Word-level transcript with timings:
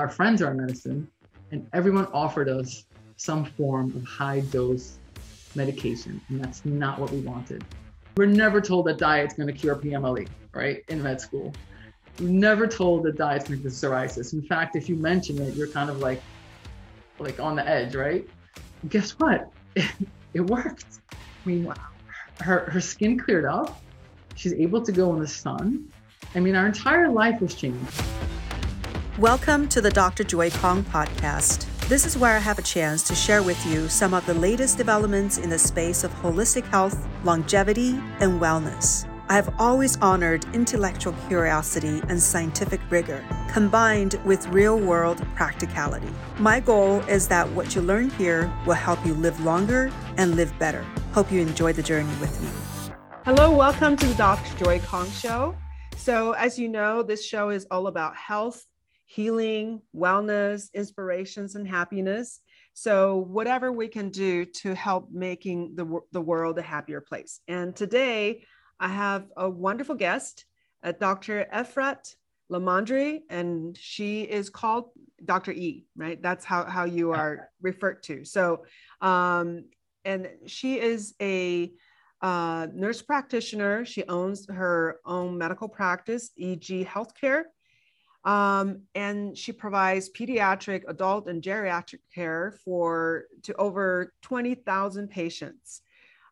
Our 0.00 0.08
friends 0.08 0.40
are 0.40 0.50
in 0.50 0.56
medicine, 0.56 1.06
and 1.50 1.68
everyone 1.74 2.06
offered 2.06 2.48
us 2.48 2.86
some 3.18 3.44
form 3.44 3.94
of 3.94 4.02
high 4.04 4.40
dose 4.40 4.96
medication, 5.54 6.22
and 6.30 6.42
that's 6.42 6.64
not 6.64 6.98
what 6.98 7.10
we 7.10 7.20
wanted. 7.20 7.62
We're 8.16 8.24
never 8.24 8.62
told 8.62 8.86
that 8.86 8.96
diet's 8.96 9.34
going 9.34 9.48
to 9.48 9.52
cure 9.52 9.76
PMLE, 9.76 10.26
right, 10.54 10.82
in 10.88 11.02
med 11.02 11.20
school. 11.20 11.52
We're 12.18 12.30
never 12.30 12.66
told 12.66 13.02
that 13.02 13.18
diet's 13.18 13.46
going 13.46 13.62
to 13.62 13.68
cure 13.68 13.90
psoriasis. 13.92 14.32
In 14.32 14.40
fact, 14.40 14.74
if 14.74 14.88
you 14.88 14.96
mention 14.96 15.38
it, 15.38 15.54
you're 15.54 15.68
kind 15.68 15.90
of 15.90 15.98
like, 15.98 16.22
like 17.18 17.38
on 17.38 17.54
the 17.54 17.68
edge, 17.68 17.94
right? 17.94 18.26
And 18.80 18.90
guess 18.90 19.10
what? 19.18 19.52
It, 19.74 19.84
it 20.32 20.40
worked. 20.40 20.86
I 21.12 21.16
mean, 21.44 21.64
wow. 21.64 21.74
her 22.40 22.70
her 22.70 22.80
skin 22.80 23.18
cleared 23.18 23.44
up. 23.44 23.82
She's 24.34 24.54
able 24.54 24.80
to 24.82 24.92
go 24.92 25.12
in 25.12 25.20
the 25.20 25.28
sun. 25.28 25.92
I 26.34 26.40
mean, 26.40 26.56
our 26.56 26.64
entire 26.64 27.10
life 27.10 27.42
was 27.42 27.54
changed. 27.54 28.02
Welcome 29.18 29.68
to 29.70 29.80
the 29.80 29.90
Dr. 29.90 30.22
Joy 30.22 30.50
Kong 30.50 30.84
podcast. 30.84 31.66
This 31.88 32.06
is 32.06 32.16
where 32.16 32.36
I 32.36 32.38
have 32.38 32.60
a 32.60 32.62
chance 32.62 33.02
to 33.02 33.14
share 33.14 33.42
with 33.42 33.66
you 33.66 33.88
some 33.88 34.14
of 34.14 34.24
the 34.24 34.34
latest 34.34 34.78
developments 34.78 35.36
in 35.36 35.50
the 35.50 35.58
space 35.58 36.04
of 36.04 36.12
holistic 36.14 36.64
health, 36.66 37.08
longevity, 37.24 37.98
and 38.20 38.40
wellness. 38.40 39.06
I 39.28 39.34
have 39.34 39.52
always 39.58 39.98
honored 39.98 40.46
intellectual 40.54 41.12
curiosity 41.26 42.00
and 42.08 42.22
scientific 42.22 42.80
rigor, 42.88 43.22
combined 43.52 44.14
with 44.24 44.46
real 44.46 44.78
world 44.78 45.26
practicality. 45.34 46.10
My 46.38 46.60
goal 46.60 47.00
is 47.00 47.26
that 47.28 47.50
what 47.50 47.74
you 47.74 47.82
learn 47.82 48.10
here 48.10 48.50
will 48.64 48.74
help 48.74 49.04
you 49.04 49.14
live 49.14 49.40
longer 49.40 49.90
and 50.18 50.36
live 50.36 50.56
better. 50.60 50.86
Hope 51.12 51.32
you 51.32 51.40
enjoy 51.40 51.72
the 51.72 51.82
journey 51.82 52.14
with 52.20 52.40
me. 52.40 52.92
Hello, 53.24 53.54
welcome 53.54 53.96
to 53.96 54.06
the 54.06 54.14
Dr. 54.14 54.64
Joy 54.64 54.78
Kong 54.78 55.10
Show. 55.10 55.56
So, 55.96 56.32
as 56.32 56.58
you 56.60 56.68
know, 56.68 57.02
this 57.02 57.26
show 57.26 57.50
is 57.50 57.66
all 57.72 57.88
about 57.88 58.16
health 58.16 58.66
healing, 59.10 59.82
wellness, 59.94 60.72
inspirations, 60.72 61.56
and 61.56 61.66
happiness. 61.66 62.40
So, 62.74 63.16
whatever 63.16 63.72
we 63.72 63.88
can 63.88 64.10
do 64.10 64.44
to 64.62 64.74
help 64.74 65.10
making 65.10 65.74
the, 65.74 65.98
the 66.12 66.20
world 66.20 66.58
a 66.58 66.62
happier 66.62 67.00
place. 67.00 67.40
And 67.48 67.74
today, 67.74 68.44
I 68.78 68.86
have 68.86 69.26
a 69.36 69.50
wonderful 69.50 69.96
guest, 69.96 70.44
uh, 70.84 70.92
Dr. 70.92 71.44
Efrat 71.52 72.14
LaMandre, 72.52 73.18
and 73.28 73.76
she 73.76 74.22
is 74.22 74.48
called 74.48 74.90
Dr. 75.24 75.50
E, 75.50 75.86
right? 75.96 76.22
That's 76.22 76.44
how, 76.44 76.64
how 76.64 76.84
you 76.84 77.10
are 77.10 77.50
referred 77.60 78.04
to. 78.04 78.24
So, 78.24 78.64
um, 79.00 79.64
and 80.04 80.28
she 80.46 80.78
is 80.78 81.14
a 81.20 81.72
uh, 82.22 82.68
nurse 82.72 83.02
practitioner. 83.02 83.84
She 83.84 84.04
owns 84.04 84.48
her 84.48 85.00
own 85.04 85.36
medical 85.36 85.68
practice, 85.68 86.30
EG 86.38 86.86
Healthcare. 86.86 87.42
Um, 88.24 88.82
and 88.94 89.36
she 89.36 89.52
provides 89.52 90.10
pediatric, 90.10 90.82
adult, 90.88 91.26
and 91.26 91.42
geriatric 91.42 92.00
care 92.14 92.54
for 92.64 93.24
to 93.44 93.54
over 93.54 94.12
20,000 94.22 95.08
patients. 95.08 95.82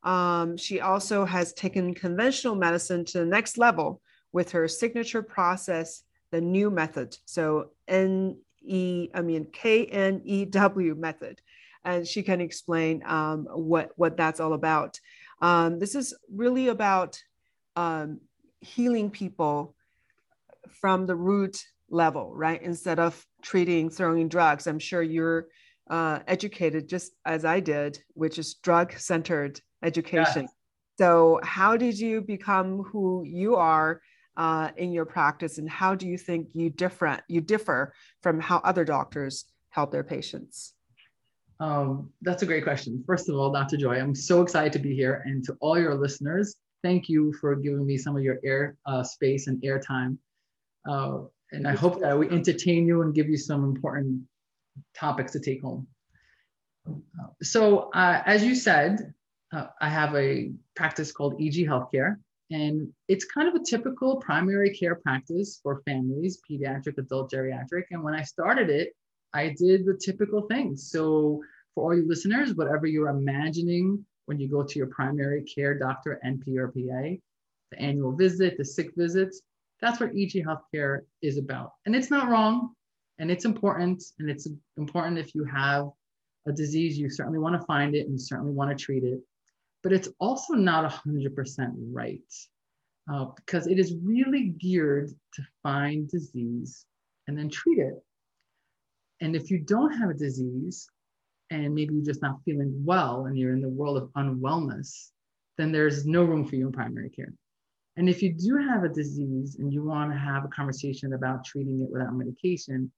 Um, 0.02 0.56
she 0.56 0.80
also 0.80 1.24
has 1.24 1.52
taken 1.54 1.94
conventional 1.94 2.54
medicine 2.54 3.04
to 3.06 3.18
the 3.20 3.26
next 3.26 3.58
level 3.58 4.00
with 4.32 4.52
her 4.52 4.68
signature 4.68 5.22
process, 5.22 6.02
the 6.30 6.40
Knew 6.40 6.70
Method. 6.70 7.16
So 7.24 7.70
N 7.88 8.36
E, 8.62 9.08
I 9.14 9.22
mean 9.22 9.46
K 9.52 9.86
N 9.86 10.20
E 10.24 10.44
W 10.44 10.94
method, 10.94 11.40
and 11.84 12.06
she 12.06 12.22
can 12.22 12.40
explain 12.40 13.02
um, 13.06 13.46
what 13.50 13.92
what 13.96 14.16
that's 14.16 14.40
all 14.40 14.52
about. 14.52 15.00
Um, 15.40 15.78
this 15.78 15.94
is 15.94 16.14
really 16.32 16.68
about 16.68 17.22
um, 17.76 18.20
healing 18.60 19.10
people 19.10 19.74
from 20.80 21.06
the 21.06 21.16
root 21.16 21.64
level, 21.90 22.34
right? 22.34 22.60
Instead 22.62 22.98
of 22.98 23.24
treating, 23.42 23.90
throwing 23.90 24.28
drugs. 24.28 24.66
I'm 24.66 24.78
sure 24.78 25.02
you're 25.02 25.48
uh, 25.90 26.20
educated 26.26 26.88
just 26.88 27.12
as 27.24 27.44
I 27.44 27.60
did, 27.60 27.98
which 28.14 28.38
is 28.38 28.54
drug 28.54 28.92
centered 28.98 29.60
education. 29.82 30.42
Yes. 30.42 30.52
So, 30.98 31.40
how 31.42 31.76
did 31.76 31.98
you 31.98 32.20
become 32.20 32.82
who 32.82 33.22
you 33.24 33.56
are 33.56 34.00
uh, 34.36 34.70
in 34.76 34.92
your 34.92 35.04
practice, 35.04 35.58
and 35.58 35.68
how 35.68 35.94
do 35.94 36.06
you 36.06 36.18
think 36.18 36.48
you 36.54 36.70
different 36.70 37.22
you 37.28 37.40
differ 37.40 37.92
from 38.22 38.40
how 38.40 38.58
other 38.58 38.84
doctors 38.84 39.44
help 39.70 39.92
their 39.92 40.04
patients? 40.04 40.74
Um, 41.60 42.10
that's 42.22 42.42
a 42.42 42.46
great 42.46 42.62
question. 42.62 43.02
First 43.06 43.28
of 43.28 43.34
all, 43.34 43.52
Dr. 43.52 43.76
Joy, 43.76 43.98
I'm 43.98 44.14
so 44.14 44.42
excited 44.42 44.72
to 44.74 44.78
be 44.78 44.94
here, 44.94 45.22
and 45.24 45.44
to 45.44 45.56
all 45.60 45.78
your 45.78 45.94
listeners, 45.96 46.56
thank 46.82 47.08
you 47.08 47.32
for 47.40 47.56
giving 47.56 47.84
me 47.84 47.98
some 47.98 48.16
of 48.16 48.22
your 48.22 48.38
air 48.44 48.76
uh, 48.86 49.02
space 49.02 49.48
and 49.48 49.60
airtime. 49.62 50.18
Uh, 50.88 51.22
and 51.52 51.66
I 51.66 51.74
hope 51.74 52.00
that 52.00 52.18
we 52.18 52.28
entertain 52.28 52.86
you 52.86 53.02
and 53.02 53.14
give 53.14 53.28
you 53.28 53.36
some 53.36 53.64
important 53.64 54.22
topics 54.94 55.32
to 55.32 55.40
take 55.40 55.62
home. 55.62 55.86
So, 57.42 57.90
uh, 57.92 58.22
as 58.24 58.44
you 58.44 58.54
said, 58.54 59.12
uh, 59.52 59.66
I 59.80 59.88
have 59.88 60.14
a 60.14 60.52
practice 60.76 61.12
called 61.12 61.40
EG 61.40 61.66
Healthcare, 61.66 62.16
and 62.50 62.92
it's 63.08 63.24
kind 63.24 63.48
of 63.48 63.54
a 63.54 63.64
typical 63.64 64.16
primary 64.16 64.70
care 64.70 64.94
practice 64.94 65.60
for 65.62 65.82
families, 65.86 66.40
pediatric, 66.48 66.98
adult, 66.98 67.32
geriatric. 67.32 67.84
And 67.90 68.02
when 68.02 68.14
I 68.14 68.22
started 68.22 68.70
it, 68.70 68.94
I 69.34 69.54
did 69.58 69.84
the 69.84 69.98
typical 70.02 70.42
things. 70.42 70.90
So, 70.90 71.42
for 71.74 71.84
all 71.84 71.98
you 71.98 72.08
listeners, 72.08 72.54
whatever 72.54 72.86
you're 72.86 73.08
imagining 73.08 74.04
when 74.26 74.38
you 74.38 74.48
go 74.48 74.62
to 74.62 74.78
your 74.78 74.88
primary 74.88 75.42
care 75.42 75.78
doctor, 75.78 76.20
NP 76.24 76.56
or 76.58 76.68
PA, 76.68 77.16
the 77.70 77.78
annual 77.78 78.12
visit, 78.12 78.56
the 78.58 78.64
sick 78.64 78.90
visits, 78.96 79.40
that's 79.80 80.00
what 80.00 80.10
EG 80.10 80.44
healthcare 80.44 81.00
is 81.22 81.38
about. 81.38 81.72
And 81.86 81.94
it's 81.94 82.10
not 82.10 82.28
wrong 82.28 82.74
and 83.18 83.30
it's 83.30 83.44
important. 83.44 84.02
And 84.18 84.30
it's 84.30 84.48
important 84.76 85.18
if 85.18 85.34
you 85.34 85.44
have 85.44 85.88
a 86.46 86.52
disease, 86.52 86.98
you 86.98 87.10
certainly 87.10 87.38
want 87.38 87.60
to 87.60 87.66
find 87.66 87.94
it 87.94 88.06
and 88.06 88.12
you 88.12 88.18
certainly 88.18 88.52
want 88.52 88.76
to 88.76 88.84
treat 88.84 89.04
it. 89.04 89.20
But 89.82 89.92
it's 89.92 90.08
also 90.18 90.54
not 90.54 90.90
100% 90.90 91.72
right 91.92 92.20
uh, 93.12 93.26
because 93.36 93.66
it 93.66 93.78
is 93.78 93.94
really 94.02 94.54
geared 94.58 95.10
to 95.34 95.42
find 95.62 96.08
disease 96.08 96.84
and 97.26 97.38
then 97.38 97.48
treat 97.48 97.78
it. 97.78 97.94
And 99.20 99.34
if 99.34 99.50
you 99.50 99.58
don't 99.58 99.92
have 99.92 100.10
a 100.10 100.14
disease 100.14 100.88
and 101.50 101.74
maybe 101.74 101.94
you're 101.94 102.04
just 102.04 102.22
not 102.22 102.40
feeling 102.44 102.72
well 102.84 103.26
and 103.26 103.38
you're 103.38 103.52
in 103.52 103.62
the 103.62 103.68
world 103.68 103.96
of 103.96 104.10
unwellness, 104.16 105.10
then 105.56 105.72
there's 105.72 106.06
no 106.06 106.24
room 106.24 106.44
for 106.44 106.56
you 106.56 106.66
in 106.66 106.72
primary 106.72 107.10
care. 107.10 107.32
And 107.98 108.08
if 108.08 108.22
you 108.22 108.32
do 108.32 108.56
have 108.56 108.84
a 108.84 108.88
disease 108.88 109.56
and 109.58 109.72
you 109.72 109.82
want 109.82 110.12
to 110.12 110.16
have 110.16 110.44
a 110.44 110.48
conversation 110.48 111.14
about 111.14 111.44
treating 111.44 111.82
it 111.82 111.90
without 111.90 112.14
medication, 112.14 112.92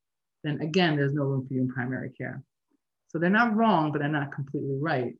then 0.44 0.60
again, 0.60 0.94
there's 0.94 1.14
no 1.14 1.22
room 1.22 1.46
for 1.48 1.54
you 1.54 1.62
in 1.62 1.68
primary 1.68 2.10
care. 2.10 2.42
So 3.08 3.18
they're 3.18 3.30
not 3.30 3.56
wrong, 3.56 3.92
but 3.92 4.00
they're 4.00 4.08
not 4.08 4.30
completely 4.30 4.76
right. 4.78 5.14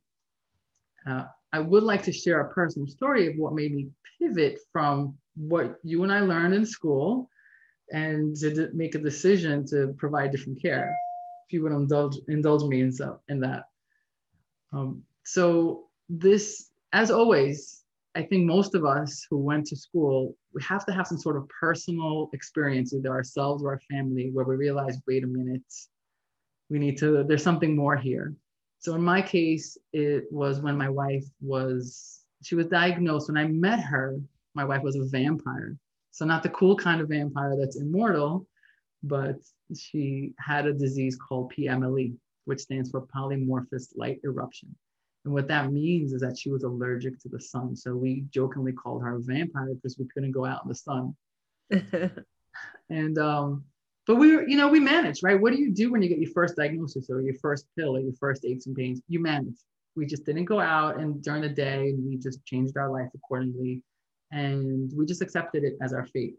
Uh, 1.07 1.23
I 1.51 1.59
would 1.59 1.81
like 1.81 2.03
to 2.03 2.11
share 2.11 2.41
a 2.41 2.53
personal 2.53 2.87
story 2.87 3.25
of 3.27 3.37
what 3.37 3.55
made 3.55 3.73
me 3.73 3.89
pivot 4.19 4.59
from 4.71 5.17
what 5.35 5.77
you 5.83 6.03
and 6.03 6.11
I 6.11 6.19
learned 6.19 6.53
in 6.53 6.65
school 6.65 7.27
and 7.91 8.35
to 8.37 8.69
make 8.73 8.93
a 8.93 8.99
decision 8.99 9.65
to 9.67 9.95
provide 9.97 10.31
different 10.31 10.61
care. 10.61 10.95
If 11.47 11.53
you 11.53 11.63
would 11.63 11.71
indulge, 11.71 12.17
indulge 12.27 12.63
me 12.69 12.81
in, 12.81 12.91
so, 12.91 13.19
in 13.29 13.39
that. 13.39 13.63
Um, 14.71 15.01
so 15.25 15.85
this, 16.07 16.69
as 16.93 17.09
always, 17.09 17.80
I 18.13 18.23
think 18.23 18.45
most 18.45 18.75
of 18.75 18.85
us 18.85 19.25
who 19.29 19.37
went 19.37 19.65
to 19.67 19.75
school, 19.75 20.35
we 20.53 20.61
have 20.63 20.85
to 20.85 20.91
have 20.91 21.07
some 21.07 21.17
sort 21.17 21.37
of 21.37 21.47
personal 21.47 22.29
experience, 22.33 22.93
either 22.93 23.09
ourselves 23.09 23.63
or 23.63 23.71
our 23.71 23.81
family, 23.89 24.29
where 24.33 24.45
we 24.45 24.55
realize, 24.55 24.97
wait 25.07 25.23
a 25.23 25.27
minute, 25.27 25.63
we 26.69 26.77
need 26.77 26.97
to, 26.97 27.23
there's 27.23 27.43
something 27.43 27.75
more 27.75 27.95
here. 27.95 28.33
So 28.79 28.95
in 28.95 29.01
my 29.01 29.21
case, 29.21 29.77
it 29.93 30.25
was 30.31 30.59
when 30.59 30.77
my 30.77 30.89
wife 30.89 31.25
was, 31.39 32.21
she 32.43 32.55
was 32.55 32.65
diagnosed. 32.67 33.29
When 33.29 33.37
I 33.37 33.47
met 33.47 33.79
her, 33.79 34.19
my 34.55 34.65
wife 34.65 34.81
was 34.81 34.95
a 34.95 35.05
vampire. 35.05 35.77
So 36.11 36.25
not 36.25 36.43
the 36.43 36.49
cool 36.49 36.75
kind 36.75 36.99
of 36.99 37.07
vampire 37.07 37.55
that's 37.57 37.79
immortal, 37.79 38.45
but 39.03 39.37
she 39.77 40.33
had 40.37 40.65
a 40.67 40.73
disease 40.73 41.15
called 41.15 41.53
PMLE, 41.57 42.15
which 42.45 42.59
stands 42.59 42.91
for 42.91 43.07
polymorphous 43.07 43.93
light 43.95 44.19
eruption. 44.25 44.75
And 45.23 45.33
what 45.33 45.47
that 45.49 45.71
means 45.71 46.13
is 46.13 46.21
that 46.21 46.37
she 46.37 46.49
was 46.49 46.63
allergic 46.63 47.19
to 47.19 47.29
the 47.29 47.39
sun. 47.39 47.75
So 47.75 47.95
we 47.95 48.25
jokingly 48.31 48.73
called 48.73 49.03
her 49.03 49.17
a 49.17 49.19
vampire 49.21 49.73
because 49.75 49.97
we 49.99 50.07
couldn't 50.13 50.31
go 50.31 50.45
out 50.45 50.63
in 50.63 50.69
the 50.69 50.75
sun. 50.75 51.15
and 52.89 53.17
um, 53.19 53.63
but 54.07 54.15
we 54.15 54.35
were, 54.35 54.47
you 54.47 54.57
know, 54.57 54.67
we 54.67 54.79
managed, 54.79 55.23
right? 55.23 55.39
What 55.39 55.53
do 55.53 55.59
you 55.59 55.71
do 55.71 55.91
when 55.91 56.01
you 56.01 56.09
get 56.09 56.17
your 56.17 56.31
first 56.31 56.55
diagnosis 56.55 57.09
or 57.09 57.21
your 57.21 57.35
first 57.35 57.67
pill 57.77 57.95
or 57.95 57.99
your 57.99 58.15
first 58.19 58.45
aches 58.45 58.65
and 58.65 58.75
pains? 58.75 59.01
You 59.07 59.19
manage. 59.19 59.59
We 59.95 60.05
just 60.05 60.25
didn't 60.25 60.45
go 60.45 60.59
out 60.59 60.99
and 60.99 61.21
during 61.21 61.41
the 61.41 61.49
day 61.49 61.93
we 61.97 62.17
just 62.17 62.43
changed 62.45 62.77
our 62.77 62.89
life 62.89 63.09
accordingly. 63.13 63.83
And 64.31 64.91
we 64.95 65.05
just 65.05 65.21
accepted 65.21 65.63
it 65.63 65.75
as 65.81 65.93
our 65.93 66.05
fate. 66.07 66.35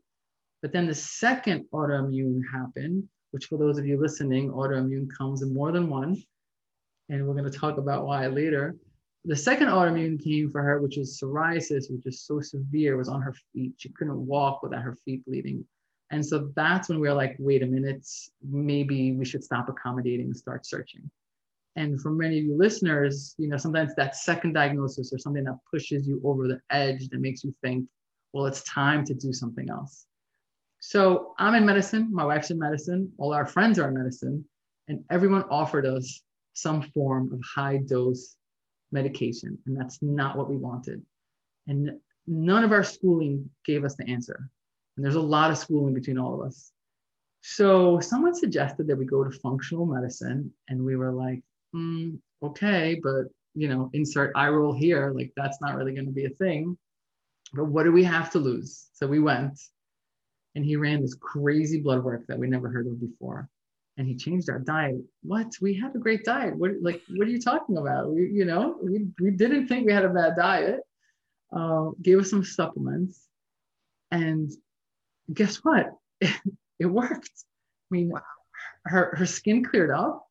But 0.61 0.73
then 0.73 0.87
the 0.87 0.95
second 0.95 1.67
autoimmune 1.73 2.41
happened, 2.53 3.05
which 3.31 3.47
for 3.47 3.59
those 3.59 3.79
of 3.79 3.87
you 3.87 4.01
listening, 4.01 4.51
autoimmune 4.51 5.09
comes 5.17 5.43
in 5.43 5.53
more 5.53 5.71
than 5.73 5.89
one 5.89 6.17
and 7.13 7.29
we're 7.29 7.35
going 7.35 7.51
to 7.51 7.59
talk 7.59 7.77
about 7.77 8.07
why 8.07 8.27
later. 8.27 8.75
The 9.27 9.37
second 9.37 9.69
autoimmune 9.69 10.23
came 10.23 10.51
for 10.51 10.63
her, 10.63 10.81
which 10.81 10.97
is 10.97 11.21
psoriasis, 11.23 11.91
which 11.91 12.07
is 12.07 12.23
so 12.23 12.41
severe, 12.41 12.97
was 12.97 13.09
on 13.09 13.21
her 13.21 13.35
feet. 13.53 13.75
She 13.77 13.91
couldn't 13.91 14.27
walk 14.27 14.63
without 14.63 14.83
her 14.83 14.97
feet 15.05 15.25
bleeding. 15.27 15.65
And 16.11 16.25
so 16.25 16.51
that's 16.57 16.89
when 16.89 17.01
we 17.01 17.09
we're 17.09 17.15
like, 17.15 17.37
wait 17.39 17.63
a 17.63 17.67
minute, 17.67 18.07
maybe 18.43 19.13
we 19.13 19.27
should 19.27 19.45
stop 19.45 19.69
accommodating 19.69 20.27
and 20.27 20.37
start 20.37 20.67
searching. 20.67 21.09
And 21.77 22.01
for 22.01 22.11
many 22.11 22.39
of 22.39 22.45
you 22.45 22.57
listeners, 22.57 23.35
you 23.39 23.49
know, 23.49 23.59
sometimes 23.59 23.95
that 23.95 24.17
second 24.17 24.55
diagnosis 24.55 25.13
or 25.13 25.19
something 25.19 25.45
that 25.45 25.59
pushes 25.71 26.09
you 26.09 26.21
over 26.25 26.49
the 26.49 26.61
edge 26.71 27.09
that 27.11 27.21
makes 27.21 27.45
you 27.45 27.55
think, 27.63 27.87
well, 28.33 28.47
it's 28.47 28.63
time 28.63 29.05
to 29.05 29.15
do 29.15 29.35
something 29.35 29.69
else. 29.71 30.07
So 30.81 31.35
I'm 31.39 31.55
in 31.55 31.67
medicine, 31.67 32.09
my 32.11 32.25
wife's 32.25 32.51
in 32.51 32.59
medicine, 32.59 33.13
all 33.19 33.35
our 33.35 33.47
friends 33.47 33.79
are 33.79 33.89
in 33.89 33.95
medicine, 33.95 34.45
and 34.89 35.05
everyone 35.11 35.45
offered 35.51 35.87
us 35.87 36.23
some 36.55 36.83
form 36.95 37.33
of 37.33 37.41
high 37.43 37.79
dose 37.79 38.37
medication. 38.91 39.59
And 39.67 39.77
that's 39.79 39.99
not 40.03 40.37
what 40.37 40.51
we 40.51 40.57
wanted. 40.57 41.03
And 41.67 41.93
none 42.27 42.65
of 42.65 42.73
our 42.73 42.85
schooling 42.85 43.51
gave 43.65 43.85
us 43.85 43.95
the 43.97 44.09
answer. 44.09 44.49
And 44.97 45.05
there's 45.05 45.17
a 45.17 45.21
lot 45.21 45.51
of 45.51 45.59
schooling 45.59 45.95
between 45.95 46.19
all 46.19 46.35
of 46.35 46.47
us. 46.47 46.73
So 47.41 47.99
someone 48.01 48.35
suggested 48.35 48.87
that 48.87 48.99
we 48.99 49.05
go 49.05 49.25
to 49.25 49.39
functional 49.39 49.87
medicine, 49.87 50.53
and 50.69 50.85
we 50.85 50.97
were 50.97 51.13
like, 51.13 51.43
mm, 51.75 52.19
okay, 52.43 53.01
but 53.03 53.25
you 53.55 53.69
know, 53.69 53.91
insert 53.93 54.33
eye 54.37 54.49
roll 54.49 54.73
here. 54.73 55.13
Like 55.15 55.33
that's 55.37 55.61
not 55.61 55.75
really 55.77 55.93
going 55.93 56.07
to 56.07 56.13
be 56.13 56.27
a 56.27 56.31
thing. 56.31 56.77
But 57.53 57.67
what 57.67 57.83
do 57.85 57.93
we 57.93 58.05
have 58.05 58.31
to 58.33 58.39
lose? 58.39 58.87
So 58.95 59.07
we 59.07 59.19
went, 59.19 59.61
and 60.55 60.65
he 60.65 60.77
ran 60.77 61.03
this 61.03 61.15
crazy 61.15 61.81
blood 61.81 62.03
work 62.03 62.27
that 62.29 62.39
we 62.39 62.47
never 62.47 62.71
heard 62.71 62.87
of 62.87 63.01
before. 63.01 63.49
And 63.99 64.07
he 64.07 64.17
changed 64.17 64.49
our 64.49 64.59
diet. 64.59 65.03
What? 65.23 65.53
We 65.61 65.75
had 65.75 65.95
a 65.95 65.99
great 65.99 66.25
diet. 66.25 66.57
What 66.57 66.73
like 66.81 67.03
what 67.11 67.29
are 67.29 67.31
you 67.31 67.41
talking 67.41 67.77
about? 67.77 68.13
We, 68.13 68.31
you 68.31 68.47
know, 68.47 68.77
we, 68.83 69.07
we 69.21 69.31
didn't 69.33 69.69
think 69.69 69.87
we 69.87 69.93
had 69.93 70.05
a 70.05 70.09
bad 70.09 70.37
diet. 70.37 70.81
Uh, 71.55 71.91
gave 72.01 72.19
us 72.19 72.31
some 72.31 72.45
supplements. 72.45 73.29
And 74.11 74.51
guess 75.33 75.57
what? 75.57 75.91
it 76.21 76.87
worked. 76.87 77.31
I 77.91 77.95
mean, 77.95 78.13
her, 78.87 79.15
her 79.17 79.27
skin 79.27 79.65
cleared 79.65 79.91
up. 79.91 80.27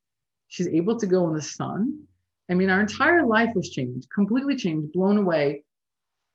She's 0.47 0.67
able 0.67 0.99
to 0.99 1.05
go 1.05 1.27
in 1.27 1.35
the 1.35 1.41
sun. 1.41 2.03
I 2.49 2.53
mean, 2.53 2.69
our 2.69 2.81
entire 2.81 3.25
life 3.25 3.51
was 3.55 3.69
changed, 3.69 4.09
completely 4.13 4.55
changed, 4.55 4.91
blown 4.91 5.17
away 5.17 5.63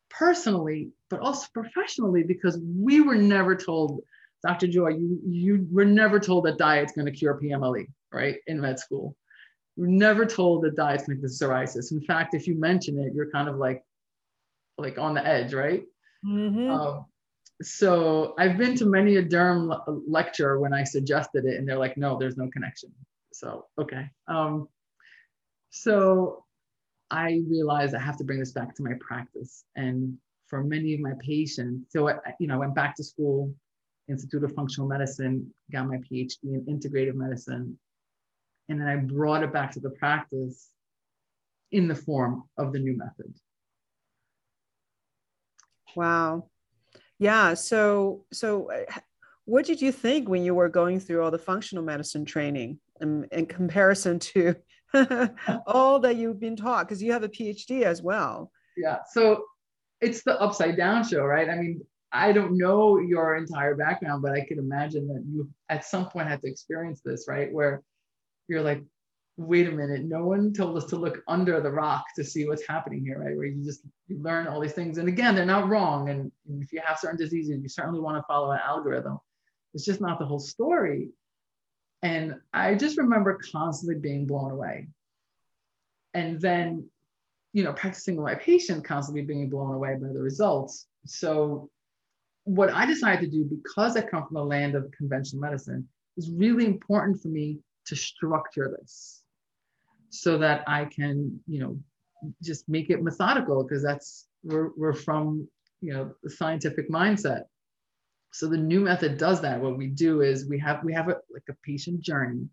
personally, 0.09 0.91
but 1.11 1.21
also 1.21 1.47
professionally, 1.53 2.23
because 2.23 2.59
we 2.59 3.01
were 3.01 3.17
never 3.17 3.55
told, 3.55 4.01
Dr. 4.47 4.69
Joy, 4.69 4.91
you, 4.91 5.21
you 5.27 5.67
were 5.73 5.85
never 5.85 6.21
told 6.21 6.45
that 6.45 6.57
diet's 6.57 6.93
going 6.93 7.07
to 7.07 7.13
cure 7.13 7.41
PMLE, 7.43 7.87
right, 8.13 8.37
in 8.47 8.61
med 8.61 8.79
school. 8.79 9.17
We're 9.77 9.89
never 9.89 10.25
told 10.25 10.63
that 10.63 10.77
diet's 10.77 11.07
going 11.07 11.21
to 11.21 11.21
cure 11.21 11.51
psoriasis. 11.51 11.91
In 11.91 12.01
fact, 12.01 12.33
if 12.35 12.47
you 12.47 12.55
mention 12.55 12.99
it, 13.01 13.13
you're 13.13 13.31
kind 13.31 13.49
of 13.49 13.57
like, 13.57 13.83
like 14.79 14.99
on 14.99 15.15
the 15.15 15.27
edge, 15.27 15.53
right? 15.53 15.83
Mm-hmm. 16.25 16.71
Um, 16.71 17.07
so 17.61 18.35
I've 18.39 18.57
been 18.57 18.77
to 18.77 18.87
many 18.87 19.17
a 19.17 19.25
derm 19.25 19.67
le- 19.67 20.01
lecture 20.07 20.61
when 20.61 20.73
I 20.73 20.85
suggested 20.85 21.45
it, 21.45 21.57
and 21.57 21.69
they're 21.69 21.79
like, 21.79 21.97
no, 21.97 22.17
there's 22.17 22.37
no 22.37 22.49
connection. 22.49 22.93
So 23.33 23.67
okay. 23.81 24.09
Um, 24.29 24.69
so 25.71 26.45
I 27.11 27.43
realized 27.49 27.95
I 27.95 28.01
have 28.01 28.19
to 28.19 28.25
bring 28.25 28.39
this 28.39 28.53
back 28.53 28.77
to 28.77 28.83
my 28.83 28.93
practice, 29.01 29.65
and 29.75 30.19
for 30.47 30.63
many 30.63 30.95
of 30.95 31.01
my 31.01 31.15
patients, 31.19 31.93
so 31.93 32.09
I, 32.09 32.17
you 32.39 32.47
know, 32.47 32.55
I 32.55 32.59
went 32.59 32.75
back 32.77 32.95
to 32.97 33.05
school, 33.05 33.53
Institute 34.09 34.45
of 34.45 34.53
Functional 34.55 34.89
Medicine, 34.89 35.53
got 35.73 35.89
my 35.89 35.97
PhD 35.97 36.37
in 36.45 36.65
integrative 36.67 37.15
medicine, 37.15 37.79
and 38.69 38.81
then 38.81 38.89
I 38.89 38.97
brought 38.97 39.43
it 39.43 39.53
back 39.53 39.73
to 39.73 39.81
the 39.81 39.91
practice 39.91 40.71
in 41.73 41.89
the 41.89 41.95
form 41.95 42.45
of 42.57 42.73
the 42.73 42.79
Knew 42.79 42.97
Method. 42.97 43.35
Wow. 45.95 46.49
Yeah. 47.19 47.55
So, 47.55 48.25
so 48.33 48.71
uh, 48.71 48.85
what 49.45 49.65
did 49.65 49.81
you 49.81 49.91
think 49.91 50.29
when 50.29 50.45
you 50.45 50.55
were 50.55 50.69
going 50.69 51.01
through 51.01 51.23
all 51.23 51.31
the 51.31 51.39
functional 51.39 51.85
medicine 51.85 52.25
training 52.25 52.79
in, 53.01 53.27
in 53.33 53.47
comparison 53.47 54.19
to 54.19 54.55
all 55.67 56.01
that 56.01 56.17
you've 56.17 56.41
been 56.41 56.57
taught? 56.57 56.87
Because 56.87 57.03
you 57.03 57.13
have 57.13 57.23
a 57.23 57.29
PhD 57.29 57.83
as 57.83 58.03
well. 58.03 58.51
Yeah. 58.77 58.99
So 59.13 59.45
it's 60.01 60.23
the 60.23 60.41
upside 60.41 60.77
down 60.77 61.07
show, 61.09 61.25
right? 61.25 61.49
I 61.49 61.57
mean, 61.57 61.81
I 62.17 62.33
don't 62.33 62.57
know 62.57 62.99
your 62.99 63.37
entire 63.37 63.75
background, 63.75 64.23
but 64.23 64.33
I 64.33 64.41
could 64.41 64.59
imagine 64.59 65.07
that 65.09 65.25
you 65.29 65.49
at 65.69 65.85
some 65.85 66.09
point 66.09 66.29
had 66.29 66.41
to 66.43 66.49
experience 66.49 67.03
this, 67.05 67.27
right? 67.29 67.53
Where 67.53 67.83
you're 68.49 68.63
like, 68.63 68.83
wait 69.37 69.69
a 69.69 69.71
minute, 69.71 70.03
no 70.05 70.25
one 70.25 70.53
told 70.53 70.79
us 70.79 70.87
to 70.87 70.97
look 70.97 71.23
under 71.29 71.61
the 71.61 71.71
rock 71.71 72.05
to 72.17 72.25
see 72.25 72.49
what's 72.49 72.67
happening 72.67 73.05
here, 73.05 73.23
right? 73.23 73.37
Where 73.37 73.45
you 73.45 73.63
just 73.63 73.83
you 74.09 74.19
learn 74.19 74.47
all 74.47 74.61
these 74.61 74.73
things. 74.73 74.97
And 74.97 75.09
again, 75.09 75.35
they're 75.35 75.45
not 75.45 75.69
wrong. 75.69 76.09
And, 76.09 76.33
if 76.63 76.73
you 76.73 76.81
have 76.85 76.99
certain 76.99 77.19
diseases, 77.19 77.61
you 77.61 77.69
certainly 77.69 78.01
want 78.01 78.17
to 78.17 78.27
follow 78.27 78.51
an 78.53 78.61
algorithm. 78.65 79.19
It's 79.75 79.85
just 79.85 80.01
not 80.01 80.19
the 80.19 80.25
whole 80.25 80.39
story. 80.39 81.11
And 82.03 82.37
I 82.55 82.77
just 82.77 82.97
remember 82.97 83.39
constantly 83.53 84.01
being 84.01 84.27
blown 84.27 84.53
away. 84.53 84.89
And 86.15 86.41
then, 86.41 86.89
you 87.53 87.63
know, 87.63 87.75
practicing 87.75 88.17
with 88.17 88.25
my 88.25 88.37
patient, 88.37 88.85
constantly 88.85 89.23
being 89.23 89.51
blown 89.51 89.75
away 89.75 89.97
by 90.01 90.09
the 90.09 90.21
results. 90.21 90.87
So 91.05 91.69
what 92.47 92.71
I 92.73 92.87
decided 92.87 93.21
to 93.21 93.27
do, 93.27 93.45
because 93.45 93.97
I 93.97 94.03
come 94.03 94.25
from 94.25 94.35
the 94.35 94.45
land 94.45 94.77
of 94.77 94.91
conventional 94.97 95.43
medicine, 95.43 95.87
is 96.17 96.31
really 96.31 96.65
important 96.65 97.21
for 97.21 97.29
me 97.29 97.59
to 97.87 97.97
structure 97.97 98.75
this 98.79 99.23
so 100.11 100.39
that 100.39 100.63
I 100.69 100.85
can, 100.87 101.41
you 101.49 101.61
know, 101.61 101.79
just 102.43 102.69
make 102.69 102.89
it 102.89 103.03
methodical 103.03 103.65
because 103.65 103.83
that's 103.83 104.29
we're, 104.45 104.71
we're 104.77 104.93
from, 104.93 105.47
you 105.81 105.93
know, 105.93 106.13
the 106.23 106.31
scientific 106.31 106.89
mindset. 106.89 107.43
So 108.33 108.47
the 108.47 108.57
Knew 108.57 108.81
Method 108.81 109.19
does 109.19 109.41
that. 109.41 109.61
What 109.61 109.77
we 109.77 109.89
do 109.89 110.21
is 110.21 110.49
we 110.49 110.59
have 110.61 110.85
we 110.85 110.93
have 110.93 111.09
a 111.09 111.17
like 111.33 111.43
a 111.51 111.57
patient 111.65 112.01
journey 112.01 112.47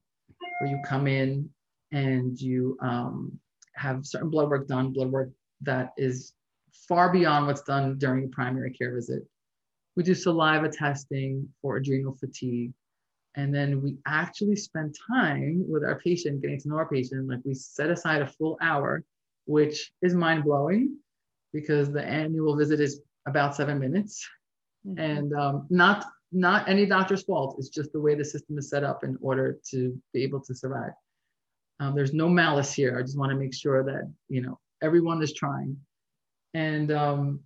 where 0.60 0.72
you 0.72 0.80
come 0.88 1.06
in 1.06 1.48
and 1.92 2.40
you 2.40 2.78
um, 2.82 3.38
have 3.76 4.08
certain 4.08 4.32
blood 4.32 4.50
work 4.50 4.68
done, 4.68 4.92
blood 4.92 5.12
work 5.12 5.30
that 5.62 5.92
is 5.98 6.34
far 6.88 7.12
beyond 7.12 7.46
what's 7.46 7.62
done 7.62 8.00
during 8.00 8.26
a 8.26 8.28
primary 8.30 8.72
care 8.72 8.96
visit. 8.96 9.24
We 9.96 10.04
do 10.04 10.16
saliva 10.16 10.70
testing 10.70 11.50
for 11.62 11.78
adrenal 11.78 12.16
fatigue. 12.16 12.74
And 13.36 13.54
then 13.54 13.82
we 13.82 13.98
actually 14.06 14.56
spend 14.56 14.96
time 15.12 15.66
with 15.68 15.84
our 15.84 16.00
patient, 16.00 16.42
getting 16.42 16.60
to 16.60 16.70
know 16.70 16.78
our 16.78 16.90
patient. 16.90 17.28
Like 17.28 17.40
we 17.44 17.54
set 17.54 17.90
aside 17.90 18.22
a 18.22 18.28
full 18.28 18.58
hour, 18.62 19.04
which 19.46 19.92
is 20.02 20.14
mind 20.14 20.44
blowing 20.44 20.98
because 21.52 21.92
the 21.92 22.04
annual 22.04 22.56
visit 22.56 22.80
is 22.80 23.02
about 23.28 23.56
seven 23.56 23.80
minutes. 23.80 24.28
Mm-hmm. 24.86 25.00
And 25.00 25.34
um, 25.34 25.68
not 25.70 26.06
not 26.32 26.68
any 26.68 26.86
doctor's 26.86 27.24
fault. 27.24 27.56
It's 27.60 27.70
just 27.70 27.94
the 27.94 28.02
way 28.02 28.16
the 28.16 28.26
system 28.26 28.58
is 28.58 28.70
set 28.70 28.84
up 28.84 29.04
in 29.04 29.18
order 29.22 29.60
to 29.70 30.00
be 30.14 30.24
able 30.24 30.42
to 30.42 30.56
survive. 30.56 30.94
Um, 31.80 31.96
there's 31.96 32.14
no 32.14 32.28
malice 32.28 32.74
here. 32.74 32.98
I 32.98 33.02
just 33.02 33.18
want 33.18 33.32
to 33.32 33.38
make 33.38 33.54
sure 33.54 33.84
that 33.84 34.12
you 34.30 34.42
know 34.42 34.60
everyone 34.82 35.22
is 35.22 35.34
trying. 35.34 35.78
And 36.54 36.92
um, 36.92 37.40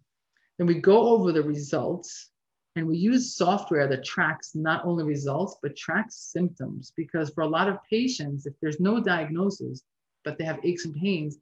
then 0.57 0.67
we 0.67 0.75
go 0.75 1.09
over 1.09 1.31
the 1.31 1.43
results 1.43 2.29
and 2.77 2.87
we 2.87 2.97
use 2.97 3.35
software 3.35 3.87
that 3.87 4.05
tracks 4.05 4.53
not 4.53 4.85
only 4.85 5.03
results, 5.03 5.57
but 5.63 5.75
tracks 5.75 6.15
symptoms. 6.15 6.93
Because 6.95 7.31
for 7.31 7.41
a 7.41 7.47
lot 7.47 7.67
of 7.67 7.79
patients, 7.89 8.45
if 8.45 8.53
there's 8.61 8.79
no 8.79 9.01
diagnosis, 9.01 9.83
but 10.23 10.37
they 10.37 10.43
have 10.43 10.59
aches 10.63 10.85
and 10.85 10.95
pains, 10.95 11.37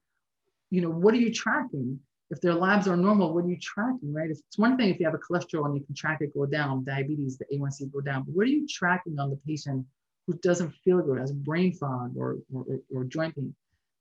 you 0.71 0.81
know, 0.81 0.89
what 0.89 1.13
are 1.13 1.17
you 1.17 1.33
tracking? 1.33 1.99
If 2.31 2.41
their 2.41 2.53
labs 2.53 2.87
are 2.87 2.95
normal, 2.95 3.33
what 3.33 3.45
are 3.45 3.49
you 3.49 3.59
tracking, 3.59 4.13
right? 4.13 4.29
It's 4.29 4.57
one 4.57 4.77
thing 4.77 4.89
if 4.89 4.99
you 4.99 5.05
have 5.05 5.13
a 5.13 5.19
cholesterol 5.19 5.65
and 5.65 5.75
you 5.75 5.83
can 5.83 5.93
track 5.93 6.19
it 6.21 6.33
go 6.33 6.45
down, 6.45 6.85
diabetes, 6.85 7.37
the 7.37 7.45
A1C 7.53 7.91
go 7.91 8.01
down, 8.01 8.23
but 8.23 8.33
what 8.33 8.43
are 8.43 8.49
you 8.49 8.65
tracking 8.67 9.19
on 9.19 9.29
the 9.29 9.39
patient 9.45 9.85
who 10.25 10.33
doesn't 10.39 10.73
feel 10.83 11.01
good, 11.01 11.19
has 11.19 11.31
brain 11.31 11.73
fog 11.73 12.15
or, 12.17 12.37
or, 12.53 12.65
or 12.93 13.03
joint 13.03 13.35
pain? 13.35 13.53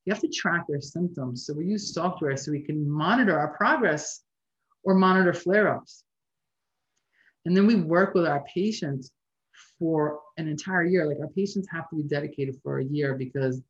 You 0.04 0.12
have 0.12 0.22
to 0.22 0.28
track 0.28 0.66
their 0.68 0.80
symptoms. 0.80 1.46
So 1.46 1.52
we 1.54 1.66
use 1.66 1.92
software 1.92 2.36
so 2.36 2.52
we 2.52 2.60
can 2.60 2.88
monitor 2.88 3.38
our 3.38 3.48
progress 3.48 4.22
or 4.84 4.94
monitor 4.94 5.32
flare-ups. 5.32 6.03
And 7.44 7.56
then 7.56 7.66
we 7.66 7.76
work 7.76 8.14
with 8.14 8.26
our 8.26 8.44
patients 8.52 9.10
for 9.78 10.20
an 10.36 10.48
entire 10.48 10.84
year. 10.84 11.06
Like 11.06 11.20
our 11.20 11.28
patients 11.28 11.68
have 11.70 11.88
to 11.90 11.96
be 11.96 12.02
dedicated 12.02 12.56
for 12.62 12.78
a 12.78 12.84
year 12.84 13.14
because 13.14 13.58
it 13.58 13.64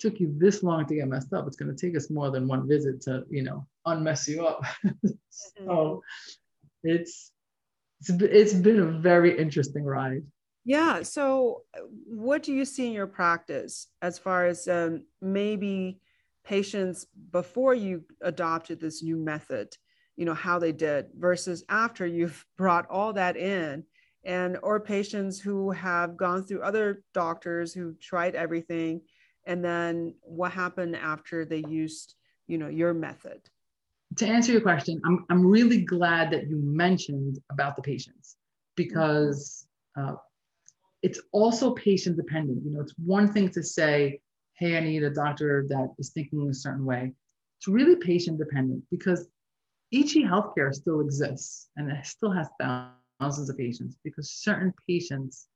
took 0.00 0.20
you 0.20 0.34
this 0.36 0.62
long 0.62 0.86
to 0.86 0.94
get 0.94 1.08
messed 1.08 1.32
up. 1.32 1.46
It's 1.46 1.56
going 1.56 1.74
to 1.74 1.86
take 1.86 1.96
us 1.96 2.10
more 2.10 2.30
than 2.30 2.46
one 2.46 2.68
visit 2.68 3.00
to, 3.02 3.24
you 3.30 3.42
know, 3.42 3.66
unmess 3.86 4.28
you 4.28 4.46
up. 4.46 4.64
so 5.30 6.02
it's, 6.82 7.32
it's 8.00 8.10
it's 8.10 8.52
been 8.52 8.80
a 8.80 8.86
very 8.86 9.36
interesting 9.38 9.84
ride. 9.84 10.22
Yeah. 10.66 11.02
So, 11.02 11.62
what 12.06 12.42
do 12.42 12.52
you 12.52 12.64
see 12.64 12.88
in 12.88 12.92
your 12.92 13.06
practice 13.06 13.86
as 14.02 14.18
far 14.18 14.46
as 14.46 14.66
um, 14.66 15.04
maybe 15.22 16.00
patients 16.44 17.06
before 17.30 17.72
you 17.72 18.04
adopted 18.20 18.80
this 18.80 19.00
new 19.00 19.16
method? 19.16 19.76
You 20.16 20.24
know 20.24 20.34
how 20.34 20.58
they 20.58 20.72
did 20.72 21.06
versus 21.18 21.64
after 21.68 22.06
you've 22.06 22.44
brought 22.56 22.88
all 22.90 23.12
that 23.12 23.36
in 23.36 23.84
and 24.24 24.58
or 24.62 24.80
patients 24.80 25.38
who 25.38 25.70
have 25.70 26.16
gone 26.16 26.42
through 26.42 26.62
other 26.62 27.02
doctors 27.14 27.72
who 27.72 27.94
tried 28.00 28.34
everything 28.34 29.00
and 29.46 29.64
then 29.64 30.14
what 30.22 30.50
happened 30.52 30.96
after 30.96 31.44
they 31.44 31.62
used 31.68 32.14
you 32.46 32.58
know 32.58 32.68
your 32.68 32.92
method 32.92 33.40
to 34.16 34.26
answer 34.26 34.52
your 34.52 34.60
question 34.60 35.00
i'm, 35.04 35.24
I'm 35.30 35.46
really 35.46 35.82
glad 35.82 36.30
that 36.32 36.48
you 36.48 36.56
mentioned 36.56 37.38
about 37.50 37.76
the 37.76 37.82
patients 37.82 38.36
because 38.76 39.66
Uh, 39.96 40.16
it's 41.02 41.20
also 41.32 41.72
patient 41.74 42.16
dependent. 42.16 42.64
You 42.64 42.72
know, 42.72 42.80
it's 42.80 42.94
one 42.98 43.32
thing 43.32 43.48
to 43.50 43.62
say, 43.62 44.20
hey, 44.58 44.76
I 44.76 44.80
need 44.80 45.02
a 45.04 45.10
doctor 45.10 45.64
that 45.68 45.94
is 45.98 46.10
thinking 46.10 46.48
a 46.50 46.54
certain 46.54 46.84
way. 46.84 47.12
It's 47.58 47.68
really 47.68 47.96
patient 47.96 48.38
dependent 48.38 48.82
because 48.90 49.28
EG 49.92 50.24
healthcare 50.24 50.74
still 50.74 51.00
exists 51.00 51.68
and 51.76 51.90
it 51.90 52.06
still 52.06 52.30
has 52.30 52.48
thousands 52.60 53.48
of 53.48 53.56
patients 53.56 53.96
because 54.04 54.30
certain 54.30 54.72
patients 54.88 55.46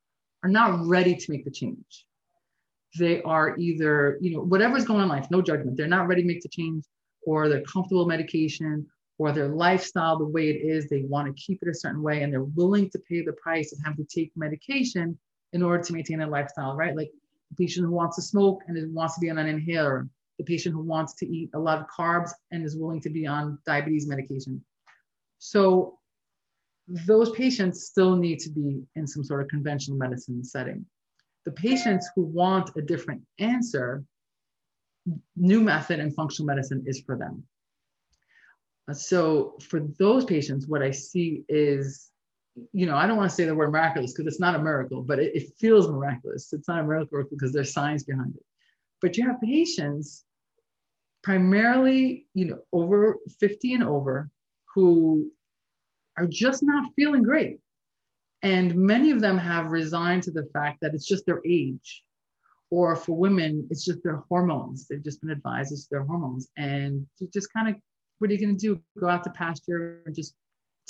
are 0.42 0.50
not 0.50 0.86
ready 0.86 1.14
to 1.14 1.30
make 1.30 1.44
the 1.44 1.50
change. 1.50 2.06
They 2.98 3.22
are 3.22 3.56
either, 3.58 4.18
you 4.20 4.32
know, 4.32 4.42
whatever's 4.42 4.84
going 4.84 5.00
on 5.00 5.04
in 5.04 5.08
life, 5.08 5.30
no 5.30 5.42
judgment, 5.42 5.76
they're 5.76 5.86
not 5.86 6.08
ready 6.08 6.22
to 6.22 6.28
make 6.28 6.42
the 6.42 6.48
change 6.48 6.84
or 7.22 7.48
they're 7.48 7.62
comfortable 7.62 8.06
medication 8.06 8.86
or 9.18 9.32
their 9.32 9.48
lifestyle 9.48 10.18
the 10.18 10.24
way 10.24 10.48
it 10.48 10.64
is, 10.64 10.88
they 10.88 11.02
want 11.02 11.26
to 11.26 11.42
keep 11.42 11.58
it 11.62 11.68
a 11.68 11.74
certain 11.74 12.02
way 12.02 12.22
and 12.22 12.32
they're 12.32 12.42
willing 12.42 12.88
to 12.90 12.98
pay 13.00 13.22
the 13.22 13.34
price 13.34 13.72
of 13.72 13.78
having 13.84 14.04
to 14.04 14.20
take 14.20 14.32
medication 14.34 15.18
in 15.52 15.62
order 15.62 15.82
to 15.82 15.92
maintain 15.92 16.18
their 16.18 16.28
lifestyle, 16.28 16.74
right? 16.74 16.96
Like 16.96 17.10
a 17.52 17.54
patient 17.56 17.84
who 17.84 17.92
wants 17.92 18.16
to 18.16 18.22
smoke 18.22 18.62
and 18.66 18.94
wants 18.94 19.16
to 19.16 19.20
be 19.20 19.30
on 19.30 19.38
an 19.38 19.46
inhaler, 19.46 20.08
the 20.40 20.44
patient 20.54 20.74
who 20.74 20.80
wants 20.80 21.12
to 21.12 21.26
eat 21.26 21.50
a 21.52 21.58
lot 21.58 21.78
of 21.78 21.86
carbs 21.86 22.30
and 22.50 22.64
is 22.64 22.74
willing 22.74 23.00
to 23.02 23.10
be 23.10 23.26
on 23.26 23.58
diabetes 23.66 24.06
medication. 24.06 24.64
So 25.38 25.98
those 26.88 27.30
patients 27.32 27.84
still 27.84 28.16
need 28.16 28.38
to 28.40 28.50
be 28.50 28.82
in 28.96 29.06
some 29.06 29.22
sort 29.22 29.42
of 29.42 29.48
conventional 29.48 29.98
medicine 29.98 30.42
setting. 30.42 30.86
The 31.44 31.52
patients 31.52 32.08
who 32.14 32.22
want 32.22 32.70
a 32.76 32.80
different 32.80 33.20
answer, 33.38 34.02
Knew 35.36 35.60
Method 35.60 36.00
and 36.00 36.14
functional 36.14 36.46
medicine 36.46 36.84
is 36.86 37.02
for 37.04 37.18
them. 37.18 37.44
So 38.94 39.58
for 39.60 39.80
those 39.98 40.24
patients, 40.24 40.66
what 40.66 40.82
I 40.82 40.90
see 40.90 41.44
is, 41.50 42.08
you 42.72 42.86
know, 42.86 42.96
I 42.96 43.06
don't 43.06 43.18
want 43.18 43.28
to 43.28 43.36
say 43.36 43.44
the 43.44 43.54
word 43.54 43.72
miraculous 43.72 44.12
because 44.12 44.26
it's 44.26 44.40
not 44.40 44.56
a 44.56 44.62
miracle, 44.62 45.02
but 45.02 45.18
it, 45.18 45.36
it 45.36 45.52
feels 45.58 45.86
miraculous. 45.86 46.50
It's 46.54 46.66
not 46.66 46.80
a 46.80 46.84
miracle 46.84 47.24
because 47.30 47.52
there's 47.52 47.74
science 47.74 48.04
behind 48.04 48.34
it. 48.36 48.42
But 49.02 49.16
you 49.16 49.26
have 49.26 49.40
patients 49.40 50.24
primarily, 51.22 52.26
you 52.34 52.46
know, 52.46 52.58
over 52.72 53.16
50 53.38 53.74
and 53.74 53.84
over 53.84 54.30
who 54.74 55.30
are 56.16 56.26
just 56.26 56.62
not 56.62 56.92
feeling 56.96 57.22
great. 57.22 57.58
And 58.42 58.74
many 58.74 59.10
of 59.10 59.20
them 59.20 59.36
have 59.36 59.70
resigned 59.70 60.22
to 60.24 60.30
the 60.30 60.48
fact 60.52 60.78
that 60.80 60.94
it's 60.94 61.06
just 61.06 61.26
their 61.26 61.40
age. 61.46 62.02
Or 62.70 62.94
for 62.94 63.16
women, 63.16 63.66
it's 63.70 63.84
just 63.84 64.02
their 64.04 64.22
hormones. 64.28 64.86
They've 64.86 65.02
just 65.02 65.20
been 65.20 65.30
advised 65.30 65.72
it's 65.72 65.88
their 65.88 66.04
hormones. 66.04 66.48
And 66.56 67.06
you 67.18 67.28
just 67.32 67.52
kind 67.52 67.68
of, 67.68 67.74
what 68.18 68.30
are 68.30 68.34
you 68.34 68.40
going 68.40 68.56
to 68.56 68.60
do? 68.60 68.80
Go 68.98 69.08
out 69.08 69.24
to 69.24 69.30
pasture 69.30 70.02
and 70.06 70.14
just, 70.14 70.34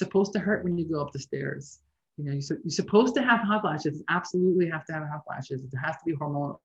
supposed 0.00 0.32
to 0.32 0.38
hurt 0.40 0.64
when 0.64 0.76
you 0.76 0.86
go 0.88 1.00
up 1.00 1.12
the 1.12 1.18
stairs. 1.18 1.78
You 2.16 2.24
know, 2.24 2.32
you're, 2.32 2.58
you're 2.64 2.70
supposed 2.70 3.14
to 3.14 3.22
have 3.22 3.40
hot 3.40 3.62
flashes. 3.62 4.02
Absolutely 4.08 4.68
have 4.68 4.84
to 4.86 4.92
have 4.92 5.04
hot 5.08 5.22
flashes. 5.26 5.62
It 5.62 5.76
has 5.76 5.94
to 5.96 6.02
be 6.06 6.16
hormonal, 6.16 6.58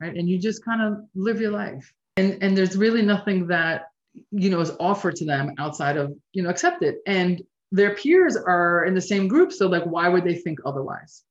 right? 0.00 0.14
And 0.14 0.28
you 0.28 0.38
just 0.38 0.64
kind 0.64 0.82
of 0.82 1.04
live 1.14 1.40
your 1.40 1.52
life. 1.52 1.92
And, 2.16 2.42
and 2.42 2.56
there's 2.56 2.76
really 2.76 3.02
nothing 3.02 3.46
that 3.48 3.86
you 4.32 4.50
know 4.50 4.60
is 4.60 4.72
offered 4.80 5.14
to 5.16 5.24
them 5.24 5.54
outside 5.58 5.96
of 5.96 6.12
you 6.32 6.42
know 6.42 6.50
accept 6.50 6.82
it 6.82 6.96
and 7.06 7.40
their 7.72 7.94
peers 7.94 8.36
are 8.36 8.84
in 8.84 8.94
the 8.94 9.00
same 9.00 9.28
group. 9.28 9.52
So, 9.52 9.68
like, 9.68 9.84
why 9.84 10.08
would 10.08 10.24
they 10.24 10.34
think 10.34 10.58
otherwise? 10.64 11.22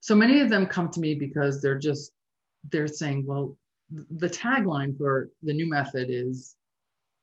So 0.00 0.14
many 0.14 0.40
of 0.40 0.48
them 0.48 0.66
come 0.66 0.90
to 0.90 1.00
me 1.00 1.14
because 1.14 1.60
they're 1.60 1.78
just, 1.78 2.12
they're 2.70 2.88
saying, 2.88 3.24
well, 3.26 3.56
the 3.90 4.28
tagline 4.28 4.96
for 4.96 5.30
the 5.42 5.52
Knew 5.52 5.68
Method 5.68 6.08
is 6.10 6.56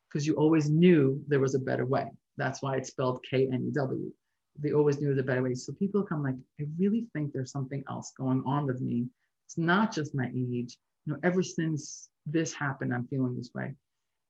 because 0.10 0.27
you 0.27 0.36
always 0.36 0.70
knew 0.70 1.24
there 1.27 1.39
was 1.39 1.55
a 1.55 1.60
better 1.60 1.86
way. 1.86 2.08
That's 2.38 2.62
why 2.62 2.77
it's 2.77 2.89
spelled 2.89 3.24
K 3.29 3.48
N 3.51 3.65
E 3.70 3.72
W. 3.74 4.12
They 4.60 4.74
always 4.74 5.00
knew 5.00 5.15
the 5.15 5.24
better 5.24 5.43
way. 5.43 5.53
So 5.53 5.74
people 5.74 6.03
come 6.03 6.24
like, 6.24 6.36
I 6.60 6.65
really 6.77 7.08
think 7.13 7.31
there's 7.31 7.51
something 7.51 7.84
else 7.89 8.12
going 8.17 8.43
on 8.46 8.65
with 8.65 8.81
me. 8.81 9.08
It's 9.48 9.58
not 9.58 9.93
just 9.93 10.13
my 10.13 10.25
age. 10.27 10.77
You 11.05 11.13
know, 11.13 11.20
ever 11.24 11.41
since 11.41 12.10
this 12.25 12.54
happened, 12.54 12.94
I'm 12.94 13.08
feeling 13.08 13.36
this 13.36 13.51
way. 13.54 13.74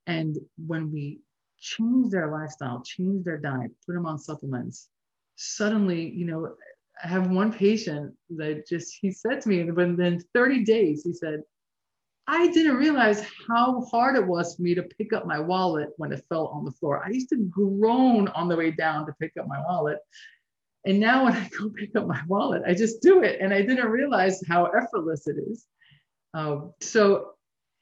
And 0.08 0.38
when 0.58 0.92
we 0.92 1.22
change 1.60 2.12
their 2.12 2.32
lifestyle, 2.32 2.82
change 2.84 3.24
their 3.24 3.38
diet, 3.38 3.72
put 3.86 3.94
them 3.94 4.06
on 4.06 4.18
supplements. 4.18 4.90
Suddenly, 5.36 6.10
you 6.10 6.26
know, 6.26 6.56
I 7.04 7.08
have 7.08 7.30
one 7.30 7.54
patient 7.54 8.14
that 8.32 8.68
just 8.68 8.98
he 9.00 9.12
said 9.12 9.42
to 9.42 9.50
me, 9.50 9.62
and 9.62 9.76
within 9.76 10.24
30 10.34 10.64
days, 10.64 11.04
he 11.04 11.14
said, 11.14 11.42
I 12.28 12.48
didn't 12.52 12.78
realize 12.78 13.26
how 13.48 13.82
hard 13.92 14.16
it 14.16 14.26
was 14.26 14.56
for 14.56 14.62
me 14.62 14.76
to 14.76 14.84
pick 14.84 15.12
up 15.12 15.26
my 15.26 15.40
wallet 15.40 15.90
when 15.98 16.12
it 16.12 16.24
fell 16.30 16.48
on 16.48 16.64
the 16.64 16.72
floor. 16.72 17.04
I 17.04 17.10
used 17.10 17.30
to 17.30 17.38
groan 17.50 18.28
on 18.30 18.48
the 18.48 18.56
way 18.56 18.72
down 18.72 19.06
to 19.08 19.14
pick 19.20 19.34
up 19.40 19.48
my 19.48 19.60
wallet. 19.62 19.98
And 20.86 21.00
now 21.00 21.26
when 21.26 21.34
I 21.34 21.50
go 21.60 21.70
pick 21.70 21.96
up 21.96 22.08
my 22.08 22.22
wallet, 22.28 22.64
I 22.66 22.74
just 22.74 23.02
do 23.02 23.24
it. 23.24 23.40
And 23.42 23.54
I 23.54 23.62
didn't 23.62 23.90
realize 23.90 24.42
how 24.48 24.66
effortless 24.66 25.28
it 25.28 25.38
is. 25.38 25.66
Um, 26.34 26.74
so, 26.80 27.32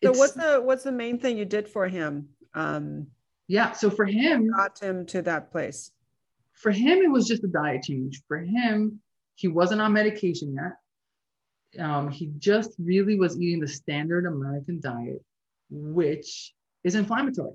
so 0.03 0.11
what's 0.11 0.33
the 0.33 0.61
what's 0.63 0.83
the 0.83 0.91
main 0.91 1.19
thing 1.19 1.37
you 1.37 1.45
did 1.45 1.67
for 1.67 1.87
him? 1.87 2.29
Um, 2.53 3.07
yeah. 3.47 3.71
So 3.73 3.89
for 3.89 4.05
him, 4.05 4.49
got 4.49 4.79
him 4.79 5.05
to 5.07 5.21
that 5.23 5.51
place. 5.51 5.91
For 6.53 6.71
him, 6.71 6.99
it 6.99 7.11
was 7.11 7.27
just 7.27 7.43
a 7.43 7.47
diet 7.47 7.83
change. 7.83 8.21
For 8.27 8.37
him, 8.37 8.99
he 9.35 9.47
wasn't 9.47 9.81
on 9.81 9.93
medication 9.93 10.55
yet. 10.55 11.83
Um, 11.83 12.09
he 12.09 12.31
just 12.37 12.71
really 12.79 13.17
was 13.17 13.39
eating 13.39 13.59
the 13.59 13.67
standard 13.67 14.25
American 14.25 14.79
diet, 14.81 15.23
which 15.69 16.53
is 16.83 16.95
inflammatory. 16.95 17.53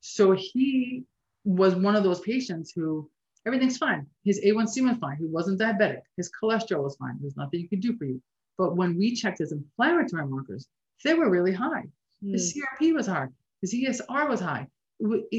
So 0.00 0.32
he 0.32 1.04
was 1.44 1.74
one 1.74 1.96
of 1.96 2.04
those 2.04 2.20
patients 2.20 2.72
who 2.74 3.10
everything's 3.46 3.78
fine. 3.78 4.06
His 4.24 4.40
A1C 4.44 4.82
was 4.88 4.98
fine. 4.98 5.16
He 5.16 5.26
wasn't 5.26 5.60
diabetic. 5.60 6.00
His 6.16 6.30
cholesterol 6.30 6.84
was 6.84 6.96
fine. 6.96 7.16
There's 7.20 7.36
nothing 7.36 7.60
you 7.60 7.68
could 7.68 7.80
do 7.80 7.96
for 7.96 8.04
you. 8.04 8.22
But 8.56 8.76
when 8.76 8.96
we 8.96 9.14
checked 9.14 9.38
his 9.38 9.52
inflammatory 9.52 10.26
markers, 10.26 10.68
they 11.04 11.14
were 11.14 11.30
really 11.30 11.52
high. 11.52 11.84
His 12.22 12.54
mm. 12.54 12.62
CRP 12.62 12.94
was 12.94 13.06
high. 13.06 13.28
His 13.62 13.74
ESR 13.74 14.28
was 14.28 14.40
high. 14.40 14.68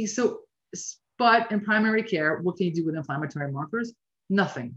So 0.06 0.42
but 1.18 1.51
in 1.51 1.60
primary 1.62 2.04
care 2.04 2.39
what 2.42 2.56
can 2.56 2.68
you 2.68 2.74
do 2.74 2.86
with 2.86 2.96
inflammatory 2.96 3.51
markers? 3.51 3.94
Nothing. 4.30 4.75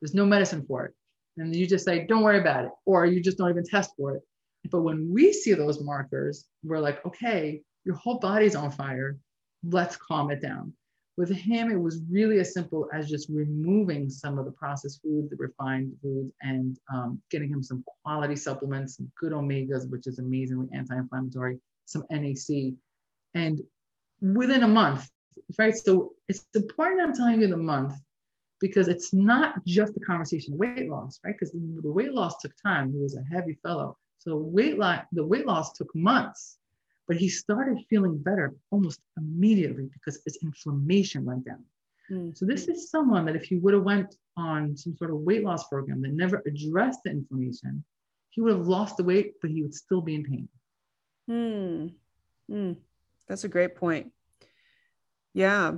There's 0.00 0.14
no 0.14 0.26
medicine 0.26 0.64
for 0.66 0.86
it. 0.86 0.94
And 1.36 1.54
you 1.54 1.66
just 1.66 1.84
say 1.84 2.06
don't 2.06 2.22
worry 2.22 2.40
about 2.40 2.64
it 2.64 2.70
or 2.84 3.06
you 3.06 3.20
just 3.20 3.38
don't 3.38 3.50
even 3.50 3.64
test 3.64 3.92
for 3.96 4.16
it. 4.16 4.22
But 4.70 4.82
when 4.82 5.10
we 5.12 5.32
see 5.32 5.54
those 5.54 5.82
markers 5.82 6.44
we're 6.62 6.80
like 6.80 7.04
okay 7.06 7.62
your 7.84 7.94
whole 7.94 8.18
body's 8.18 8.54
on 8.54 8.70
fire. 8.70 9.16
Let's 9.64 9.96
calm 9.96 10.30
it 10.30 10.42
down 10.42 10.74
with 11.18 11.30
him 11.30 11.70
it 11.70 11.80
was 11.80 12.00
really 12.10 12.38
as 12.38 12.54
simple 12.54 12.88
as 12.94 13.10
just 13.10 13.28
removing 13.28 14.08
some 14.08 14.38
of 14.38 14.46
the 14.46 14.52
processed 14.52 15.02
foods 15.02 15.28
the 15.28 15.36
refined 15.36 15.92
foods 16.00 16.32
and 16.40 16.78
um, 16.94 17.20
getting 17.30 17.50
him 17.50 17.62
some 17.62 17.84
quality 18.02 18.36
supplements 18.36 18.96
some 18.96 19.10
good 19.20 19.32
omegas 19.32 19.88
which 19.90 20.06
is 20.06 20.18
amazingly 20.18 20.68
anti-inflammatory 20.72 21.58
some 21.84 22.04
nac 22.10 22.72
and 23.34 23.60
within 24.20 24.62
a 24.62 24.68
month, 24.68 25.08
right? 25.58 25.76
So 25.76 26.12
it's 26.28 26.44
important 26.54 27.00
I'm 27.00 27.14
telling 27.14 27.40
you 27.40 27.48
the 27.48 27.56
month 27.56 27.94
because 28.60 28.88
it's 28.88 29.14
not 29.14 29.64
just 29.66 29.96
a 29.96 30.00
conversation 30.00 30.54
of 30.54 30.58
weight 30.58 30.88
loss, 30.88 31.20
right? 31.24 31.34
Because 31.38 31.52
the 31.52 31.92
weight 31.92 32.12
loss 32.12 32.40
took 32.40 32.52
time. 32.62 32.92
He 32.92 32.98
was 32.98 33.16
a 33.16 33.22
heavy 33.34 33.58
fellow. 33.62 33.96
So 34.18 34.36
weight 34.36 34.78
loss, 34.78 35.04
the 35.12 35.24
weight 35.24 35.46
loss 35.46 35.72
took 35.72 35.94
months, 35.94 36.57
but 37.08 37.16
he 37.16 37.28
started 37.28 37.78
feeling 37.88 38.18
better 38.18 38.54
almost 38.70 39.00
immediately 39.16 39.88
because 39.94 40.20
his 40.24 40.38
inflammation 40.42 41.24
went 41.24 41.44
down. 41.44 41.64
Mm-hmm. 42.10 42.30
So 42.34 42.44
this 42.44 42.68
is 42.68 42.90
someone 42.90 43.24
that 43.24 43.34
if 43.34 43.44
he 43.44 43.56
would 43.56 43.74
have 43.74 43.82
went 43.82 44.14
on 44.36 44.76
some 44.76 44.94
sort 44.96 45.10
of 45.10 45.16
weight 45.16 45.42
loss 45.42 45.66
program 45.68 46.02
that 46.02 46.12
never 46.12 46.42
addressed 46.46 47.00
the 47.04 47.10
inflammation, 47.10 47.82
he 48.30 48.42
would 48.42 48.52
have 48.52 48.68
lost 48.68 48.98
the 48.98 49.04
weight, 49.04 49.34
but 49.40 49.50
he 49.50 49.62
would 49.62 49.74
still 49.74 50.02
be 50.02 50.14
in 50.14 50.24
pain. 50.24 50.48
Hmm. 51.26 51.86
Mm. 52.50 52.76
That's 53.26 53.44
a 53.44 53.48
great 53.48 53.74
point. 53.74 54.12
Yeah. 55.34 55.74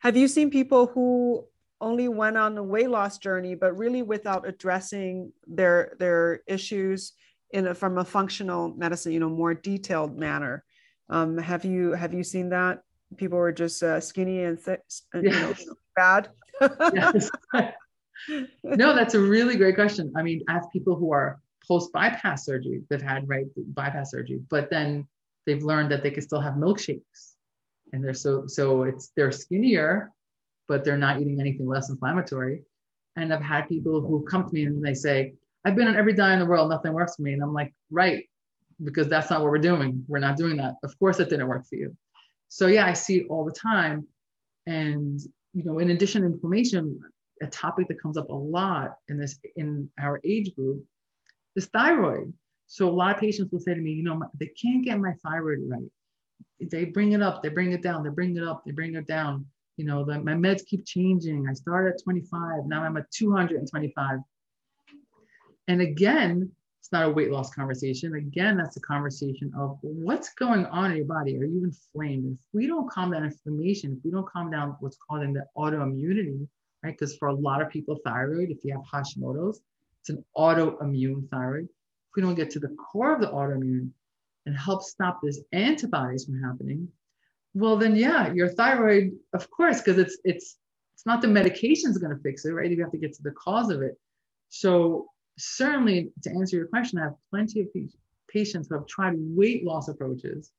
Have 0.00 0.16
you 0.16 0.28
seen 0.28 0.50
people 0.50 0.86
who 0.86 1.46
only 1.80 2.08
went 2.08 2.36
on 2.36 2.54
the 2.54 2.62
weight 2.62 2.90
loss 2.90 3.18
journey, 3.18 3.54
but 3.54 3.76
really 3.76 4.02
without 4.02 4.46
addressing 4.46 5.32
their 5.46 5.96
their 5.98 6.40
issues 6.46 7.12
in 7.50 7.66
a, 7.66 7.74
from 7.74 7.98
a 7.98 8.04
functional 8.04 8.74
medicine, 8.74 9.12
you 9.12 9.20
know, 9.20 9.28
more 9.28 9.54
detailed 9.54 10.16
manner? 10.16 10.64
Um, 11.08 11.38
have 11.38 11.64
you 11.64 11.92
have 11.92 12.14
you 12.14 12.24
seen 12.24 12.48
that? 12.50 12.82
People 13.16 13.38
were 13.38 13.52
just 13.52 13.82
uh, 13.82 14.00
skinny 14.00 14.44
and 14.44 14.62
th- 14.62 14.80
yes. 14.88 15.22
you 15.22 15.30
know, 15.30 15.54
bad. 15.96 16.30
yes. 16.94 17.30
no, 18.64 18.94
that's 18.94 19.14
a 19.14 19.20
really 19.20 19.56
great 19.56 19.74
question. 19.74 20.12
I 20.16 20.22
mean, 20.22 20.42
I 20.48 20.54
have 20.54 20.70
people 20.72 20.96
who 20.96 21.12
are 21.12 21.40
post 21.66 21.92
bypass 21.92 22.44
surgery, 22.44 22.82
they've 22.90 23.00
had 23.00 23.28
right 23.28 23.46
bypass 23.74 24.10
surgery, 24.10 24.40
but 24.50 24.70
then 24.70 25.06
they've 25.46 25.62
learned 25.62 25.90
that 25.92 26.02
they 26.02 26.10
can 26.10 26.22
still 26.22 26.40
have 26.40 26.54
milkshakes 26.54 27.34
and 27.94 28.02
they're 28.02 28.12
so 28.12 28.46
so 28.46 28.82
it's 28.82 29.12
they're 29.16 29.32
skinnier 29.32 30.10
but 30.66 30.84
they're 30.84 30.98
not 30.98 31.20
eating 31.20 31.40
anything 31.40 31.66
less 31.66 31.90
inflammatory 31.90 32.62
and 33.16 33.32
i've 33.32 33.42
had 33.42 33.68
people 33.68 34.00
who 34.00 34.24
come 34.24 34.44
to 34.44 34.52
me 34.52 34.64
and 34.64 34.84
they 34.84 34.94
say 34.94 35.32
i've 35.64 35.76
been 35.76 35.88
on 35.88 35.96
every 35.96 36.12
diet 36.12 36.34
in 36.34 36.40
the 36.40 36.46
world 36.46 36.68
nothing 36.68 36.92
works 36.92 37.16
for 37.16 37.22
me 37.22 37.32
and 37.32 37.42
i'm 37.42 37.54
like 37.54 37.72
right 37.90 38.28
because 38.84 39.08
that's 39.08 39.30
not 39.30 39.40
what 39.40 39.50
we're 39.50 39.58
doing 39.58 40.04
we're 40.08 40.18
not 40.18 40.36
doing 40.36 40.56
that 40.56 40.74
of 40.82 40.98
course 40.98 41.18
it 41.20 41.30
didn't 41.30 41.48
work 41.48 41.64
for 41.66 41.76
you 41.76 41.96
so 42.48 42.66
yeah 42.66 42.86
i 42.86 42.92
see 42.92 43.18
it 43.18 43.26
all 43.28 43.44
the 43.44 43.52
time 43.52 44.06
and 44.66 45.20
you 45.52 45.64
know 45.64 45.78
in 45.78 45.90
addition 45.90 46.22
to 46.22 46.26
inflammation 46.28 47.00
a 47.42 47.46
topic 47.46 47.88
that 47.88 48.00
comes 48.00 48.16
up 48.16 48.28
a 48.30 48.34
lot 48.34 48.96
in 49.08 49.18
this 49.18 49.38
in 49.56 49.88
our 50.00 50.20
age 50.24 50.54
group 50.54 50.84
is 51.56 51.66
thyroid. 51.66 52.32
So 52.66 52.88
a 52.88 52.90
lot 52.90 53.14
of 53.14 53.20
patients 53.20 53.52
will 53.52 53.60
say 53.60 53.74
to 53.74 53.80
me, 53.80 53.92
you 53.92 54.02
know, 54.02 54.22
they 54.38 54.50
can't 54.60 54.84
get 54.84 54.98
my 54.98 55.12
thyroid 55.24 55.58
right. 55.68 55.90
They 56.60 56.86
bring 56.86 57.12
it 57.12 57.22
up, 57.22 57.42
they 57.42 57.50
bring 57.50 57.72
it 57.72 57.82
down, 57.82 58.02
they 58.02 58.10
bring 58.10 58.36
it 58.36 58.42
up, 58.42 58.64
they 58.64 58.72
bring 58.72 58.94
it 58.94 59.06
down. 59.06 59.46
You 59.76 59.84
know, 59.84 60.04
the, 60.04 60.20
my 60.20 60.32
meds 60.32 60.64
keep 60.64 60.86
changing. 60.86 61.46
I 61.48 61.52
started 61.52 61.94
at 61.94 62.02
25, 62.02 62.66
now 62.66 62.82
I'm 62.82 62.96
at 62.96 63.10
225. 63.10 64.18
And 65.68 65.80
again, 65.80 66.50
it's 66.84 66.92
not 66.92 67.06
a 67.06 67.10
weight 67.10 67.30
loss 67.30 67.48
conversation. 67.48 68.14
Again, 68.14 68.58
that's 68.58 68.76
a 68.76 68.80
conversation 68.80 69.50
of 69.56 69.78
what's 69.80 70.34
going 70.34 70.66
on 70.66 70.90
in 70.90 70.98
your 70.98 71.06
body. 71.06 71.38
Are 71.38 71.46
you 71.46 71.64
inflamed? 71.64 72.38
If 72.38 72.44
we 72.52 72.66
don't 72.66 72.90
calm 72.90 73.10
down 73.10 73.24
inflammation, 73.24 73.94
if 73.96 74.04
we 74.04 74.10
don't 74.10 74.28
calm 74.28 74.50
down 74.50 74.76
what's 74.80 74.98
causing 74.98 75.32
the 75.32 75.46
autoimmunity, 75.56 76.46
right? 76.82 76.90
Because 76.90 77.16
for 77.16 77.28
a 77.28 77.32
lot 77.32 77.62
of 77.62 77.70
people, 77.70 77.98
thyroid, 78.04 78.50
if 78.50 78.62
you 78.64 78.74
have 78.74 78.82
Hashimoto's, 78.82 79.62
it's 80.02 80.10
an 80.10 80.22
autoimmune 80.36 81.26
thyroid. 81.30 81.64
If 81.64 82.16
we 82.16 82.20
don't 82.20 82.34
get 82.34 82.50
to 82.50 82.58
the 82.58 82.76
core 82.76 83.14
of 83.14 83.22
the 83.22 83.28
autoimmune 83.28 83.88
and 84.44 84.54
help 84.54 84.82
stop 84.82 85.20
this 85.22 85.40
antibodies 85.52 86.26
from 86.26 86.42
happening, 86.42 86.86
well, 87.54 87.78
then 87.78 87.96
yeah, 87.96 88.30
your 88.30 88.50
thyroid, 88.50 89.12
of 89.32 89.50
course, 89.50 89.80
because 89.80 89.96
it's 89.96 90.18
it's 90.24 90.58
it's 90.92 91.06
not 91.06 91.22
the 91.22 91.28
medication 91.28 91.90
is 91.90 91.96
going 91.96 92.14
to 92.14 92.22
fix 92.22 92.44
it, 92.44 92.50
right? 92.50 92.70
You 92.70 92.82
have 92.82 92.92
to 92.92 92.98
get 92.98 93.14
to 93.14 93.22
the 93.22 93.30
cause 93.30 93.70
of 93.70 93.80
it. 93.80 93.98
So 94.50 95.08
certainly, 95.38 96.10
to 96.22 96.30
answer 96.30 96.56
your 96.56 96.66
question, 96.66 96.98
I 96.98 97.04
have 97.04 97.14
plenty 97.30 97.60
of 97.60 97.68
patients 98.28 98.68
who 98.68 98.74
have 98.74 98.86
tried 98.86 99.14
weight 99.16 99.64
loss 99.64 99.88
approaches, 99.88 100.50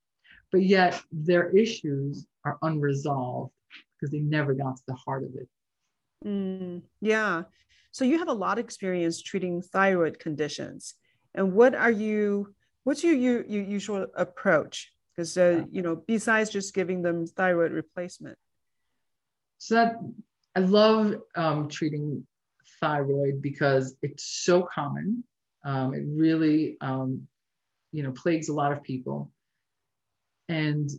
but 0.52 0.64
yet 0.64 1.02
their 1.12 1.50
issues 1.56 2.26
are 2.44 2.58
unresolved 2.62 3.52
because 3.96 4.12
they 4.12 4.20
never 4.20 4.54
got 4.54 4.78
to 4.78 4.84
the 4.88 4.94
heart 4.94 5.24
of 5.24 5.30
it. 5.36 5.48
Mm, 6.26 6.82
yeah. 7.02 7.44
So 7.92 8.06
you 8.06 8.20
have 8.20 8.28
a 8.28 8.34
lot 8.34 8.60
of 8.60 8.66
experience 8.66 9.22
treating 9.22 9.62
thyroid 9.62 10.20
conditions. 10.20 10.96
And 11.34 11.54
what 11.54 11.76
are 11.76 11.92
you, 11.92 12.54
what's 12.84 13.04
your, 13.04 13.14
your, 13.14 13.46
your 13.46 13.64
usual 13.64 14.08
approach? 14.16 14.92
Because, 15.16 15.38
uh, 15.38 15.64
you 15.72 15.82
know, 15.82 16.04
besides 16.08 16.50
just 16.50 16.74
giving 16.74 17.02
them 17.02 17.26
thyroid 17.26 17.72
replacement. 17.72 18.38
So 19.58 19.76
that 19.76 19.96
I 20.56 20.60
love 20.60 21.16
um, 21.36 21.70
treating 21.70 22.28
thyroid 22.86 23.42
because 23.42 23.96
it's 24.02 24.24
so 24.44 24.68
common. 24.74 25.24
Um, 25.64 25.94
it 25.94 26.04
really, 26.08 26.78
um, 26.82 27.28
you 27.92 28.04
know, 28.04 28.12
plagues 28.12 28.50
a 28.50 28.54
lot 28.54 28.72
of 28.72 28.84
people. 28.84 29.32
And 30.50 30.90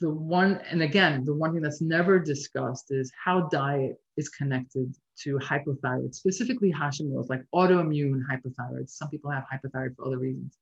the 0.00 0.08
one, 0.08 0.60
and 0.70 0.82
again, 0.82 1.24
the 1.24 1.34
one 1.34 1.52
thing 1.52 1.60
that's 1.60 1.82
never 1.82 2.18
discussed 2.18 2.86
is 2.90 3.12
how 3.22 3.48
diet 3.48 4.00
is 4.16 4.30
connected 4.30 4.94
to 5.22 5.38
hypothyroid, 5.38 6.14
specifically 6.14 6.72
Hashimoto's, 6.72 7.28
like 7.28 7.44
autoimmune 7.54 8.22
hypothyroid. 8.30 8.88
Some 8.88 9.10
people 9.10 9.30
have 9.30 9.44
hypothyroid 9.52 9.94
for 9.96 10.06
other 10.06 10.18
reasons. 10.18 10.56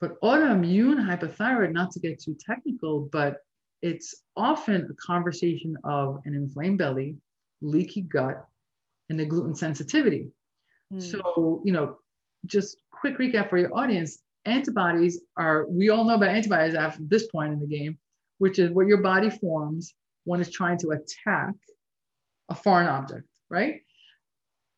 But 0.00 0.20
autoimmune 0.20 0.98
hypothyroid, 1.08 1.72
not 1.72 1.90
to 1.92 2.00
get 2.00 2.20
too 2.20 2.36
technical, 2.38 3.08
but 3.10 3.38
it's 3.80 4.14
often 4.36 4.88
a 4.90 4.94
conversation 4.94 5.76
of 5.84 6.20
an 6.26 6.34
inflamed 6.34 6.78
belly, 6.78 7.16
leaky 7.62 8.02
gut, 8.02 8.46
and 9.08 9.18
the 9.18 9.24
gluten 9.24 9.54
sensitivity. 9.54 10.28
Mm. 10.92 11.02
So, 11.02 11.62
you 11.64 11.72
know, 11.72 11.98
just 12.46 12.78
quick 12.90 13.18
recap 13.18 13.50
for 13.50 13.58
your 13.58 13.76
audience 13.76 14.22
antibodies 14.44 15.20
are, 15.36 15.66
we 15.68 15.90
all 15.90 16.04
know 16.04 16.14
about 16.14 16.30
antibodies 16.30 16.74
after 16.74 17.02
this 17.02 17.26
point 17.28 17.52
in 17.52 17.60
the 17.60 17.66
game, 17.66 17.98
which 18.38 18.58
is 18.58 18.70
what 18.70 18.86
your 18.86 19.02
body 19.02 19.30
forms 19.30 19.94
when 20.24 20.40
it's 20.40 20.50
trying 20.50 20.78
to 20.78 20.90
attack 20.90 21.54
a 22.48 22.54
foreign 22.54 22.88
object, 22.88 23.26
right? 23.50 23.82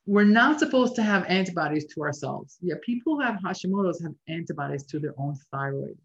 We're 0.07 0.25
not 0.25 0.59
supposed 0.59 0.97
to 0.97 1.03
have 1.03 1.25
antibodies 1.27 1.87
to 1.95 2.03
ourselves. 2.03 2.57
Yeah, 2.61 2.75
people 2.83 3.17
who 3.17 3.23
have 3.23 3.37
Hashimoto's 3.37 4.03
have 4.03 4.15
antibodies 4.29 4.85
to 4.87 4.99
their 4.99 5.15
own 5.19 5.37
thyroid. 5.53 5.97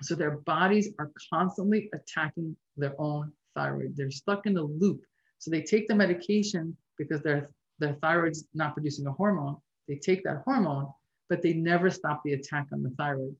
So 0.00 0.14
their 0.14 0.38
bodies 0.38 0.90
are 0.98 1.10
constantly 1.32 1.90
attacking 1.92 2.56
their 2.76 2.94
own 2.98 3.32
thyroid. 3.54 3.96
They're 3.96 4.10
stuck 4.10 4.46
in 4.46 4.56
a 4.56 4.62
loop. 4.62 5.02
So 5.38 5.50
they 5.50 5.62
take 5.62 5.88
the 5.88 5.94
medication 5.94 6.76
because 6.98 7.22
their, 7.22 7.50
their 7.78 7.94
thyroid's 7.94 8.44
not 8.54 8.74
producing 8.74 9.06
a 9.06 9.12
hormone. 9.12 9.56
They 9.86 9.96
take 9.96 10.24
that 10.24 10.42
hormone, 10.44 10.88
but 11.28 11.42
they 11.42 11.54
never 11.54 11.90
stop 11.90 12.22
the 12.24 12.34
attack 12.34 12.66
on 12.72 12.82
the 12.82 12.90
thyroid. 12.90 13.34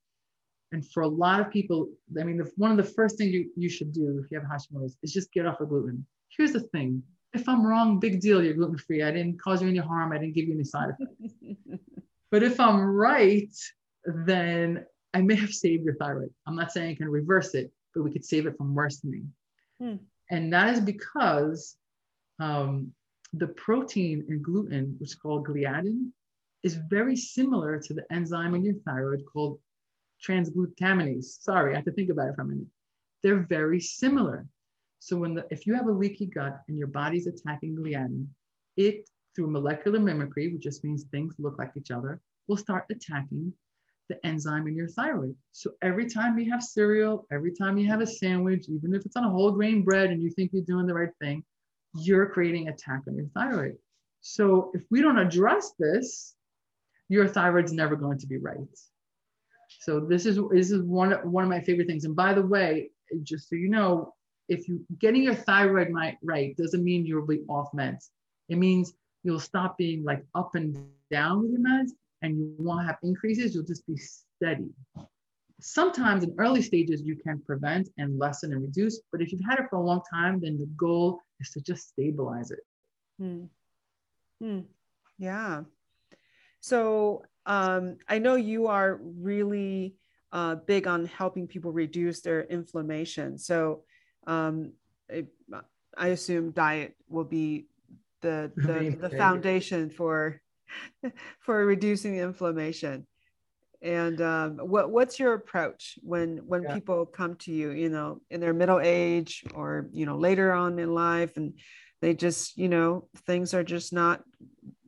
And 0.73 0.87
for 0.91 1.03
a 1.03 1.09
lot 1.09 1.41
of 1.41 1.51
people, 1.51 1.89
I 2.19 2.25
mean, 2.25 2.39
the, 2.39 2.51
one 2.57 2.71
of 2.71 2.77
the 2.77 2.93
first 2.93 3.17
things 3.17 3.33
you, 3.33 3.51
you 3.57 3.69
should 3.69 3.93
do 3.93 4.23
if 4.23 4.31
you 4.31 4.39
have 4.39 4.49
Hashimoto's 4.49 4.97
is 5.03 5.13
just 5.13 5.33
get 5.33 5.47
off 5.47 5.61
of 5.61 5.71
gluten. 5.71 6.07
Here's 6.37 6.53
the 6.53 6.61
thing 6.61 7.03
if 7.35 7.49
I'm 7.49 7.67
wrong, 7.67 8.01
big 8.01 8.21
deal, 8.21 8.43
you're 8.43 8.55
gluten 8.55 8.79
free. 8.79 9.03
I 9.03 9.11
didn't 9.11 9.41
cause 9.41 9.61
you 9.61 9.69
any 9.69 9.79
harm, 9.79 10.13
I 10.13 10.19
didn't 10.19 10.35
give 10.35 10.47
you 10.47 10.55
any 10.55 10.65
side 10.65 10.91
effects. 10.99 11.35
but 12.31 12.43
if 12.43 12.59
I'm 12.59 12.83
right, 12.85 13.55
then 14.05 14.85
I 15.15 15.21
may 15.23 15.35
have 15.35 15.53
saved 15.53 15.85
your 15.85 15.95
thyroid. 15.97 16.31
I'm 16.47 16.57
not 16.57 16.73
saying 16.73 16.91
I 16.91 16.95
can 16.95 17.09
reverse 17.09 17.55
it, 17.55 17.71
but 17.95 18.03
we 18.03 18.13
could 18.13 18.25
save 18.25 18.47
it 18.47 18.57
from 18.57 18.75
worsening. 18.75 19.33
Hmm. 19.81 19.97
And 20.31 20.53
that 20.53 20.75
is 20.75 20.81
because 20.81 21.77
um, 22.41 22.93
the 23.33 23.49
protein 23.49 24.25
in 24.29 24.43
gluten, 24.43 24.97
which 24.99 25.11
is 25.11 25.15
called 25.15 25.47
gliadin, 25.47 26.11
is 26.63 26.75
very 26.89 27.17
similar 27.17 27.79
to 27.79 27.95
the 27.95 28.05
enzyme 28.11 28.55
in 28.55 28.65
your 28.65 28.75
thyroid 28.87 29.23
called 29.33 29.59
transglutaminase. 30.27 31.43
Sorry, 31.43 31.73
I 31.73 31.77
have 31.77 31.85
to 31.85 31.93
think 31.93 32.11
about 32.11 32.29
it 32.29 32.35
for 32.35 32.43
a 32.43 32.47
minute. 32.47 32.67
They're 33.23 33.47
very 33.49 33.81
similar. 33.81 34.47
So 35.01 35.17
when 35.17 35.35
the, 35.35 35.47
if 35.51 35.67
you 35.67 35.75
have 35.75 35.87
a 35.87 35.93
leaky 35.93 36.27
gut 36.27 36.61
and 36.69 36.77
your 36.77 36.89
body's 36.89 37.27
attacking 37.27 37.77
gliadin, 37.77 38.27
it 38.77 39.09
through 39.35 39.51
molecular 39.51 40.01
mimicry, 40.01 40.53
which 40.53 40.63
just 40.63 40.83
means 40.83 41.05
things 41.05 41.35
look 41.39 41.59
like 41.59 41.73
each 41.77 41.91
other, 41.91 42.21
will 42.49 42.57
start 42.57 42.87
attacking 42.91 43.53
the 44.09 44.27
enzyme 44.27 44.67
in 44.67 44.75
your 44.75 44.89
thyroid. 44.89 45.37
So 45.53 45.73
every 45.83 46.09
time 46.09 46.39
you 46.39 46.51
have 46.51 46.63
cereal, 46.63 47.27
every 47.31 47.55
time 47.55 47.77
you 47.77 47.87
have 47.89 48.01
a 48.01 48.07
sandwich, 48.07 48.67
even 48.69 48.95
if 48.95 49.05
it's 49.05 49.17
on 49.17 49.25
a 49.25 49.31
whole 49.31 49.53
grain 49.53 49.83
bread 49.83 50.11
and 50.11 50.23
you 50.23 50.31
think 50.31 50.51
you're 50.53 50.63
doing 50.63 50.87
the 50.87 50.95
right 50.95 51.13
thing, 51.21 51.45
you're 51.95 52.27
creating 52.27 52.69
attack 52.69 53.03
on 53.09 53.17
your 53.17 53.27
thyroid. 53.35 53.77
So 54.21 54.71
if 54.75 54.83
we 54.91 55.01
don't 55.01 55.19
address 55.19 55.73
this, 55.79 56.35
your 57.09 57.27
thyroid's 57.27 57.73
never 57.73 57.97
going 57.97 58.19
to 58.19 58.27
be 58.27 58.37
right. 58.37 58.59
So 59.81 60.01
this 60.01 60.27
is 60.27 60.39
this 60.51 60.71
is 60.71 60.83
one 60.83 61.13
one 61.31 61.45
of 61.45 61.51
my 61.51 61.61
favorite 61.61 61.87
things. 61.87 62.05
And 62.05 62.17
by 62.17 62.35
the 62.35 62.43
way, 62.43 62.91
just 63.23 63.49
so 63.49 63.57
you 63.57 63.69
know, 63.69 64.15
if 64.49 64.69
you 64.69 64.85
getting 64.99 65.23
your 65.23 65.35
thyroid 65.35 65.93
right 66.23 66.57
doesn't 66.57 66.85
mean 66.85 67.07
you'll 67.07 67.27
be 67.27 67.43
off 67.49 67.71
meds. 67.73 68.09
It 68.49 68.57
means 68.57 68.95
you'll 69.23 69.41
stop 69.41 69.77
being 69.77 70.05
like 70.05 70.25
up 70.35 70.55
and 70.55 70.77
down 71.11 71.43
with 71.43 71.53
your 71.53 71.61
meds 71.61 71.91
and 72.23 72.39
you 72.39 72.55
won't 72.59 72.87
have 72.87 72.97
increases. 73.03 73.55
You'll 73.55 73.65
just 73.65 73.87
be 73.87 73.97
steady. 73.97 74.71
Sometimes 75.61 76.23
in 76.23 76.35
early 76.39 76.63
stages, 76.63 77.03
you 77.03 77.17
can 77.17 77.41
prevent 77.41 77.89
and 77.99 78.19
lessen 78.19 78.53
and 78.53 78.63
reduce. 78.63 79.01
But 79.11 79.21
if 79.21 79.33
you've 79.33 79.45
had 79.49 79.59
it 79.59 79.67
for 79.71 79.77
a 79.77 79.83
long 79.83 80.03
time, 80.13 80.41
then 80.41 80.59
the 80.59 80.67
goal 80.77 81.21
is 81.41 81.51
to 81.51 81.61
just 81.61 81.89
stabilize 81.89 82.51
it. 82.51 82.61
Hmm. 83.19 83.45
Hmm. 84.41 84.61
Yeah. 85.19 85.63
So 86.61 87.25
um, 87.45 87.97
I 88.09 88.19
know 88.19 88.37
you 88.37 88.69
are 88.69 89.01
really 89.03 89.97
uh, 90.33 90.57
big 90.57 90.87
on 90.87 91.07
helping 91.07 91.49
people 91.49 91.73
reduce 91.73 92.21
their 92.21 92.43
inflammation. 92.43 93.39
So 93.39 93.83
um, 94.27 94.75
it, 95.09 95.27
I 95.97 96.09
assume 96.09 96.53
diet 96.53 96.95
will 97.09 97.25
be 97.25 97.67
the 98.21 98.53
the, 98.57 98.97
the 99.01 99.11
foundation 99.11 99.91
for 99.91 100.41
for 101.41 101.67
reducing 101.67 102.17
inflammation. 102.17 103.07
And 103.81 104.21
um, 104.21 104.59
what 104.59 104.91
what's 104.91 105.19
your 105.19 105.35
approach 105.35 105.99
when 106.03 106.39
when 106.47 106.65
yeah. 106.65 106.75
people 106.75 107.07
come 107.07 107.37
to 107.37 107.53
you, 107.53 107.71
you 107.71 107.89
know, 107.89 108.21
in 108.31 108.41
their 108.41 108.55
middle 108.55 108.81
age 108.81 109.45
or 109.55 109.89
you 109.93 110.05
know 110.05 110.17
later 110.17 110.53
on 110.53 110.79
in 110.79 110.95
life, 110.95 111.37
and 111.37 111.55
they 112.03 112.15
just 112.15 112.57
you 112.57 112.69
know 112.69 113.09
things 113.27 113.55
are 113.55 113.65
just 113.65 113.93
not 113.93 114.23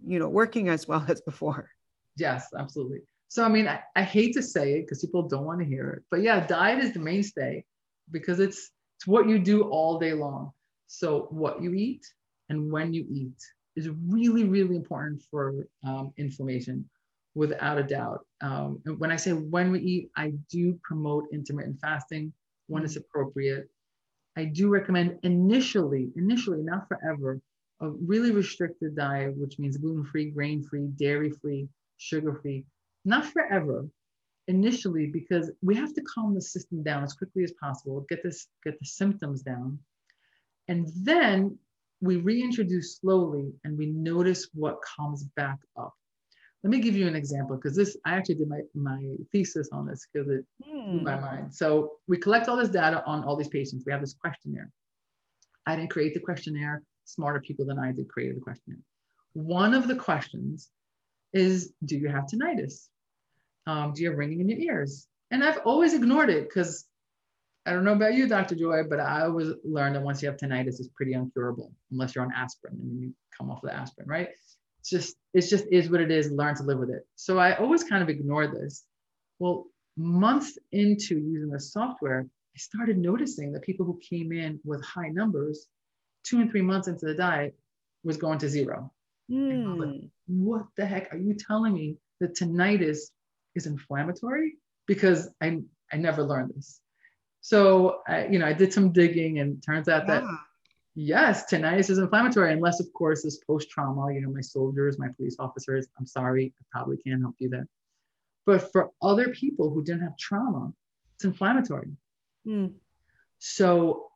you 0.05 0.19
know 0.19 0.29
working 0.29 0.69
as 0.69 0.89
well 0.89 1.05
as 1.09 1.21
before. 1.21 1.71
Yes, 2.17 2.49
absolutely. 2.59 3.01
So 3.29 3.45
I 3.45 3.49
mean, 3.49 3.69
I, 3.69 3.81
I 3.95 4.03
hate 4.03 4.35
to 4.35 4.43
say 4.43 4.75
it 4.75 4.83
because 4.83 5.05
people 5.05 5.29
don't 5.29 5.45
want 5.45 5.61
to 5.61 5.67
hear 5.67 5.91
it, 5.91 6.03
but 6.11 6.23
yeah, 6.23 6.45
diet 6.47 6.83
is 6.83 6.93
the 6.93 6.99
mainstay 6.99 7.65
because 8.11 8.41
it's 8.41 8.71
it's 9.01 9.07
what 9.07 9.29
you 9.29 9.39
do 9.39 9.63
all 9.63 9.99
day 9.99 10.13
long. 10.13 10.53
So, 10.87 11.29
what 11.31 11.63
you 11.63 11.73
eat 11.73 12.05
and 12.51 12.71
when 12.71 12.93
you 12.93 13.07
eat 13.09 13.39
is 13.77 13.89
really, 13.89 14.45
really 14.45 14.77
important 14.77 15.23
for 15.31 15.67
um, 15.85 16.13
inflammation, 16.19 16.87
without 17.35 17.79
a 17.79 17.83
doubt. 17.83 18.27
Um, 18.41 18.81
when 18.99 19.11
I 19.11 19.17
say 19.17 19.33
when 19.33 19.71
we 19.71 19.81
eat, 19.81 20.11
I 20.17 20.33
do 20.51 20.79
promote 20.83 21.25
intermittent 21.33 21.79
fasting 21.81 22.33
when 22.67 22.85
it's 22.85 22.97
appropriate. 22.97 23.69
I 24.37 24.45
do 24.45 24.69
recommend 24.69 25.19
initially, 25.23 26.11
initially, 26.17 26.63
not 26.63 26.89
forever, 26.89 27.41
a 27.81 27.91
really 27.91 28.31
restricted 28.31 28.97
diet, 28.97 29.37
which 29.37 29.59
means 29.59 29.77
gluten 29.77 30.05
free, 30.05 30.31
grain 30.31 30.63
free, 30.63 30.89
dairy 30.97 31.31
free, 31.31 31.69
sugar 31.97 32.39
free, 32.43 32.65
not 33.05 33.25
forever, 33.25 33.87
initially 34.49 35.07
because 35.07 35.51
we 35.63 35.75
have 35.75 35.95
to 35.95 36.03
calm 36.03 36.35
the 36.35 36.43
system 36.43 36.83
down 36.83 37.03
as 37.05 37.15
quickly 37.15 37.45
as 37.45 37.53
possible, 37.53 38.05
get 38.09 38.23
this, 38.23 38.49
get 38.65 38.79
the 38.79 38.87
symptoms 38.87 39.43
down. 39.43 39.79
And 40.69 40.89
then 40.95 41.59
we 42.01 42.17
reintroduce 42.17 42.99
slowly 42.99 43.53
and 43.65 43.77
we 43.77 43.87
notice 43.87 44.49
what 44.55 44.79
comes 44.97 45.25
back 45.37 45.59
up. 45.79 45.95
Let 46.63 46.71
me 46.71 46.81
give 46.81 46.95
you 46.95 47.07
an 47.07 47.17
example 47.17 47.57
because 47.57 47.75
this, 47.75 47.97
I 48.05 48.15
actually 48.17 48.35
did 48.37 48.49
my, 48.49 48.61
my 48.75 49.15
thesis 49.33 49.71
on 49.73 49.87
this 49.87 50.07
because 50.13 50.29
it 50.29 50.45
blew 50.63 51.01
my 51.01 51.17
Hmm. 51.17 51.21
mind. 51.23 51.55
So 51.55 51.93
we 52.07 52.19
collect 52.19 52.49
all 52.49 52.57
this 52.57 52.69
data 52.69 53.03
on 53.07 53.25
all 53.25 53.37
these 53.37 53.49
patients. 53.49 53.85
We 53.87 53.93
have 53.93 54.01
this 54.03 54.15
questionnaire. 54.15 54.71
I 55.67 55.77
didn't 55.77 55.91
create 55.91 56.15
the 56.15 56.21
questionnaire. 56.21 56.83
Smarter 57.05 57.41
people 57.41 57.65
than 57.65 57.79
I 57.79 57.93
did 57.93 58.09
created 58.09 58.37
the 58.37 58.41
questionnaire. 58.41 58.83
One 59.33 59.75
of 59.75 59.89
the 59.89 59.97
questions 59.97 60.69
is, 61.33 61.73
do 61.85 61.97
you 61.97 62.09
have 62.09 62.25
tinnitus? 62.27 62.89
Um, 63.67 63.93
do 63.95 64.03
you 64.03 64.11
have 64.11 64.19
ringing 64.19 64.41
in 64.41 64.49
your 64.49 64.59
ears? 64.59 65.09
And 65.31 65.43
I've 65.43 65.59
always 65.65 65.95
ignored 65.95 66.29
it 66.31 66.49
because 66.49 66.87
I 67.67 67.73
don't 67.73 67.85
know 67.85 67.93
about 67.93 68.15
you, 68.15 68.27
Dr. 68.29 68.55
Joy, 68.55 68.83
but 68.89 69.01
I 69.01 69.23
always 69.23 69.49
learned 69.65 69.95
that 69.97 70.03
once 70.03 70.23
you 70.23 70.29
have 70.29 70.37
tinnitus, 70.39 70.79
it's 70.81 70.89
pretty 70.95 71.13
uncurable 71.15 71.71
unless 71.91 72.15
you're 72.15 72.25
on 72.25 72.33
aspirin 72.35 72.75
and 72.81 72.91
then 72.91 72.99
you 73.01 73.15
come 73.37 73.51
off 73.51 73.61
the 73.63 73.73
aspirin, 73.73 74.09
right? 74.09 74.29
It's 74.81 74.91
just, 74.91 75.17
it's 75.33 75.51
just 75.51 75.67
is 75.71 75.91
what 75.91 76.01
it 76.01 76.11
is. 76.11 76.31
Learn 76.31 76.55
to 76.57 76.63
live 76.63 76.79
with 76.79 76.91
it. 76.91 77.07
So 77.15 77.39
I 77.39 77.57
always 77.57 77.85
kind 77.85 78.03
of 78.03 78.09
ignored 78.09 78.53
this. 78.53 78.85
Well, 79.39 79.67
months 79.97 80.59
into 80.73 81.19
using 81.19 81.51
the 81.51 81.61
software, 81.61 82.27
I 82.55 82.59
started 82.59 82.99
noticing 82.99 83.53
that 83.53 83.63
people 83.63 83.87
who 83.87 84.01
came 84.01 84.33
in 84.33 84.61
with 84.65 84.85
high 84.85 85.09
numbers, 85.09 85.67
two 86.25 86.41
and 86.41 86.51
three 86.51 86.63
months 86.63 86.89
into 86.89 87.07
the 87.07 87.15
diet, 87.15 87.55
was 88.03 88.17
going 88.17 88.39
to 88.39 88.49
zero. 88.49 88.93
Hmm. 89.29 90.07
What 90.27 90.67
the 90.77 90.87
heck 90.87 91.13
are 91.13 91.19
you 91.19 91.35
telling 91.35 91.75
me 91.75 91.99
that 92.21 92.35
tinnitus 92.35 93.11
is 93.55 93.67
inflammatory? 93.67 94.57
Because 94.87 95.29
I 95.41 95.61
I 95.93 95.97
never 95.97 96.23
learned 96.23 96.53
this. 96.57 96.81
So 97.41 98.01
I, 98.07 98.27
you 98.27 98.39
know, 98.39 98.47
I 98.47 98.53
did 98.53 98.73
some 98.73 98.93
digging, 98.93 99.39
and 99.39 99.63
turns 99.63 99.89
out 99.89 100.07
that 100.07 100.23
Yeah. 100.23 100.37
Yes, 101.01 101.51
tinnitus 101.51 101.91
is 101.91 101.99
inflammatory, 101.99 102.53
unless 102.53 102.81
of 102.81 102.93
course 102.93 103.23
this 103.23 103.39
post 103.39 103.71
trauma. 103.71 104.13
You 104.13 104.21
know, 104.21 104.31
my 104.31 104.41
soldiers, 104.41 104.99
my 104.99 105.09
police 105.17 105.37
officers. 105.39 105.87
I'm 105.99 106.07
sorry, 106.07 106.53
I 106.61 106.65
probably 106.71 106.99
can't 106.99 107.23
help 107.23 107.37
you 107.39 107.49
there. 107.49 107.67
But 108.47 108.71
for 108.73 108.91
other 109.03 109.29
people 109.29 109.71
who 109.71 109.83
didn't 109.83 110.03
have 110.03 110.17
trauma, 110.19 110.73
it's 111.15 111.25
inflammatory. 111.25 111.89
Hmm. 112.45 112.69
So 113.39 114.09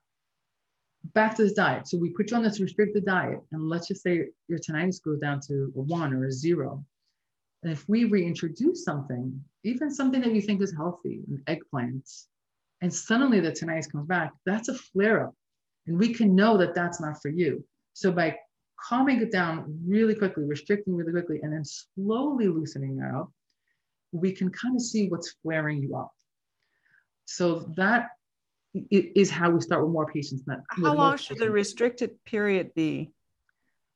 back 1.14 1.36
to 1.36 1.44
this 1.44 1.52
diet. 1.52 1.88
So 1.88 1.98
we 1.98 2.10
put 2.10 2.30
you 2.30 2.36
on 2.36 2.42
this 2.42 2.60
restricted 2.60 3.04
diet, 3.04 3.40
and 3.52 3.68
let's 3.68 3.88
just 3.88 4.02
say 4.02 4.28
your 4.48 4.58
tinnitus 4.58 5.02
goes 5.02 5.20
down 5.20 5.40
to 5.48 5.72
a 5.76 5.80
one 5.80 6.12
or 6.12 6.26
a 6.26 6.32
zero. 6.32 6.84
And 7.62 7.72
if 7.72 7.88
we 7.88 8.04
reintroduce 8.04 8.84
something, 8.84 9.42
even 9.62 9.90
something 9.90 10.20
that 10.20 10.34
you 10.34 10.42
think 10.42 10.60
is 10.60 10.74
healthy, 10.74 11.22
an 11.28 11.42
eggplants, 11.46 12.24
and 12.82 12.92
suddenly 12.92 13.40
the 13.40 13.52
tinnitus 13.52 13.90
comes 13.90 14.06
back, 14.06 14.32
that's 14.44 14.68
a 14.68 14.74
flare 14.74 15.28
up. 15.28 15.34
And 15.86 15.98
we 15.98 16.14
can 16.14 16.34
know 16.34 16.56
that 16.58 16.74
that's 16.74 17.00
not 17.00 17.20
for 17.20 17.28
you. 17.28 17.64
So 17.92 18.10
by 18.10 18.36
calming 18.80 19.20
it 19.20 19.30
down 19.30 19.80
really 19.86 20.14
quickly, 20.14 20.44
restricting 20.44 20.94
really 20.94 21.12
quickly, 21.12 21.40
and 21.42 21.52
then 21.52 21.64
slowly 21.64 22.48
loosening 22.48 22.98
it 22.98 23.14
up, 23.14 23.30
we 24.12 24.32
can 24.32 24.50
kind 24.50 24.76
of 24.76 24.82
see 24.82 25.08
what's 25.08 25.34
flaring 25.42 25.82
you 25.82 25.96
up. 25.96 26.12
So 27.26 27.70
that 27.76 28.08
is 28.90 29.30
how 29.30 29.50
we 29.50 29.60
start 29.60 29.84
with 29.84 29.92
more 29.92 30.06
patients. 30.06 30.42
Not, 30.46 30.60
How 30.68 30.94
long 30.94 31.16
should 31.16 31.38
the 31.38 31.50
restricted 31.50 32.12
period 32.24 32.74
be? 32.74 33.12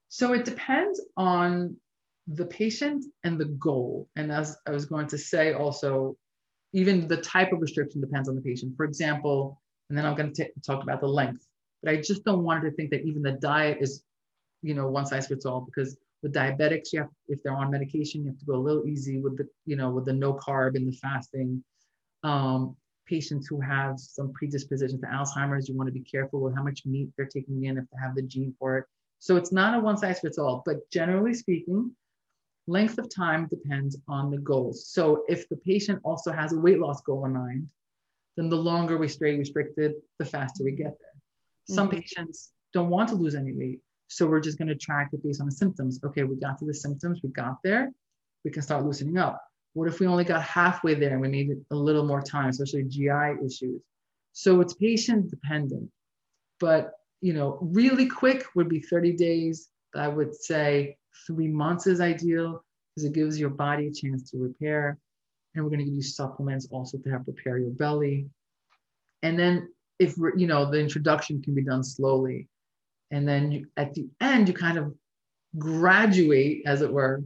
So 0.08 0.32
it 0.32 0.44
depends 0.44 1.00
on 1.16 1.76
the 2.26 2.46
patient 2.46 3.04
and 3.24 3.38
the 3.38 3.46
goal. 3.46 4.08
And 4.16 4.30
as 4.30 4.56
I 4.66 4.70
was 4.70 4.86
going 4.86 5.08
to 5.08 5.18
say, 5.18 5.52
also, 5.52 6.16
even 6.72 7.08
the 7.08 7.16
type 7.18 7.52
of 7.52 7.60
restriction 7.60 8.00
depends 8.00 8.28
on 8.28 8.34
the 8.34 8.42
patient. 8.42 8.76
For 8.76 8.84
example, 8.84 9.60
and 9.88 9.98
then 9.98 10.04
I'm 10.04 10.14
going 10.14 10.34
to 10.34 10.48
talk 10.64 10.82
about 10.82 11.00
the 11.00 11.08
length. 11.08 11.46
But 11.82 11.92
I 11.92 11.96
just 11.96 12.24
don't 12.24 12.44
want 12.44 12.64
to 12.64 12.70
think 12.72 12.90
that 12.90 13.02
even 13.02 13.22
the 13.22 13.32
diet 13.32 13.78
is, 13.80 14.02
you 14.62 14.74
know, 14.74 14.88
one 14.88 15.06
size 15.06 15.28
fits 15.28 15.46
all 15.46 15.60
because 15.60 15.96
with 16.22 16.34
diabetics, 16.34 16.92
you 16.92 17.00
have 17.00 17.08
if 17.28 17.42
they're 17.42 17.54
on 17.54 17.70
medication, 17.70 18.22
you 18.22 18.30
have 18.30 18.38
to 18.38 18.44
go 18.44 18.54
a 18.54 18.56
little 18.56 18.86
easy 18.86 19.20
with 19.20 19.36
the, 19.36 19.48
you 19.66 19.76
know, 19.76 19.90
with 19.90 20.04
the 20.04 20.12
no 20.12 20.34
carb 20.34 20.74
and 20.74 20.88
the 20.88 20.96
fasting. 20.96 21.62
Um, 22.24 22.76
patients 23.06 23.46
who 23.46 23.60
have 23.60 23.98
some 23.98 24.32
predisposition 24.32 25.00
to 25.00 25.06
Alzheimer's, 25.06 25.68
you 25.68 25.76
want 25.76 25.88
to 25.88 25.92
be 25.92 26.00
careful 26.00 26.40
with 26.40 26.54
how 26.54 26.62
much 26.62 26.82
meat 26.84 27.08
they're 27.16 27.26
taking 27.26 27.64
in 27.64 27.78
if 27.78 27.84
they 27.90 27.98
have 28.02 28.14
the 28.14 28.22
gene 28.22 28.54
for 28.58 28.78
it. 28.78 28.84
So 29.18 29.36
it's 29.36 29.52
not 29.52 29.74
a 29.74 29.80
one 29.80 29.96
size 29.96 30.20
fits 30.20 30.38
all, 30.38 30.62
but 30.66 30.88
generally 30.90 31.34
speaking, 31.34 31.90
length 32.66 32.98
of 32.98 33.12
time 33.12 33.48
depends 33.48 33.96
on 34.08 34.30
the 34.30 34.38
goals. 34.38 34.88
So 34.88 35.24
if 35.28 35.48
the 35.48 35.56
patient 35.56 36.00
also 36.04 36.32
has 36.32 36.52
a 36.52 36.58
weight 36.58 36.78
loss 36.78 37.00
goal 37.00 37.24
in 37.24 37.32
mind, 37.32 37.68
then 38.36 38.48
the 38.48 38.56
longer 38.56 38.98
we 38.98 39.08
stay 39.08 39.36
restricted, 39.36 39.94
the 40.18 40.24
faster 40.24 40.62
we 40.62 40.72
get 40.72 40.96
there. 41.00 41.07
Some 41.68 41.88
Mhm. 41.88 42.00
patients 42.00 42.52
don't 42.72 42.90
want 42.90 43.08
to 43.10 43.14
lose 43.14 43.34
any 43.34 43.52
weight. 43.52 43.82
So 44.08 44.26
we're 44.26 44.40
just 44.40 44.58
going 44.58 44.68
to 44.68 44.74
track 44.74 45.10
it 45.12 45.22
based 45.22 45.40
on 45.40 45.46
the 45.46 45.52
symptoms. 45.52 46.00
Okay, 46.02 46.24
we 46.24 46.36
got 46.36 46.58
to 46.58 46.64
the 46.64 46.74
symptoms, 46.74 47.20
we 47.22 47.28
got 47.30 47.62
there, 47.62 47.92
we 48.44 48.50
can 48.50 48.62
start 48.62 48.84
loosening 48.84 49.18
up. 49.18 49.42
What 49.74 49.88
if 49.88 50.00
we 50.00 50.06
only 50.06 50.24
got 50.24 50.42
halfway 50.42 50.94
there 50.94 51.12
and 51.12 51.20
we 51.20 51.28
needed 51.28 51.64
a 51.70 51.76
little 51.76 52.06
more 52.06 52.22
time, 52.22 52.48
especially 52.48 52.84
GI 52.84 53.36
issues? 53.44 53.82
So 54.32 54.60
it's 54.60 54.74
patient 54.74 55.30
dependent. 55.30 55.90
But 56.58 56.94
you 57.20 57.32
know, 57.32 57.58
really 57.60 58.06
quick 58.06 58.46
would 58.54 58.68
be 58.68 58.80
30 58.80 59.12
days. 59.12 59.68
I 59.94 60.06
would 60.06 60.34
say 60.34 60.96
three 61.26 61.48
months 61.48 61.86
is 61.88 62.00
ideal 62.00 62.64
because 62.94 63.04
it 63.04 63.12
gives 63.12 63.38
your 63.40 63.50
body 63.50 63.88
a 63.88 63.92
chance 63.92 64.30
to 64.30 64.38
repair. 64.38 64.98
And 65.54 65.64
we're 65.64 65.70
going 65.70 65.80
to 65.80 65.84
give 65.84 65.94
you 65.94 66.02
supplements 66.02 66.68
also 66.70 66.96
to 66.98 67.10
help 67.10 67.26
repair 67.26 67.58
your 67.58 67.70
belly. 67.70 68.30
And 69.22 69.36
then 69.36 69.72
if 69.98 70.16
you 70.16 70.46
know, 70.46 70.70
the 70.70 70.78
introduction 70.78 71.42
can 71.42 71.54
be 71.54 71.62
done 71.62 71.82
slowly. 71.82 72.48
And 73.10 73.26
then 73.26 73.50
you, 73.50 73.66
at 73.76 73.94
the 73.94 74.08
end, 74.20 74.48
you 74.48 74.54
kind 74.54 74.78
of 74.78 74.94
graduate, 75.58 76.62
as 76.66 76.82
it 76.82 76.92
were, 76.92 77.24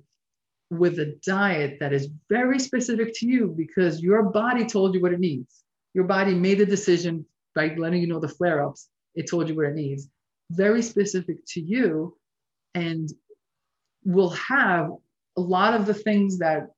with 0.70 0.98
a 1.00 1.16
diet 1.26 1.78
that 1.80 1.92
is 1.92 2.08
very 2.30 2.58
specific 2.58 3.12
to 3.14 3.26
you 3.26 3.54
because 3.56 4.00
your 4.00 4.22
body 4.22 4.64
told 4.64 4.94
you 4.94 5.02
what 5.02 5.12
it 5.12 5.20
needs. 5.20 5.62
Your 5.92 6.04
body 6.04 6.34
made 6.34 6.58
the 6.58 6.66
decision 6.66 7.26
by 7.54 7.74
letting 7.76 8.00
you 8.00 8.06
know 8.06 8.20
the 8.20 8.28
flare 8.28 8.66
ups, 8.66 8.88
it 9.14 9.28
told 9.28 9.48
you 9.48 9.54
what 9.54 9.66
it 9.66 9.74
needs. 9.74 10.08
Very 10.50 10.80
specific 10.80 11.44
to 11.48 11.60
you, 11.60 12.16
and 12.74 13.10
will 14.04 14.30
have 14.30 14.90
a 15.36 15.40
lot 15.40 15.74
of 15.74 15.86
the 15.86 15.94
things 15.94 16.38
that 16.38 16.68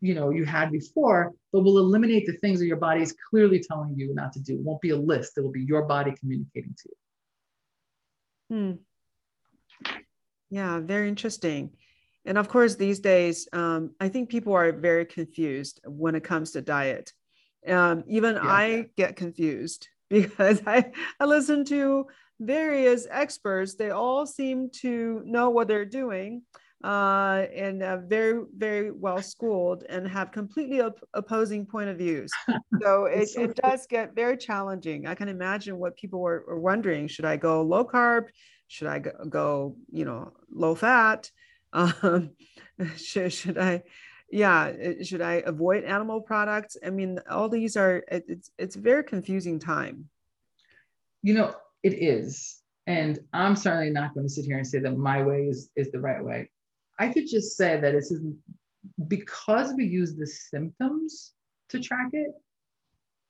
you 0.00 0.14
know 0.14 0.30
you 0.30 0.44
had 0.44 0.72
before, 0.72 1.32
but 1.52 1.60
will 1.60 1.78
eliminate 1.78 2.26
the 2.26 2.34
things 2.34 2.58
that 2.60 2.66
your 2.66 2.76
body 2.76 3.02
is 3.02 3.14
clearly 3.30 3.62
telling 3.62 3.94
you 3.96 4.14
not 4.14 4.32
to 4.34 4.40
do. 4.40 4.54
It 4.54 4.60
won't 4.60 4.80
be 4.80 4.90
a 4.90 4.96
list, 4.96 5.38
it 5.38 5.42
will 5.42 5.52
be 5.52 5.64
your 5.64 5.82
body 5.82 6.12
communicating 6.18 6.74
to 6.82 6.88
you. 8.50 8.56
Hmm. 8.56 8.72
Yeah, 10.50 10.80
very 10.80 11.08
interesting. 11.08 11.70
And 12.24 12.38
of 12.38 12.48
course, 12.48 12.74
these 12.74 13.00
days, 13.00 13.48
um, 13.52 13.94
I 14.00 14.08
think 14.08 14.28
people 14.28 14.54
are 14.54 14.72
very 14.72 15.04
confused 15.04 15.80
when 15.84 16.14
it 16.14 16.24
comes 16.24 16.52
to 16.52 16.62
diet. 16.62 17.12
Um, 17.66 18.04
even 18.06 18.34
Yeah. 18.36 18.42
I 18.44 18.86
get 18.96 19.16
confused 19.16 19.88
because 20.10 20.62
I, 20.66 20.92
I 21.20 21.24
listen 21.24 21.64
to 21.66 22.06
various 22.40 23.06
experts. 23.10 23.74
They 23.74 23.90
all 23.90 24.26
seem 24.26 24.70
to 24.82 25.22
know 25.24 25.50
what 25.50 25.68
they're 25.68 25.84
doing 25.84 26.42
uh, 26.84 27.46
and 27.54 27.82
uh, 27.82 27.98
very, 27.98 28.44
very 28.56 28.90
well 28.92 29.20
schooled 29.22 29.84
and 29.88 30.06
have 30.06 30.30
completely 30.32 30.80
op- 30.80 31.00
opposing 31.14 31.66
point 31.66 31.88
of 31.90 31.98
views. 31.98 32.30
So 32.80 33.06
it, 33.06 33.28
so 33.30 33.42
it 33.42 33.56
does 33.56 33.86
get 33.88 34.14
very 34.14 34.36
challenging. 34.36 35.06
I 35.08 35.16
can 35.16 35.28
imagine 35.28 35.78
what 35.78 35.96
people 35.96 36.20
were, 36.20 36.44
were 36.46 36.60
wondering. 36.60 37.08
Should 37.08 37.24
I 37.24 37.36
go 37.36 37.62
low 37.62 37.84
carb? 37.84 38.26
Should 38.68 38.86
I 38.86 39.00
go, 39.00 39.10
go 39.28 39.76
you 39.90 40.04
know, 40.04 40.32
low 40.48 40.76
fat? 40.76 41.28
Um, 41.72 42.30
should, 42.96 43.32
should 43.32 43.58
I, 43.58 43.82
yeah, 44.30 44.72
should 45.02 45.22
I 45.22 45.42
avoid 45.44 45.82
animal 45.84 46.20
products? 46.20 46.76
I 46.86 46.90
mean, 46.90 47.18
all 47.28 47.48
these 47.48 47.76
are, 47.76 48.04
it- 48.12 48.26
it's, 48.28 48.50
it's 48.58 48.76
a 48.76 48.80
very 48.80 49.02
confusing 49.02 49.58
time. 49.58 50.08
you 51.22 51.34
know 51.34 51.52
it 51.82 51.94
is 51.94 52.60
and 52.86 53.18
i'm 53.32 53.56
certainly 53.56 53.90
not 53.90 54.14
going 54.14 54.26
to 54.26 54.32
sit 54.32 54.44
here 54.44 54.56
and 54.58 54.66
say 54.66 54.78
that 54.78 54.96
my 54.96 55.22
way 55.22 55.46
is 55.46 55.70
is 55.74 55.90
the 55.90 55.98
right 56.00 56.22
way 56.24 56.48
i 56.98 57.08
could 57.08 57.26
just 57.26 57.56
say 57.56 57.80
that 57.80 57.92
this 57.92 58.10
is 58.10 58.20
because 59.08 59.74
we 59.76 59.84
use 59.84 60.14
the 60.16 60.26
symptoms 60.26 61.32
to 61.68 61.80
track 61.80 62.08
it 62.12 62.30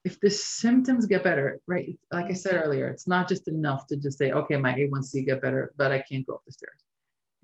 if 0.05 0.21
the 0.21 0.31
symptoms 0.31 1.07
get 1.07 1.25
better 1.25 1.61
right 1.67 1.99
like 2.13 2.27
i 2.27 2.33
said 2.33 2.55
mm-hmm. 2.55 2.65
earlier 2.65 2.89
it's 2.89 3.09
not 3.09 3.29
just 3.29 3.49
enough 3.49 3.87
to 3.87 3.97
just 3.97 4.19
say 4.19 4.33
okay 4.33 4.57
my 4.57 4.73
a1c 4.75 5.27
get 5.27 5.43
better 5.43 5.73
but 5.77 5.93
i 5.93 6.03
can't 6.09 6.27
go 6.27 6.35
up 6.35 6.43
the 6.47 6.53
stairs. 6.53 6.81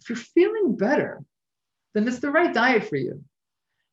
If 0.01 0.09
you're 0.09 0.17
feeling 0.17 0.77
better 0.77 1.23
then 1.95 2.07
it's 2.09 2.19
the 2.19 2.31
right 2.31 2.53
diet 2.53 2.89
for 2.89 2.97
you. 2.97 3.23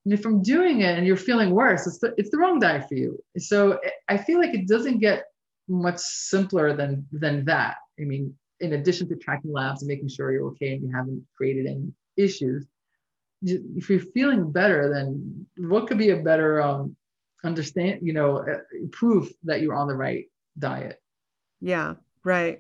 And 0.05 0.13
if 0.13 0.25
i'm 0.25 0.41
doing 0.41 0.81
it 0.81 0.97
and 0.97 1.05
you're 1.05 1.17
feeling 1.17 1.51
worse 1.51 1.85
it's 1.87 1.99
the, 1.99 2.13
it's 2.17 2.31
the 2.31 2.37
wrong 2.37 2.59
diet 2.59 2.87
for 2.87 2.95
you. 2.95 3.21
So 3.37 3.79
i 4.07 4.17
feel 4.17 4.39
like 4.39 4.53
it 4.53 4.67
doesn't 4.67 4.99
get 4.99 5.25
much 5.67 5.99
simpler 5.99 6.75
than 6.75 7.07
than 7.11 7.45
that. 7.45 7.77
I 7.99 8.03
mean, 8.03 8.33
in 8.59 8.73
addition 8.73 9.07
to 9.09 9.15
tracking 9.15 9.51
labs 9.51 9.81
and 9.81 9.87
making 9.87 10.09
sure 10.09 10.31
you're 10.31 10.47
okay 10.47 10.73
and 10.73 10.83
you 10.83 10.91
haven't 10.93 11.25
created 11.35 11.65
any 11.65 11.91
issues, 12.23 12.65
if 13.43 13.89
you're 13.89 13.99
feeling 13.99 14.51
better, 14.51 14.93
then 14.93 15.45
what 15.57 15.87
could 15.87 15.97
be 15.97 16.11
a 16.11 16.17
better 16.17 16.61
um, 16.61 16.95
understand? 17.43 17.99
You 18.03 18.13
know, 18.13 18.37
uh, 18.37 18.59
proof 18.91 19.31
that 19.43 19.61
you're 19.61 19.75
on 19.75 19.87
the 19.87 19.95
right 19.95 20.25
diet. 20.57 21.01
Yeah, 21.59 21.95
right. 22.23 22.59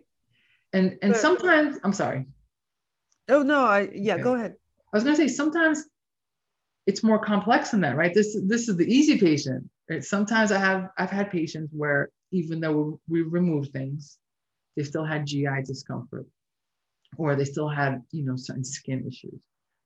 and 0.73 0.97
and 1.01 1.15
sometimes 1.15 1.77
i'm 1.83 1.93
sorry 1.93 2.25
oh 3.29 3.43
no 3.43 3.65
i 3.65 3.89
yeah 3.93 4.15
okay. 4.15 4.23
go 4.23 4.35
ahead 4.35 4.55
i 4.93 4.97
was 4.97 5.03
going 5.03 5.15
to 5.15 5.21
say 5.21 5.27
sometimes 5.27 5.83
it's 6.87 7.03
more 7.03 7.19
complex 7.19 7.71
than 7.71 7.81
that 7.81 7.95
right 7.95 8.13
this 8.13 8.37
this 8.47 8.67
is 8.69 8.77
the 8.77 8.85
easy 8.85 9.17
patient 9.17 9.69
right 9.89 10.03
sometimes 10.03 10.51
i 10.51 10.57
have 10.57 10.89
i've 10.97 11.11
had 11.11 11.31
patients 11.31 11.71
where 11.73 12.09
even 12.31 12.59
though 12.59 12.99
we, 13.07 13.23
we 13.23 13.29
removed 13.29 13.71
things 13.71 14.17
they 14.75 14.83
still 14.83 15.05
had 15.05 15.27
gi 15.27 15.47
discomfort 15.65 16.25
or 17.17 17.35
they 17.35 17.45
still 17.45 17.69
had 17.69 18.01
you 18.11 18.23
know 18.23 18.35
certain 18.35 18.63
skin 18.63 19.05
issues 19.07 19.39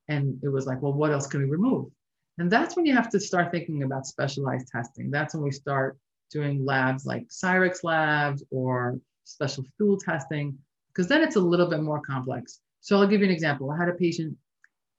and 0.07 0.39
it 0.43 0.49
was 0.49 0.65
like 0.65 0.81
well 0.81 0.93
what 0.93 1.11
else 1.11 1.27
can 1.27 1.41
we 1.41 1.49
remove 1.49 1.89
and 2.37 2.51
that's 2.51 2.75
when 2.75 2.85
you 2.85 2.93
have 2.93 3.09
to 3.09 3.19
start 3.19 3.51
thinking 3.51 3.83
about 3.83 4.05
specialized 4.05 4.67
testing 4.67 5.09
that's 5.09 5.33
when 5.33 5.43
we 5.43 5.51
start 5.51 5.97
doing 6.31 6.65
labs 6.65 7.05
like 7.05 7.27
cyrex 7.29 7.83
labs 7.83 8.43
or 8.51 8.99
special 9.25 9.63
stool 9.75 9.97
testing 9.97 10.57
because 10.95 11.07
then 11.07 11.21
it's 11.21 11.35
a 11.35 11.41
little 11.41 11.67
bit 11.67 11.81
more 11.81 11.99
complex. 11.99 12.61
So 12.79 12.97
I'll 12.97 13.07
give 13.07 13.19
you 13.19 13.27
an 13.27 13.33
example. 13.33 13.69
I 13.69 13.77
had 13.77 13.89
a 13.89 13.93
patient, 13.93 14.35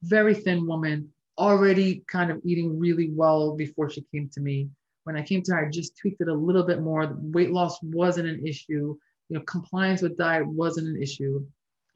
very 0.03 0.35
thin 0.35 0.66
woman, 0.66 1.09
already 1.38 2.05
kind 2.07 2.31
of 2.31 2.40
eating 2.45 2.79
really 2.79 3.11
well 3.12 3.57
before 3.57 3.88
she 3.88 4.05
came 4.12 4.29
to 4.35 4.40
me. 4.40 4.69
When 5.05 5.16
I 5.16 5.23
came 5.23 5.42
to 5.42 5.55
her, 5.55 5.66
I 5.66 5.71
just 5.71 5.97
tweaked 5.97 6.21
it 6.21 6.29
a 6.29 6.35
little 6.35 6.64
bit 6.64 6.83
more. 6.83 7.16
Weight 7.19 7.51
loss 7.51 7.79
wasn't 7.83 8.29
an 8.29 8.47
issue. 8.47 8.97
You 9.29 9.38
know, 9.38 9.40
compliance 9.47 10.03
with 10.03 10.19
diet 10.19 10.47
wasn't 10.47 10.88
an 10.88 11.01
issue. 11.01 11.45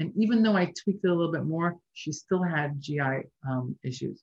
And 0.01 0.13
even 0.17 0.43
though 0.43 0.57
I 0.57 0.65
tweaked 0.65 1.05
it 1.05 1.11
a 1.11 1.15
little 1.15 1.31
bit 1.31 1.45
more, 1.45 1.77
she 1.93 2.11
still 2.11 2.43
had 2.43 2.81
GI 2.81 3.29
um, 3.49 3.77
issues. 3.85 4.23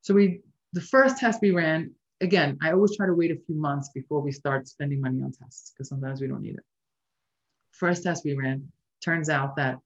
So 0.00 0.14
we, 0.14 0.40
the 0.72 0.80
first 0.80 1.16
test 1.18 1.40
we 1.40 1.52
ran, 1.52 1.92
again, 2.20 2.58
I 2.60 2.72
always 2.72 2.96
try 2.96 3.06
to 3.06 3.14
wait 3.14 3.30
a 3.30 3.36
few 3.46 3.54
months 3.54 3.90
before 3.94 4.20
we 4.20 4.32
start 4.32 4.66
spending 4.66 5.00
money 5.00 5.22
on 5.22 5.30
tests 5.30 5.72
because 5.72 5.88
sometimes 5.88 6.20
we 6.20 6.26
don't 6.26 6.42
need 6.42 6.56
it. 6.56 6.64
First 7.70 8.02
test 8.02 8.24
we 8.24 8.34
ran, 8.34 8.66
turns 9.02 9.30
out 9.30 9.54
that 9.56 9.78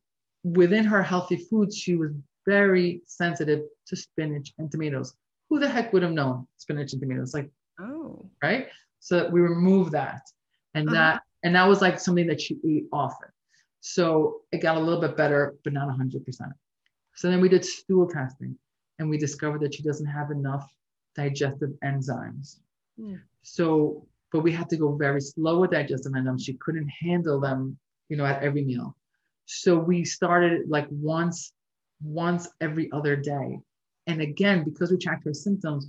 within 0.43 0.85
her 0.85 1.03
healthy 1.03 1.37
foods, 1.37 1.77
she 1.77 1.97
was 1.97 2.13
very 2.47 3.03
sensitive 3.07 3.61
to 3.89 3.97
spinach 3.97 4.55
and 4.57 4.71
tomatoes. 4.71 5.15
Who 5.51 5.59
the 5.59 5.69
heck 5.69 5.93
would 5.93 6.03
have 6.03 6.13
known 6.13 6.49
spinach 6.57 6.93
and 6.95 7.03
tomatoes? 7.03 7.35
Like, 7.35 7.51
oh, 7.79 8.31
right. 8.43 8.69
So 9.01 9.29
we 9.29 9.43
removed 9.43 9.93
that, 9.93 10.23
and 10.75 10.89
uh-huh. 10.89 10.95
that, 10.95 11.23
and 11.43 11.55
that 11.55 11.69
was 11.69 11.83
like 11.83 12.01
something 12.01 12.27
that 12.29 12.41
she 12.41 12.59
ate 12.67 12.87
often. 12.91 13.29
So 13.87 14.41
it 14.51 14.59
got 14.59 14.77
a 14.77 14.81
little 14.81 15.01
bit 15.01 15.17
better, 15.17 15.55
but 15.63 15.73
not 15.73 15.89
100%. 15.89 16.25
So 17.15 17.31
then 17.31 17.41
we 17.41 17.49
did 17.49 17.65
stool 17.65 18.09
testing, 18.09 18.59
and 18.99 19.09
we 19.09 19.17
discovered 19.17 19.61
that 19.61 19.75
she 19.75 19.85
doesn't 19.85 20.07
have 20.07 20.33
enough 20.33 20.69
digestive 21.15 21.71
enzymes. 21.85 22.59
Mm. 23.01 23.21
So, 23.43 24.05
but 24.33 24.41
we 24.41 24.51
had 24.51 24.69
to 24.71 24.77
go 24.77 24.97
very 24.97 25.21
slow 25.21 25.61
with 25.61 25.71
digestive 25.71 26.13
enzymes. 26.13 26.45
She 26.45 26.55
couldn't 26.55 26.89
handle 26.89 27.39
them, 27.39 27.79
you 28.09 28.17
know, 28.17 28.27
at 28.27 28.43
every 28.43 28.65
meal. 28.65 28.97
So 29.45 29.79
we 29.79 30.05
started 30.05 30.69
like 30.69 30.89
once, 30.91 31.53
once 32.03 32.49
every 32.61 32.91
other 32.91 33.15
day. 33.15 33.61
And 34.09 34.21
again, 34.21 34.65
because 34.65 34.91
we 34.91 34.99
tracked 34.99 35.25
her 35.27 35.33
symptoms, 35.33 35.89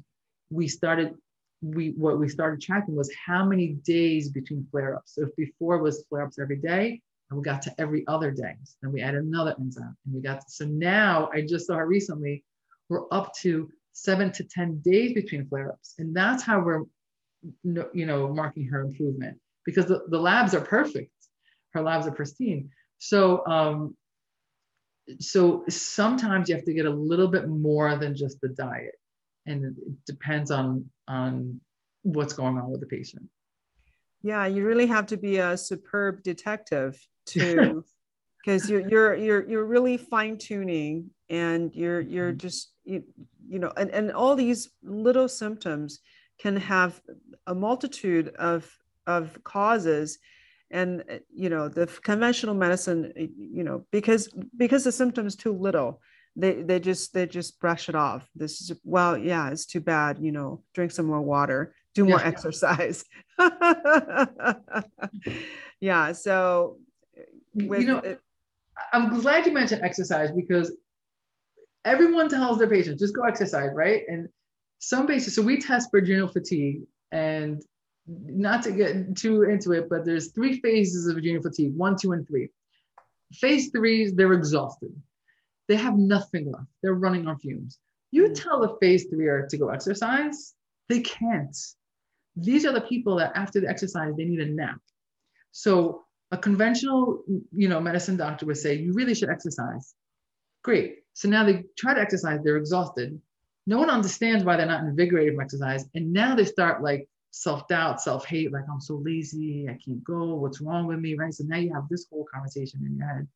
we 0.51 0.67
started, 0.67 1.15
we 1.63 1.95
what 1.97 2.19
we 2.19 2.29
started 2.29 2.62
tracking 2.62 2.95
was 2.95 3.12
how 3.25 3.43
many 3.43 3.69
days 3.83 4.29
between 4.29 4.67
flare-ups. 4.69 5.15
So 5.15 5.23
if 5.23 5.36
before 5.36 5.79
was 5.79 6.05
flare-ups 6.10 6.38
every 6.38 6.57
day, 6.57 7.01
and 7.29 7.37
we 7.37 7.43
got 7.43 7.61
to 7.63 7.73
every 7.77 8.05
other 8.07 8.31
day. 8.31 8.55
then 8.81 8.91
we 8.91 9.01
added 9.01 9.23
another 9.23 9.55
enzyme 9.59 9.95
and 10.05 10.15
we 10.15 10.21
got 10.21 10.41
to, 10.41 10.45
so 10.49 10.65
now 10.65 11.29
I 11.33 11.41
just 11.41 11.67
saw 11.67 11.75
her 11.75 11.87
recently, 11.87 12.43
we're 12.89 13.05
up 13.11 13.33
to 13.41 13.69
seven 13.93 14.31
to 14.31 14.43
10 14.43 14.81
days 14.83 15.13
between 15.13 15.47
flare-ups. 15.47 15.95
And 15.97 16.15
that's 16.15 16.43
how 16.43 16.61
we're, 16.61 16.83
you 17.63 18.05
know, 18.05 18.33
marking 18.33 18.65
her 18.67 18.81
improvement 18.81 19.37
because 19.65 19.87
the, 19.87 20.03
the 20.09 20.19
labs 20.19 20.53
are 20.53 20.61
perfect. 20.61 21.11
Her 21.73 21.81
labs 21.81 22.07
are 22.07 22.11
pristine. 22.11 22.69
So, 22.99 23.45
um, 23.45 23.95
so 25.19 25.63
sometimes 25.69 26.49
you 26.49 26.55
have 26.55 26.65
to 26.65 26.73
get 26.73 26.85
a 26.85 26.89
little 26.89 27.27
bit 27.27 27.47
more 27.47 27.95
than 27.97 28.15
just 28.15 28.41
the 28.41 28.49
diet, 28.49 28.95
and 29.45 29.65
it 29.65 30.05
depends 30.05 30.51
on 30.51 30.89
on 31.07 31.61
what's 32.03 32.33
going 32.33 32.57
on 32.57 32.69
with 32.69 32.81
the 32.81 32.87
patient. 32.87 33.23
Yeah, 34.21 34.45
you 34.45 34.65
really 34.65 34.87
have 34.87 35.05
to 35.07 35.17
be 35.17 35.37
a 35.37 35.57
superb 35.57 36.23
detective 36.23 36.99
to, 37.27 37.83
because 38.45 38.69
you're 38.69 38.87
you're 38.87 39.15
you're 39.15 39.49
you're 39.49 39.65
really 39.65 39.97
fine 39.97 40.37
tuning, 40.37 41.09
and 41.29 41.73
you're 41.73 42.01
you're 42.01 42.29
mm-hmm. 42.29 42.37
just 42.37 42.71
you 42.83 43.03
you 43.47 43.59
know, 43.59 43.71
and 43.77 43.89
and 43.91 44.11
all 44.11 44.35
these 44.35 44.69
little 44.83 45.27
symptoms 45.27 45.99
can 46.39 46.55
have 46.57 47.01
a 47.47 47.55
multitude 47.55 48.29
of 48.35 48.69
of 49.05 49.41
causes 49.43 50.19
and 50.69 51.03
you 51.33 51.49
know 51.49 51.69
the 51.69 51.87
conventional 52.03 52.53
medicine 52.53 53.11
you 53.15 53.63
know 53.63 53.85
because 53.91 54.29
because 54.57 54.83
the 54.83 54.91
symptoms 54.91 55.35
too 55.35 55.53
little 55.53 56.01
they 56.35 56.61
they 56.61 56.79
just 56.79 57.13
they 57.13 57.25
just 57.25 57.59
brush 57.59 57.89
it 57.89 57.95
off 57.95 58.29
this 58.35 58.61
is 58.61 58.71
well 58.83 59.17
yeah 59.17 59.49
it's 59.49 59.65
too 59.65 59.79
bad 59.79 60.19
you 60.19 60.31
know 60.31 60.61
drink 60.73 60.91
some 60.91 61.05
more 61.05 61.21
water 61.21 61.73
do 61.95 62.03
more 62.03 62.19
yeah. 62.19 62.25
exercise 62.31 63.05
yeah 65.79 66.11
so 66.11 66.77
with, 67.58 67.82
you 67.82 67.88
know 67.88 67.98
it, 68.00 68.20
i'm 68.93 69.20
glad 69.20 69.46
you 69.46 69.52
mentioned 69.52 69.82
exercise 69.84 70.32
because 70.32 70.72
everyone 71.86 72.30
tells 72.30 72.58
their 72.58 72.70
patients 72.70 73.00
just 73.00 73.15
go 73.15 73.24
exercise 73.24 73.72
right 73.74 74.04
and 74.08 74.30
some 74.80 75.08
patients 75.08 75.36
so 75.36 75.41
we 75.41 75.60
test 75.60 75.89
for 75.89 75.98
adrenal 75.98 76.28
fatigue 76.28 76.82
and 77.12 77.63
not 78.08 78.63
to 78.63 78.72
get 78.72 79.15
too 79.17 79.43
into 79.43 79.74
it, 79.74 79.89
but 79.89 80.06
there's 80.06 80.32
three 80.32 80.60
phases 80.62 81.08
of 81.08 81.17
adrenal 81.17 81.41
fatigue 81.41 81.76
one, 81.76 81.98
two, 82.00 82.13
and 82.13 82.28
three. 82.28 82.50
Phase 83.34 83.70
three, 83.72 84.10
they're 84.12 84.34
exhausted. 84.34 84.89
They 85.67 85.76
have 85.76 85.98
nothing 85.98 86.52
left. 86.52 86.67
They're 86.82 86.93
running 86.93 87.28
on 87.28 87.38
fumes. 87.39 87.80
You 88.12 88.30
mm. 88.30 88.41
tell 88.41 88.63
a 88.63 88.78
phase 88.80 89.06
three 89.10 89.28
to 89.50 89.58
go 89.58 89.70
exercise, 89.70 90.54
they 90.88 91.02
can't. 91.02 91.56
These 92.38 92.65
are 92.65 92.72
the 92.72 92.82
people 92.82 93.17
that 93.17 93.34
after 93.36 93.60
the 93.60 93.67
exercise, 93.67 94.13
they 94.15 94.24
need 94.24 94.39
a 94.39 94.46
nap. 94.46 94.80
So 95.52 96.06
a 96.31 96.37
conventional, 96.37 97.23
you 97.51 97.69
know, 97.69 97.79
medicine 97.79 98.17
doctor 98.17 98.45
would 98.45 98.57
say, 98.57 98.75
you 98.75 98.93
really 98.93 99.15
should 99.15 99.29
exercise. 99.29 99.95
Great. 100.63 100.99
So 101.13 101.29
now 101.29 101.43
they 101.45 101.63
try 101.77 101.93
to 101.93 102.01
exercise, 102.01 102.39
they're 102.43 102.57
exhausted. 102.57 103.19
No 103.65 103.77
one 103.77 103.89
understands 103.89 104.43
why 104.43 104.57
they're 104.57 104.65
not 104.65 104.83
invigorated 104.83 105.33
from 105.35 105.43
exercise. 105.43 105.85
And 105.95 106.13
now 106.13 106.35
they 106.35 106.45
start 106.45 106.83
like 106.83 107.07
self 107.31 107.67
doubt, 107.67 108.01
self 108.01 108.25
hate, 108.25 108.51
like 108.51 108.63
I'm 108.71 108.81
so 108.81 108.95
lazy, 108.95 109.67
I 109.69 109.77
can't 109.83 110.03
go, 110.03 110.35
what's 110.35 110.61
wrong 110.61 110.87
with 110.87 110.99
me, 110.99 111.15
right? 111.15 111.33
So 111.33 111.43
now 111.45 111.57
you 111.57 111.73
have 111.73 111.87
this 111.89 112.07
whole 112.09 112.25
conversation 112.33 112.85
in 112.85 112.97
your 112.97 113.07
head. 113.07 113.27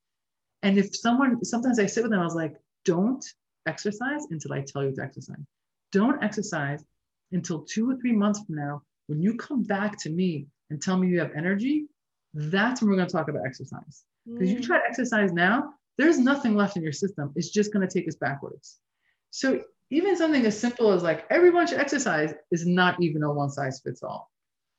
And 0.63 0.77
if 0.77 0.95
someone, 0.95 1.43
sometimes 1.43 1.79
I 1.79 1.85
sit 1.85 2.03
with 2.03 2.11
them, 2.11 2.19
I 2.19 2.25
was 2.25 2.35
like, 2.35 2.55
don't 2.85 3.23
exercise 3.65 4.25
until 4.29 4.53
I 4.53 4.61
tell 4.61 4.83
you 4.83 4.93
to 4.95 5.01
exercise. 5.01 5.43
Don't 5.91 6.23
exercise 6.23 6.83
until 7.31 7.61
two 7.61 7.89
or 7.89 7.95
three 7.97 8.13
months 8.13 8.41
from 8.45 8.55
now. 8.55 8.83
When 9.07 9.21
you 9.21 9.35
come 9.35 9.63
back 9.63 9.97
to 9.99 10.09
me 10.09 10.47
and 10.69 10.81
tell 10.81 10.97
me 10.97 11.07
you 11.07 11.19
have 11.19 11.31
energy, 11.35 11.87
that's 12.33 12.81
when 12.81 12.89
we're 12.89 12.97
going 12.97 13.07
to 13.07 13.13
talk 13.13 13.27
about 13.29 13.45
exercise. 13.45 14.03
Because 14.25 14.49
mm. 14.49 14.55
you 14.55 14.61
try 14.61 14.79
to 14.79 14.85
exercise 14.87 15.33
now, 15.33 15.73
there's 15.97 16.17
nothing 16.17 16.55
left 16.55 16.77
in 16.77 16.83
your 16.83 16.91
system. 16.91 17.31
It's 17.35 17.49
just 17.49 17.73
going 17.73 17.87
to 17.87 17.93
take 17.93 18.07
us 18.07 18.15
backwards. 18.15 18.79
So 19.31 19.61
even 19.89 20.15
something 20.15 20.45
as 20.45 20.59
simple 20.59 20.91
as 20.91 21.03
like 21.03 21.25
everyone 21.29 21.67
should 21.67 21.79
exercise 21.79 22.33
is 22.51 22.65
not 22.65 23.01
even 23.01 23.23
a 23.23 23.31
one 23.31 23.49
size 23.49 23.81
fits 23.83 24.03
all. 24.03 24.31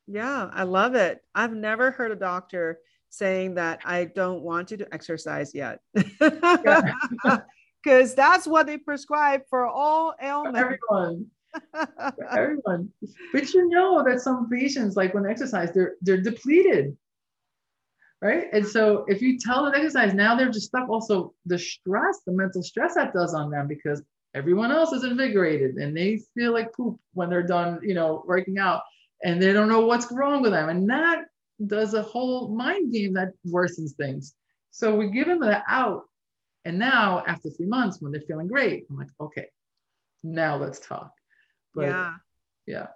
Yeah, 0.06 0.50
I 0.52 0.64
love 0.64 0.94
it. 0.94 1.22
I've 1.34 1.52
never 1.52 1.90
heard 1.90 2.10
a 2.10 2.16
doctor 2.16 2.78
saying 3.10 3.54
that 3.54 3.80
I 3.84 4.06
don't 4.06 4.42
want 4.42 4.70
you 4.70 4.78
to 4.78 4.92
exercise 4.92 5.54
yet. 5.54 5.80
Because 5.94 7.44
that's 8.14 8.46
what 8.46 8.66
they 8.66 8.78
prescribe 8.78 9.42
for 9.48 9.66
all 9.66 10.14
ailments. 10.20 10.58
Everyone. 10.58 11.26
everyone. 12.30 12.90
But 13.32 13.52
you 13.52 13.68
know 13.68 14.02
that 14.02 14.20
some 14.20 14.48
patients, 14.48 14.96
like 14.96 15.12
when 15.14 15.24
they 15.24 15.30
exercise, 15.30 15.72
they're 15.72 15.94
they're 16.00 16.20
depleted. 16.20 16.96
Right. 18.22 18.44
And 18.52 18.64
so 18.64 19.04
if 19.08 19.20
you 19.20 19.36
tell 19.36 19.64
them 19.64 19.74
exercise, 19.74 20.14
now 20.14 20.36
they're 20.36 20.48
just 20.48 20.68
stuck. 20.68 20.88
Also, 20.88 21.34
the 21.44 21.58
stress, 21.58 22.20
the 22.24 22.32
mental 22.32 22.62
stress 22.62 22.94
that 22.94 23.12
does 23.12 23.34
on 23.34 23.50
them 23.50 23.66
because 23.66 24.00
everyone 24.32 24.70
else 24.70 24.92
is 24.92 25.02
invigorated 25.02 25.74
and 25.74 25.96
they 25.96 26.20
feel 26.34 26.52
like 26.52 26.72
poop 26.72 27.00
when 27.14 27.28
they're 27.28 27.42
done, 27.42 27.80
you 27.82 27.94
know, 27.94 28.22
working 28.24 28.58
out 28.58 28.82
and 29.24 29.42
they 29.42 29.52
don't 29.52 29.68
know 29.68 29.86
what's 29.86 30.10
wrong 30.12 30.40
with 30.40 30.52
them. 30.52 30.68
And 30.68 30.88
that 30.88 31.24
does 31.66 31.94
a 31.94 32.02
whole 32.02 32.54
mind 32.54 32.92
game 32.92 33.14
that 33.14 33.32
worsens 33.44 33.96
things. 33.96 34.34
So 34.70 34.94
we 34.94 35.10
give 35.10 35.26
them 35.26 35.40
the 35.40 35.60
out. 35.68 36.04
And 36.64 36.78
now 36.78 37.24
after 37.26 37.50
three 37.50 37.66
months, 37.66 38.00
when 38.00 38.12
they're 38.12 38.20
feeling 38.20 38.46
great, 38.46 38.86
I'm 38.88 38.98
like, 38.98 39.10
okay, 39.20 39.46
now 40.22 40.56
let's 40.56 40.78
talk. 40.78 41.10
But 41.74 41.86
yeah. 41.86 42.14
Yeah. 42.66 42.86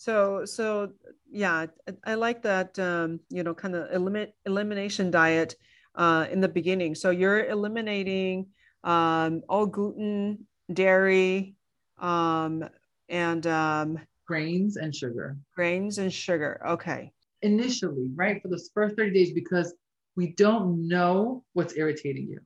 So, 0.00 0.46
so 0.46 0.92
yeah, 1.30 1.66
I 2.04 2.14
like 2.14 2.40
that, 2.44 2.78
um, 2.78 3.20
you 3.28 3.42
know, 3.42 3.52
kind 3.52 3.74
of 3.74 3.92
eliminate 3.92 4.32
elimination 4.46 5.10
diet 5.10 5.56
uh, 5.94 6.26
in 6.30 6.40
the 6.40 6.48
beginning. 6.48 6.94
So 6.94 7.10
you're 7.10 7.44
eliminating 7.44 8.46
um, 8.82 9.42
all 9.46 9.66
gluten, 9.66 10.46
dairy, 10.72 11.54
um, 11.98 12.66
and 13.10 13.46
um, 13.46 13.98
grains 14.26 14.78
and 14.78 14.96
sugar. 14.96 15.36
Grains 15.54 15.98
and 15.98 16.10
sugar. 16.10 16.62
Okay. 16.66 17.12
Initially, 17.42 18.08
right, 18.14 18.40
for 18.40 18.48
the 18.48 18.68
first 18.72 18.96
30 18.96 19.12
days, 19.12 19.34
because 19.34 19.74
we 20.16 20.28
don't 20.28 20.88
know 20.88 21.44
what's 21.52 21.76
irritating 21.76 22.26
you. 22.26 22.40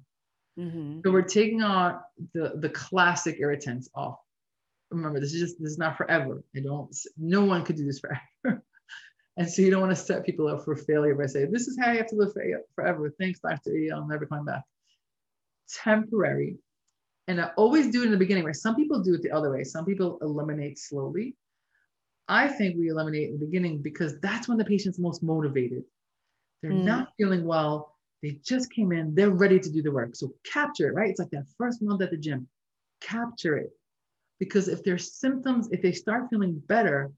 Mm-hmm. 0.58 1.02
So 1.04 1.12
we're 1.12 1.22
taking 1.22 1.62
on 1.62 2.00
the 2.32 2.54
the 2.56 2.70
classic 2.70 3.36
irritants 3.38 3.88
off. 3.94 4.18
Remember, 4.90 5.20
this 5.20 5.34
is 5.34 5.40
just 5.40 5.60
this 5.60 5.72
is 5.72 5.78
not 5.78 5.96
forever. 5.96 6.42
I 6.54 6.60
don't. 6.60 6.94
No 7.18 7.44
one 7.44 7.64
could 7.64 7.76
do 7.76 7.86
this 7.86 8.00
forever. 8.00 8.62
and 9.36 9.50
so 9.50 9.62
you 9.62 9.70
don't 9.70 9.80
want 9.80 9.92
to 9.92 10.02
set 10.02 10.24
people 10.24 10.48
up 10.48 10.64
for 10.64 10.76
failure 10.76 11.14
by 11.14 11.26
saying, 11.26 11.50
"This 11.50 11.68
is 11.68 11.78
how 11.80 11.92
you 11.92 11.98
have 11.98 12.08
to 12.08 12.16
live 12.16 12.32
forever." 12.74 13.12
Thanks, 13.18 13.40
Doctor 13.40 13.74
E. 13.74 13.90
I'll 13.90 14.06
never 14.06 14.26
come 14.26 14.44
back. 14.44 14.62
Temporary, 15.82 16.58
and 17.26 17.40
I 17.40 17.50
always 17.56 17.88
do 17.88 18.02
it 18.02 18.06
in 18.06 18.12
the 18.12 18.18
beginning. 18.18 18.44
Right? 18.44 18.54
Some 18.54 18.76
people 18.76 19.02
do 19.02 19.14
it 19.14 19.22
the 19.22 19.32
other 19.32 19.50
way. 19.50 19.64
Some 19.64 19.84
people 19.84 20.18
eliminate 20.22 20.78
slowly. 20.78 21.36
I 22.28 22.48
think 22.48 22.76
we 22.76 22.88
eliminate 22.88 23.28
in 23.28 23.38
the 23.38 23.44
beginning 23.44 23.82
because 23.82 24.18
that's 24.20 24.48
when 24.48 24.58
the 24.58 24.64
patient's 24.64 24.98
most 24.98 25.22
motivated. 25.22 25.84
They're 26.62 26.72
mm. 26.72 26.84
not 26.84 27.12
feeling 27.18 27.44
well 27.44 27.94
they 28.24 28.40
just 28.42 28.72
came 28.72 28.90
in, 28.90 29.14
they're 29.14 29.28
ready 29.28 29.60
to 29.60 29.70
do 29.70 29.82
the 29.82 29.92
work. 29.92 30.16
So 30.16 30.32
capture 30.50 30.88
it, 30.88 30.94
right? 30.94 31.10
It's 31.10 31.18
like 31.18 31.28
that 31.32 31.44
first 31.58 31.82
month 31.82 32.00
at 32.00 32.10
the 32.10 32.16
gym. 32.16 32.48
Capture 33.02 33.58
it. 33.58 33.70
Because 34.44 34.68
if 34.68 34.84
their 34.84 34.98
symptoms, 34.98 35.68
if 35.72 35.80
they 35.82 35.92
start 35.92 36.28
feeling 36.30 36.62
better, 36.66 37.10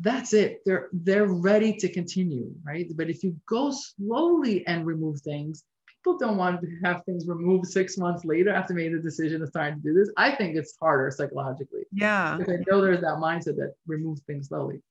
that's 0.00 0.32
it. 0.34 0.60
They're 0.66 0.88
they're 0.92 1.26
ready 1.26 1.74
to 1.76 1.88
continue, 1.88 2.52
right? 2.64 2.86
But 2.94 3.08
if 3.08 3.24
you 3.24 3.34
go 3.48 3.72
slowly 3.72 4.66
and 4.66 4.86
remove 4.86 5.20
things, 5.20 5.64
people 5.88 6.18
don't 6.18 6.36
want 6.36 6.60
to 6.60 6.68
have 6.84 7.02
things 7.04 7.26
removed 7.26 7.66
six 7.66 7.96
months 7.96 8.24
later 8.24 8.52
after 8.52 8.74
made 8.74 8.92
the 8.92 8.98
decision 8.98 9.42
of 9.42 9.48
starting 9.48 9.80
to 9.80 9.88
do 9.88 9.94
this. 9.94 10.10
I 10.16 10.34
think 10.34 10.56
it's 10.56 10.76
harder 10.80 11.10
psychologically. 11.10 11.84
Yeah. 11.92 12.36
Because 12.36 12.54
I 12.54 12.58
know 12.70 12.80
there's 12.80 13.00
that 13.00 13.18
mindset 13.20 13.56
that 13.56 13.74
removes 13.86 14.22
things 14.22 14.48
slowly. 14.48 14.82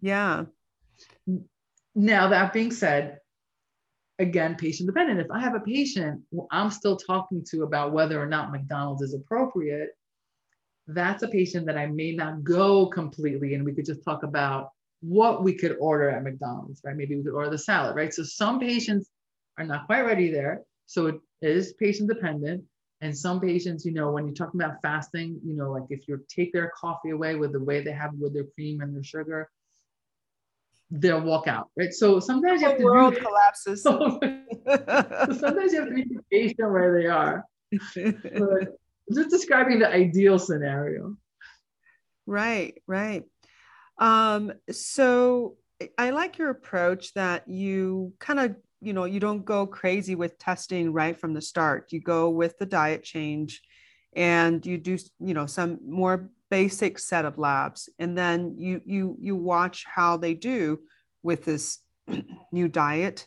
Yeah. 0.00 0.44
Now 1.94 2.28
that 2.28 2.52
being 2.52 2.70
said, 2.70 3.18
again, 4.18 4.54
patient 4.54 4.86
dependent. 4.86 5.20
If 5.20 5.30
I 5.30 5.40
have 5.40 5.54
a 5.54 5.60
patient 5.60 6.22
who 6.30 6.46
I'm 6.50 6.70
still 6.70 6.96
talking 6.96 7.44
to 7.50 7.64
about 7.64 7.92
whether 7.92 8.20
or 8.22 8.26
not 8.26 8.52
McDonald's 8.52 9.02
is 9.02 9.14
appropriate, 9.14 9.90
that's 10.86 11.22
a 11.22 11.28
patient 11.28 11.66
that 11.66 11.78
I 11.78 11.86
may 11.86 12.12
not 12.12 12.44
go 12.44 12.86
completely. 12.86 13.54
And 13.54 13.64
we 13.64 13.72
could 13.72 13.86
just 13.86 14.04
talk 14.04 14.22
about 14.22 14.70
what 15.00 15.42
we 15.42 15.54
could 15.54 15.76
order 15.80 16.10
at 16.10 16.22
McDonald's, 16.22 16.80
right? 16.84 16.96
Maybe 16.96 17.16
we 17.16 17.22
could 17.22 17.34
order 17.34 17.50
the 17.50 17.58
salad, 17.58 17.96
right? 17.96 18.12
So 18.12 18.22
some 18.22 18.60
patients 18.60 19.10
are 19.58 19.64
not 19.64 19.86
quite 19.86 20.02
ready 20.02 20.30
there. 20.30 20.62
So 20.86 21.06
it 21.06 21.20
is 21.42 21.74
patient 21.74 22.08
dependent. 22.08 22.64
And 23.00 23.16
some 23.16 23.40
patients, 23.40 23.84
you 23.84 23.92
know, 23.92 24.12
when 24.12 24.26
you're 24.26 24.34
talking 24.34 24.60
about 24.60 24.80
fasting, 24.80 25.40
you 25.44 25.54
know, 25.54 25.72
like 25.72 25.84
if 25.90 26.08
you 26.08 26.24
take 26.28 26.52
their 26.52 26.72
coffee 26.78 27.10
away 27.10 27.34
with 27.34 27.52
the 27.52 27.60
way 27.60 27.82
they 27.82 27.92
have 27.92 28.12
with 28.18 28.32
their 28.32 28.46
cream 28.54 28.80
and 28.80 28.94
their 28.94 29.04
sugar, 29.04 29.50
they'll 30.90 31.20
walk 31.20 31.46
out, 31.46 31.68
right? 31.76 31.92
So 31.92 32.20
sometimes 32.20 32.60
the 32.60 32.66
you 32.66 32.70
have 32.70 32.78
to 32.78 32.84
world 32.84 33.16
collapses. 33.16 33.82
so 33.82 34.18
sometimes 35.38 35.72
you 35.72 35.80
have 35.80 35.88
to 35.88 35.94
be 35.94 36.18
patient 36.30 36.70
where 36.70 36.98
they 36.98 37.06
are. 37.06 37.44
But 37.94 38.78
just 39.12 39.30
describing 39.30 39.78
the 39.78 39.88
ideal 39.88 40.38
scenario. 40.38 41.16
Right, 42.26 42.80
right. 42.86 43.24
Um, 43.98 44.52
so 44.70 45.56
I 45.98 46.10
like 46.10 46.38
your 46.38 46.50
approach 46.50 47.12
that 47.14 47.48
you 47.48 48.14
kind 48.18 48.40
of, 48.40 48.56
you 48.80 48.92
know, 48.92 49.04
you 49.04 49.20
don't 49.20 49.44
go 49.44 49.66
crazy 49.66 50.14
with 50.14 50.38
testing 50.38 50.92
right 50.92 51.18
from 51.18 51.34
the 51.34 51.42
start. 51.42 51.92
You 51.92 52.00
go 52.00 52.30
with 52.30 52.58
the 52.58 52.66
diet 52.66 53.02
change 53.02 53.60
and 54.16 54.64
you 54.64 54.78
do, 54.78 54.96
you 55.20 55.34
know, 55.34 55.46
some 55.46 55.78
more 55.86 56.30
basic 56.54 56.98
set 56.98 57.24
of 57.24 57.36
labs 57.36 57.88
and 57.98 58.16
then 58.16 58.54
you 58.56 58.80
you 58.84 59.16
you 59.20 59.34
watch 59.34 59.84
how 59.92 60.16
they 60.16 60.34
do 60.34 60.78
with 61.22 61.44
this 61.44 61.80
new 62.52 62.68
diet 62.68 63.26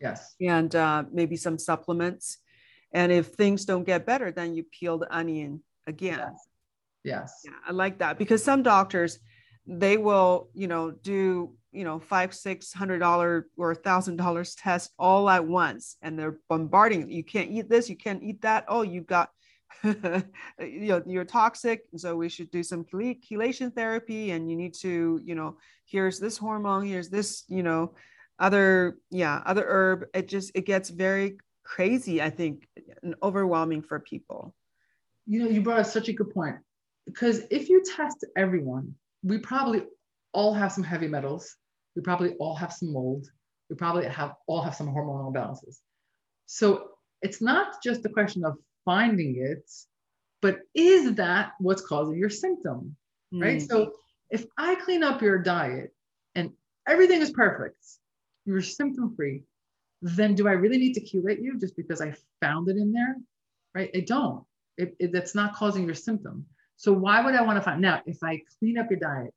yes 0.00 0.36
and 0.40 0.76
uh, 0.76 1.02
maybe 1.10 1.36
some 1.36 1.58
supplements 1.58 2.38
and 2.92 3.12
if 3.12 3.28
things 3.28 3.64
don't 3.64 3.84
get 3.84 4.06
better 4.06 4.30
then 4.30 4.54
you 4.54 4.64
peel 4.64 4.98
the 4.98 5.14
onion 5.14 5.62
again. 5.86 6.18
Yes, 6.18 6.48
yes. 7.04 7.40
Yeah, 7.44 7.52
i 7.66 7.72
like 7.72 7.98
that. 7.98 8.18
Because 8.18 8.42
some 8.42 8.62
doctors 8.62 9.18
they 9.66 9.96
will 9.96 10.48
you 10.54 10.68
know 10.68 10.92
do 10.92 11.52
you 11.72 11.84
know 11.84 11.98
five 11.98 12.32
six 12.32 12.72
hundred 12.72 13.00
dollar 13.00 13.48
or 13.56 13.72
a 13.72 13.74
thousand 13.74 14.16
dollars 14.16 14.54
test 14.54 14.92
all 14.98 15.28
at 15.28 15.44
once. 15.44 15.96
And 16.02 16.18
they're 16.18 16.38
bombarding 16.48 17.10
you. 17.10 17.24
Can't 17.24 17.50
eat 17.50 17.68
this. 17.68 17.88
You 17.88 17.96
can't 17.96 18.22
eat 18.22 18.42
that. 18.42 18.64
Oh 18.68 18.82
you've 18.82 19.06
got 19.06 19.30
you 19.84 20.22
know 20.58 21.02
you're 21.06 21.24
toxic. 21.24 21.82
So 21.96 22.16
we 22.16 22.28
should 22.28 22.50
do 22.50 22.62
some 22.62 22.84
chelation 22.84 23.74
therapy. 23.74 24.30
And 24.30 24.50
you 24.50 24.56
need 24.56 24.74
to 24.80 25.20
you 25.24 25.34
know 25.34 25.58
here's 25.84 26.18
this 26.18 26.38
hormone. 26.38 26.86
Here's 26.86 27.10
this 27.10 27.44
you 27.48 27.62
know 27.62 27.94
other 28.38 28.98
yeah 29.10 29.42
other 29.44 29.64
herb. 29.66 30.06
It 30.14 30.28
just 30.28 30.52
it 30.54 30.66
gets 30.66 30.90
very 30.90 31.38
crazy 31.66 32.22
i 32.22 32.30
think 32.30 32.68
and 33.02 33.14
overwhelming 33.22 33.82
for 33.82 33.98
people 33.98 34.54
you 35.26 35.42
know 35.42 35.48
you 35.48 35.60
brought 35.60 35.80
up 35.80 35.86
such 35.86 36.08
a 36.08 36.12
good 36.12 36.32
point 36.32 36.56
because 37.06 37.42
if 37.50 37.68
you 37.68 37.82
test 37.96 38.24
everyone 38.36 38.94
we 39.22 39.38
probably 39.38 39.82
all 40.32 40.54
have 40.54 40.72
some 40.72 40.84
heavy 40.84 41.08
metals 41.08 41.56
we 41.94 42.02
probably 42.02 42.34
all 42.34 42.54
have 42.54 42.72
some 42.72 42.92
mold 42.92 43.26
we 43.68 43.76
probably 43.76 44.06
have 44.06 44.34
all 44.46 44.62
have 44.62 44.74
some 44.74 44.86
hormonal 44.86 45.32
imbalances 45.32 45.78
so 46.46 46.90
it's 47.22 47.42
not 47.42 47.82
just 47.82 48.06
a 48.06 48.08
question 48.08 48.44
of 48.44 48.56
finding 48.84 49.36
it, 49.36 49.68
but 50.40 50.60
is 50.74 51.14
that 51.16 51.52
what's 51.58 51.82
causing 51.82 52.16
your 52.16 52.30
symptom? 52.30 52.96
Mm. 53.34 53.42
Right. 53.42 53.62
So 53.62 53.92
if 54.30 54.46
I 54.56 54.76
clean 54.76 55.02
up 55.02 55.20
your 55.20 55.38
diet 55.38 55.92
and 56.34 56.52
everything 56.86 57.20
is 57.20 57.30
perfect, 57.30 57.76
you're 58.44 58.62
symptom 58.62 59.14
free, 59.16 59.42
then 60.02 60.34
do 60.34 60.48
I 60.48 60.52
really 60.52 60.78
need 60.78 60.94
to 60.94 61.00
chelate 61.00 61.42
you 61.42 61.58
just 61.58 61.76
because 61.76 62.00
I 62.00 62.14
found 62.40 62.68
it 62.68 62.76
in 62.76 62.92
there? 62.92 63.16
Right. 63.74 63.90
I 63.94 64.00
don't. 64.00 64.44
It, 64.78 64.94
it, 64.98 65.12
that's 65.12 65.34
not 65.34 65.54
causing 65.54 65.86
your 65.86 65.94
symptom. 65.94 66.46
So 66.76 66.92
why 66.92 67.24
would 67.24 67.34
I 67.34 67.42
want 67.42 67.56
to 67.56 67.62
find 67.62 67.80
now 67.80 68.02
if 68.06 68.18
I 68.22 68.40
clean 68.58 68.78
up 68.78 68.90
your 68.90 69.00
diet, 69.00 69.32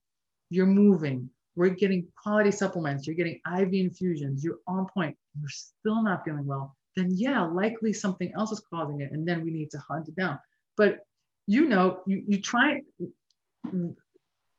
you're 0.49 0.65
moving, 0.65 1.29
we're 1.55 1.69
getting 1.69 2.07
quality 2.21 2.51
supplements, 2.51 3.07
you're 3.07 3.15
getting 3.15 3.39
IV 3.59 3.73
infusions, 3.73 4.43
you're 4.43 4.59
on 4.67 4.87
point, 4.93 5.15
you're 5.39 5.49
still 5.49 6.03
not 6.03 6.25
feeling 6.25 6.45
well, 6.45 6.75
then 6.95 7.09
yeah, 7.11 7.41
likely 7.41 7.93
something 7.93 8.31
else 8.35 8.51
is 8.51 8.61
causing 8.69 9.01
it. 9.01 9.11
And 9.11 9.27
then 9.27 9.43
we 9.43 9.51
need 9.51 9.71
to 9.71 9.79
hunt 9.89 10.09
it 10.09 10.15
down. 10.15 10.39
But 10.75 10.99
you 11.47 11.67
know, 11.67 12.01
you, 12.05 12.23
you 12.27 12.41
try 12.41 12.81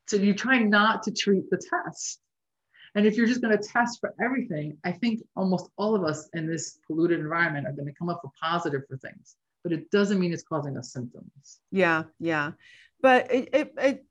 so 0.06 0.16
you 0.16 0.34
try 0.34 0.58
not 0.58 1.04
to 1.04 1.12
treat 1.12 1.48
the 1.50 1.62
test. 1.70 2.20
And 2.94 3.06
if 3.06 3.16
you're 3.16 3.26
just 3.26 3.40
going 3.40 3.56
to 3.56 3.62
test 3.62 4.00
for 4.00 4.14
everything, 4.22 4.76
I 4.84 4.92
think 4.92 5.22
almost 5.36 5.70
all 5.76 5.94
of 5.94 6.04
us 6.04 6.28
in 6.34 6.46
this 6.46 6.78
polluted 6.86 7.20
environment 7.20 7.66
are 7.66 7.72
going 7.72 7.86
to 7.86 7.94
come 7.94 8.08
up 8.08 8.20
with 8.24 8.32
positive 8.40 8.82
for 8.88 8.96
things, 8.96 9.36
but 9.62 9.72
it 9.72 9.90
doesn't 9.90 10.18
mean 10.18 10.32
it's 10.32 10.42
causing 10.42 10.76
us 10.76 10.92
symptoms. 10.92 11.60
Yeah, 11.70 12.04
yeah. 12.18 12.52
But 13.00 13.32
it, 13.32 13.48
it, 13.52 13.74
it 13.78 14.04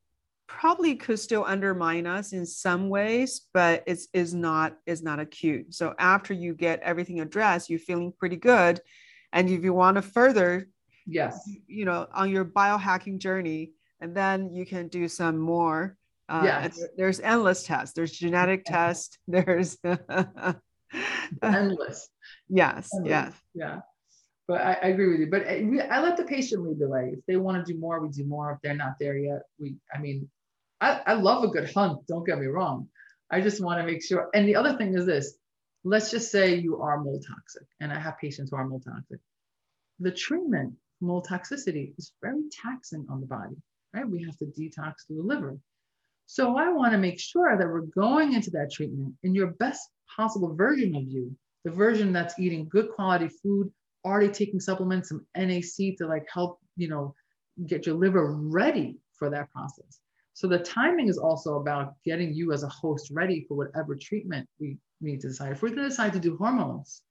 probably 0.49 0.95
could 0.95 1.19
still 1.19 1.45
undermine 1.45 2.07
us 2.07 2.33
in 2.33 2.43
some 2.43 2.89
ways 2.89 3.41
but 3.53 3.83
it's 3.85 4.07
is 4.13 4.33
not 4.33 4.75
is 4.87 5.03
not 5.03 5.19
acute 5.19 5.71
so 5.71 5.93
after 5.99 6.33
you 6.33 6.55
get 6.55 6.79
everything 6.79 7.19
addressed 7.19 7.69
you're 7.69 7.77
feeling 7.77 8.11
pretty 8.11 8.35
good 8.35 8.81
and 9.31 9.47
if 9.47 9.63
you 9.63 9.71
want 9.71 9.95
to 9.95 10.01
further 10.01 10.67
yes 11.05 11.47
you 11.67 11.85
know 11.85 12.07
on 12.13 12.31
your 12.31 12.43
biohacking 12.43 13.19
journey 13.19 13.73
and 14.01 14.15
then 14.17 14.51
you 14.51 14.65
can 14.65 14.87
do 14.87 15.07
some 15.07 15.37
more 15.37 15.95
uh, 16.29 16.41
yes. 16.43 16.83
there's 16.97 17.19
endless 17.19 17.63
tests 17.63 17.93
there's 17.95 18.11
genetic 18.11 18.63
tests 18.65 19.17
there's 19.27 19.77
endless 21.43 22.09
yes 22.49 22.89
endless. 22.93 23.09
yes 23.09 23.33
yeah 23.53 23.79
but 24.47 24.61
I, 24.61 24.73
I, 24.81 24.87
agree 24.87 25.09
with 25.09 25.19
you. 25.19 25.29
But 25.29 25.45
I, 25.47 25.63
I, 25.91 26.01
let 26.01 26.17
the 26.17 26.23
patient 26.23 26.63
lead 26.63 26.79
the 26.79 26.87
way. 26.87 27.11
If 27.13 27.23
they 27.27 27.37
want 27.37 27.63
to 27.63 27.71
do 27.71 27.77
more, 27.77 27.99
we 27.99 28.09
do 28.09 28.25
more. 28.25 28.53
If 28.53 28.57
they're 28.63 28.73
not 28.73 28.93
there 28.99 29.15
yet, 29.15 29.43
we. 29.59 29.75
I 29.93 29.99
mean, 29.99 30.27
I, 30.81 31.01
I 31.05 31.13
love 31.13 31.43
a 31.43 31.49
good 31.49 31.71
hunt, 31.71 32.07
don't 32.07 32.25
get 32.25 32.39
me 32.39 32.47
wrong. 32.47 32.87
I 33.29 33.41
just 33.41 33.61
want 33.61 33.79
to 33.79 33.85
make 33.85 34.03
sure. 34.03 34.27
And 34.33 34.47
the 34.47 34.55
other 34.55 34.75
thing 34.75 34.95
is 34.95 35.05
this 35.05 35.37
let's 35.83 36.11
just 36.11 36.31
say 36.31 36.55
you 36.55 36.81
are 36.81 36.99
mold 36.99 37.25
toxic, 37.27 37.67
and 37.79 37.91
I 37.91 37.99
have 37.99 38.17
patients 38.17 38.51
who 38.51 38.57
are 38.57 38.67
mold 38.67 38.83
toxic. 38.85 39.19
The 39.99 40.11
treatment 40.11 40.73
mold 41.01 41.27
toxicity 41.29 41.93
is 41.97 42.13
very 42.21 42.43
taxing 42.51 43.05
on 43.09 43.21
the 43.21 43.27
body, 43.27 43.55
right? 43.93 44.09
We 44.09 44.23
have 44.23 44.37
to 44.37 44.45
detox 44.45 44.93
the 45.07 45.21
liver. 45.21 45.57
So 46.31 46.55
I 46.57 46.69
want 46.69 46.91
to 46.91 46.99
make 46.99 47.19
sure 47.19 47.57
that 47.57 47.67
we're 47.67 47.87
going 47.87 48.33
into 48.33 48.51
that 48.51 48.71
treatment 48.71 49.15
in 49.23 49.33
your 49.33 49.47
best 49.47 49.89
possible 50.15 50.53
version 50.53 50.95
of 50.95 51.01
you, 51.07 51.35
the 51.65 51.71
version 51.71 52.13
that's 52.13 52.37
eating 52.37 52.69
good 52.69 52.91
quality 52.91 53.29
food, 53.41 53.71
already 54.05 54.31
taking 54.31 54.59
supplements, 54.59 55.09
some 55.09 55.25
NAC 55.35 55.97
to 55.97 56.05
like 56.05 56.27
help, 56.31 56.59
you 56.77 56.87
know, 56.87 57.15
get 57.65 57.87
your 57.87 57.95
liver 57.95 58.31
ready 58.31 58.99
for 59.13 59.31
that 59.31 59.49
process. 59.49 60.01
So 60.35 60.47
the 60.47 60.59
timing 60.59 61.09
is 61.09 61.17
also 61.17 61.55
about 61.55 61.95
getting 62.05 62.31
you 62.31 62.53
as 62.53 62.61
a 62.61 62.69
host 62.69 63.09
ready 63.11 63.43
for 63.47 63.57
whatever 63.57 63.95
treatment 63.95 64.47
we 64.59 64.77
need 65.01 65.21
to 65.21 65.29
decide. 65.29 65.53
If 65.53 65.63
we're 65.63 65.69
going 65.69 65.81
to 65.81 65.89
decide 65.89 66.13
to 66.13 66.19
do 66.19 66.37
hormones, 66.37 67.01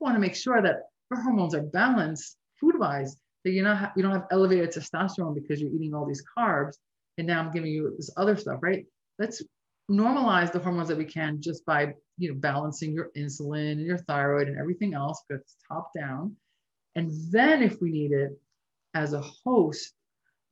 we 0.00 0.06
want 0.06 0.16
to 0.16 0.20
make 0.20 0.34
sure 0.34 0.60
that 0.60 0.88
our 1.12 1.22
hormones 1.22 1.54
are 1.54 1.62
balanced 1.62 2.36
food-wise, 2.58 3.16
that 3.44 3.52
you're 3.52 3.62
not 3.62 3.92
you 3.96 4.02
don't 4.02 4.10
have 4.10 4.26
elevated 4.32 4.72
testosterone 4.72 5.36
because 5.36 5.60
you're 5.60 5.70
eating 5.70 5.94
all 5.94 6.04
these 6.04 6.24
carbs, 6.36 6.78
and 7.18 7.26
now 7.26 7.40
I'm 7.40 7.52
giving 7.52 7.70
you 7.70 7.94
this 7.96 8.10
other 8.16 8.36
stuff, 8.36 8.58
right? 8.62 8.84
Let's 9.18 9.42
normalize 9.90 10.52
the 10.52 10.58
hormones 10.58 10.88
that 10.88 10.98
we 10.98 11.04
can 11.04 11.40
just 11.40 11.64
by 11.64 11.94
you 12.18 12.28
know 12.28 12.34
balancing 12.38 12.92
your 12.92 13.10
insulin 13.16 13.72
and 13.72 13.86
your 13.86 13.98
thyroid 13.98 14.48
and 14.48 14.58
everything 14.58 14.94
else 14.94 15.22
because 15.28 15.56
top 15.68 15.92
down 15.96 16.34
and 16.96 17.10
then 17.30 17.62
if 17.62 17.80
we 17.80 17.90
need 17.90 18.10
it 18.10 18.32
as 18.94 19.12
a 19.12 19.20
host 19.44 19.92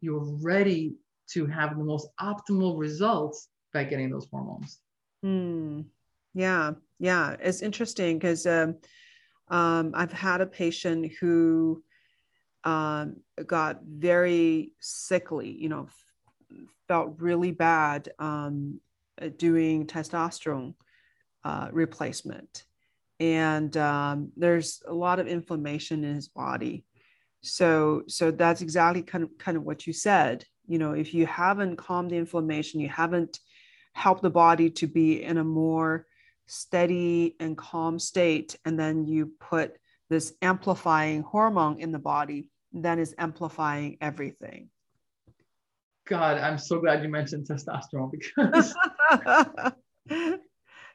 you're 0.00 0.24
ready 0.40 0.94
to 1.28 1.46
have 1.46 1.76
the 1.76 1.82
most 1.82 2.06
optimal 2.20 2.78
results 2.78 3.48
by 3.72 3.82
getting 3.82 4.10
those 4.10 4.28
hormones 4.30 4.78
Hmm. 5.22 5.80
yeah 6.34 6.72
yeah 7.00 7.34
it's 7.40 7.62
interesting 7.62 8.18
because 8.18 8.46
um, 8.46 8.76
um, 9.48 9.92
i've 9.96 10.12
had 10.12 10.42
a 10.42 10.46
patient 10.46 11.10
who 11.18 11.82
um, 12.62 13.16
got 13.44 13.80
very 13.82 14.72
sickly 14.78 15.50
you 15.50 15.68
know 15.68 15.88
felt 16.88 17.14
really 17.18 17.52
bad 17.52 18.10
um, 18.18 18.80
uh, 19.20 19.28
doing 19.36 19.86
testosterone 19.86 20.74
uh, 21.44 21.68
replacement. 21.72 22.64
And 23.20 23.76
um, 23.76 24.32
there's 24.36 24.82
a 24.86 24.92
lot 24.92 25.20
of 25.20 25.26
inflammation 25.28 26.04
in 26.04 26.14
his 26.14 26.28
body. 26.28 26.84
So, 27.42 28.02
so 28.08 28.30
that's 28.30 28.62
exactly 28.62 29.02
kind 29.02 29.24
of 29.24 29.30
kind 29.38 29.56
of 29.56 29.64
what 29.64 29.86
you 29.86 29.92
said. 29.92 30.44
You 30.66 30.78
know, 30.78 30.92
if 30.92 31.12
you 31.12 31.26
haven't 31.26 31.76
calmed 31.76 32.10
the 32.10 32.16
inflammation, 32.16 32.80
you 32.80 32.88
haven't 32.88 33.38
helped 33.92 34.22
the 34.22 34.30
body 34.30 34.70
to 34.70 34.86
be 34.86 35.22
in 35.22 35.38
a 35.38 35.44
more 35.44 36.06
steady 36.46 37.36
and 37.40 37.56
calm 37.56 37.98
state, 37.98 38.56
and 38.64 38.78
then 38.78 39.06
you 39.06 39.32
put 39.40 39.76
this 40.10 40.32
amplifying 40.42 41.22
hormone 41.22 41.80
in 41.80 41.92
the 41.92 41.98
body, 41.98 42.50
is 42.74 43.14
amplifying 43.18 43.96
everything. 44.00 44.68
God, 46.06 46.38
I'm 46.38 46.58
so 46.58 46.80
glad 46.80 47.02
you 47.02 47.08
mentioned 47.08 47.46
testosterone 47.46 48.10
because 48.10 48.74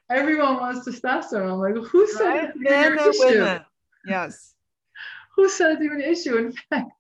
everyone 0.09 0.57
wants 0.57 0.87
testosterone. 0.87 1.51
I'm 1.51 1.59
like, 1.59 1.75
who 1.89 2.07
said 2.07 2.25
right? 2.25 2.51
Men 2.55 2.99
and 2.99 3.13
women. 3.17 3.61
Yes. 4.05 4.53
Who 5.35 5.49
said 5.49 5.71
it's 5.71 5.81
even 5.81 6.01
an 6.01 6.11
issue? 6.11 6.37
In 6.37 6.51
fact, 6.69 6.91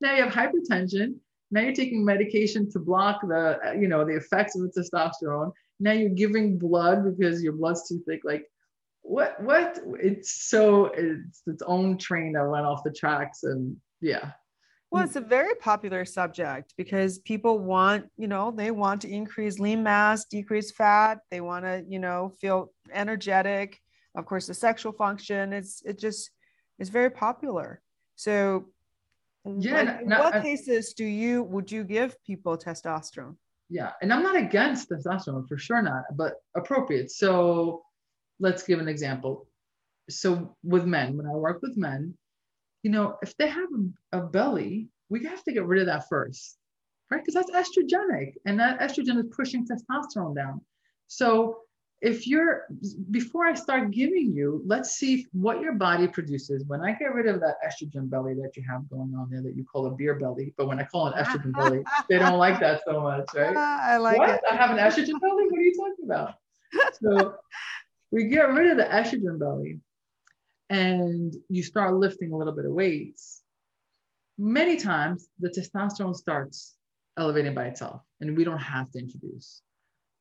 now 0.00 0.14
you 0.14 0.24
have 0.24 0.32
hypertension. 0.32 1.14
Now 1.50 1.62
you're 1.62 1.74
taking 1.74 2.04
medication 2.04 2.70
to 2.72 2.78
block 2.78 3.20
the, 3.22 3.76
you 3.80 3.88
know, 3.88 4.04
the 4.04 4.16
effects 4.16 4.54
of 4.54 4.62
the 4.62 4.80
testosterone. 4.80 5.52
Now 5.80 5.92
you're 5.92 6.10
giving 6.10 6.58
blood 6.58 7.04
because 7.04 7.42
your 7.42 7.54
blood's 7.54 7.88
too 7.88 8.02
thick. 8.06 8.20
Like, 8.24 8.44
what? 9.02 9.42
What? 9.42 9.78
It's 10.00 10.48
so 10.48 10.86
it's 10.86 11.42
its 11.46 11.62
own 11.62 11.96
train 11.96 12.32
that 12.34 12.46
went 12.46 12.66
off 12.66 12.84
the 12.84 12.90
tracks, 12.92 13.44
and 13.44 13.76
yeah, 14.00 14.32
well, 14.90 15.02
mm. 15.02 15.06
it's 15.06 15.16
a 15.16 15.20
very 15.20 15.54
popular 15.56 16.04
subject 16.04 16.74
because 16.76 17.18
people 17.18 17.58
want, 17.58 18.06
you 18.16 18.26
know, 18.26 18.50
they 18.50 18.70
want 18.70 19.02
to 19.02 19.10
increase 19.10 19.58
lean 19.58 19.82
mass, 19.82 20.24
decrease 20.24 20.70
fat. 20.70 21.18
They 21.30 21.40
want 21.40 21.64
to, 21.64 21.84
you 21.86 21.98
know, 21.98 22.32
feel 22.40 22.72
energetic. 22.92 23.80
Of 24.14 24.24
course, 24.24 24.46
the 24.46 24.54
sexual 24.54 24.92
function 24.92 25.52
is 25.52 25.82
it 25.84 25.98
just 25.98 26.30
is 26.78 26.88
very 26.88 27.10
popular. 27.10 27.82
So, 28.16 28.66
yeah, 29.44 29.82
like, 29.82 30.00
in 30.02 30.08
what 30.08 30.34
I, 30.36 30.42
cases 30.42 30.94
do 30.94 31.04
you 31.04 31.42
would 31.42 31.70
you 31.70 31.84
give 31.84 32.16
people 32.24 32.56
testosterone? 32.56 33.36
Yeah, 33.68 33.92
and 34.00 34.12
I'm 34.12 34.22
not 34.22 34.36
against 34.36 34.90
testosterone 34.90 35.46
for 35.46 35.58
sure, 35.58 35.82
not, 35.82 36.04
but 36.16 36.34
appropriate. 36.56 37.10
So, 37.10 37.82
let's 38.40 38.62
give 38.62 38.80
an 38.80 38.88
example. 38.88 39.46
So, 40.08 40.56
with 40.62 40.86
men, 40.86 41.16
when 41.18 41.26
I 41.26 41.34
work 41.34 41.60
with 41.60 41.76
men, 41.76 42.14
you 42.88 42.94
know, 42.94 43.18
if 43.20 43.36
they 43.36 43.48
have 43.48 43.68
a, 44.12 44.20
belly, 44.22 44.88
we 45.10 45.22
have 45.26 45.44
to 45.44 45.52
get 45.52 45.66
rid 45.66 45.82
of 45.82 45.86
that 45.88 46.08
first, 46.08 46.56
right? 47.10 47.22
Because 47.22 47.34
that's 47.34 47.50
estrogenic 47.50 48.32
and 48.46 48.58
that 48.58 48.80
estrogen 48.80 49.18
is 49.18 49.26
pushing 49.36 49.66
testosterone 49.66 50.34
down. 50.34 50.62
So 51.06 51.58
if 52.00 52.26
you're, 52.26 52.62
before 53.10 53.44
I 53.44 53.52
start 53.52 53.90
giving 53.90 54.32
you, 54.34 54.62
let's 54.64 54.92
see 54.92 55.26
what 55.32 55.60
your 55.60 55.74
body 55.74 56.08
produces. 56.08 56.64
When 56.66 56.80
I 56.80 56.92
get 56.92 57.12
rid 57.12 57.26
of 57.26 57.40
that 57.40 57.56
estrogen 57.62 58.08
belly 58.08 58.32
that 58.36 58.56
you 58.56 58.64
have 58.66 58.88
going 58.88 59.14
on 59.14 59.28
there 59.30 59.42
that 59.42 59.54
you 59.54 59.66
call 59.70 59.84
a 59.84 59.90
beer 59.90 60.14
belly, 60.14 60.54
but 60.56 60.66
when 60.66 60.80
I 60.80 60.84
call 60.84 61.08
it 61.08 61.14
estrogen 61.14 61.52
belly, 61.52 61.82
they 62.08 62.18
don't 62.18 62.38
like 62.38 62.58
that 62.60 62.80
so 62.86 63.02
much, 63.02 63.26
right? 63.34 63.54
I 63.56 63.98
like 63.98 64.16
what? 64.16 64.30
it. 64.30 64.40
I 64.50 64.56
have 64.56 64.70
an 64.70 64.78
estrogen 64.78 65.20
belly? 65.20 65.44
What 65.44 65.58
are 65.58 65.62
you 65.62 65.74
talking 65.76 66.04
about? 66.06 66.34
So 67.02 67.34
we 68.12 68.28
get 68.28 68.48
rid 68.48 68.70
of 68.70 68.78
the 68.78 68.84
estrogen 68.84 69.38
belly 69.38 69.80
and 70.70 71.34
you 71.48 71.62
start 71.62 71.94
lifting 71.94 72.32
a 72.32 72.36
little 72.36 72.52
bit 72.52 72.66
of 72.66 72.72
weights, 72.72 73.42
many 74.36 74.76
times 74.76 75.28
the 75.38 75.48
testosterone 75.48 76.14
starts 76.14 76.74
elevating 77.16 77.54
by 77.54 77.66
itself 77.66 78.02
and 78.20 78.36
we 78.36 78.44
don't 78.44 78.58
have 78.58 78.90
to 78.92 78.98
introduce. 78.98 79.62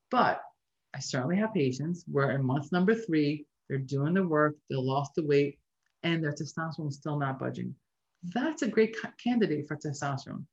But 0.09 0.41
I 0.95 0.99
certainly 0.99 1.37
have 1.37 1.53
patients 1.53 2.05
where 2.09 2.31
in 2.31 2.43
month 2.43 2.71
number 2.71 2.95
three, 2.95 3.45
they're 3.69 3.77
doing 3.77 4.13
the 4.13 4.25
work, 4.25 4.55
they 4.69 4.77
lost 4.77 5.11
the 5.15 5.25
weight, 5.25 5.59
and 6.03 6.23
their 6.23 6.31
testosterone 6.31 6.89
is 6.89 6.95
still 6.95 7.19
not 7.19 7.39
budging. 7.39 7.75
That's 8.23 8.61
a 8.61 8.67
great 8.67 8.95
candidate 9.21 9.67
for 9.67 9.75
testosterone. 9.75 10.45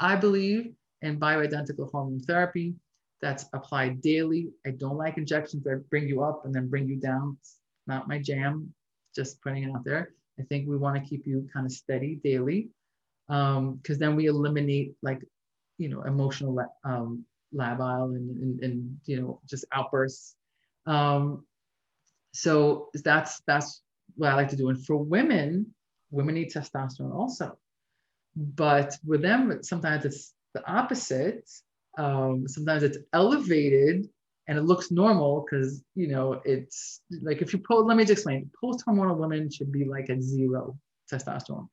I 0.00 0.16
believe 0.16 0.72
in 1.02 1.20
bioidentical 1.20 1.90
hormone 1.90 2.20
therapy 2.20 2.74
that's 3.20 3.44
applied 3.52 4.00
daily. 4.00 4.48
I 4.66 4.70
don't 4.70 4.96
like 4.96 5.18
injections 5.18 5.62
that 5.64 5.88
bring 5.90 6.08
you 6.08 6.22
up 6.22 6.44
and 6.44 6.54
then 6.54 6.68
bring 6.68 6.88
you 6.88 6.96
down. 6.96 7.36
It's 7.40 7.58
not 7.86 8.08
my 8.08 8.18
jam 8.18 8.72
just 9.14 9.40
putting 9.42 9.64
it 9.64 9.70
out 9.74 9.84
there. 9.84 10.10
I 10.38 10.42
think 10.44 10.68
we 10.68 10.76
want 10.76 10.96
to 10.96 11.08
keep 11.08 11.26
you 11.26 11.48
kind 11.52 11.66
of 11.66 11.72
steady 11.72 12.20
daily 12.24 12.70
because 13.28 13.58
um, 13.58 13.98
then 13.98 14.16
we 14.16 14.26
eliminate 14.26 14.94
like, 15.02 15.22
you 15.78 15.88
know, 15.88 16.02
emotional 16.02 16.58
um, 16.84 17.24
labile 17.54 18.16
and, 18.16 18.30
and, 18.42 18.62
and, 18.62 19.00
you 19.06 19.20
know, 19.20 19.40
just 19.48 19.64
outbursts. 19.72 20.34
Um, 20.86 21.44
so 22.32 22.88
that's, 23.04 23.40
that's 23.46 23.82
what 24.16 24.30
I 24.30 24.34
like 24.34 24.48
to 24.48 24.56
do. 24.56 24.68
And 24.70 24.84
for 24.84 24.96
women, 24.96 25.74
women 26.10 26.34
need 26.34 26.52
testosterone 26.52 27.14
also. 27.14 27.58
But 28.34 28.96
with 29.04 29.22
them, 29.22 29.62
sometimes 29.62 30.04
it's 30.04 30.32
the 30.54 30.66
opposite. 30.70 31.48
Um, 31.98 32.48
sometimes 32.48 32.82
it's 32.82 32.98
elevated 33.12 34.08
and 34.48 34.58
it 34.58 34.62
looks 34.62 34.90
normal 34.90 35.44
because 35.44 35.82
you 35.94 36.08
know 36.08 36.40
it's 36.44 37.00
like 37.22 37.42
if 37.42 37.52
you 37.52 37.58
post 37.58 37.86
let 37.86 37.96
me 37.96 38.04
just 38.04 38.12
explain. 38.12 38.50
Post 38.60 38.84
hormonal 38.86 39.16
women 39.16 39.50
should 39.50 39.72
be 39.72 39.84
like 39.84 40.10
at 40.10 40.22
zero 40.22 40.76
testosterone. 41.12 41.68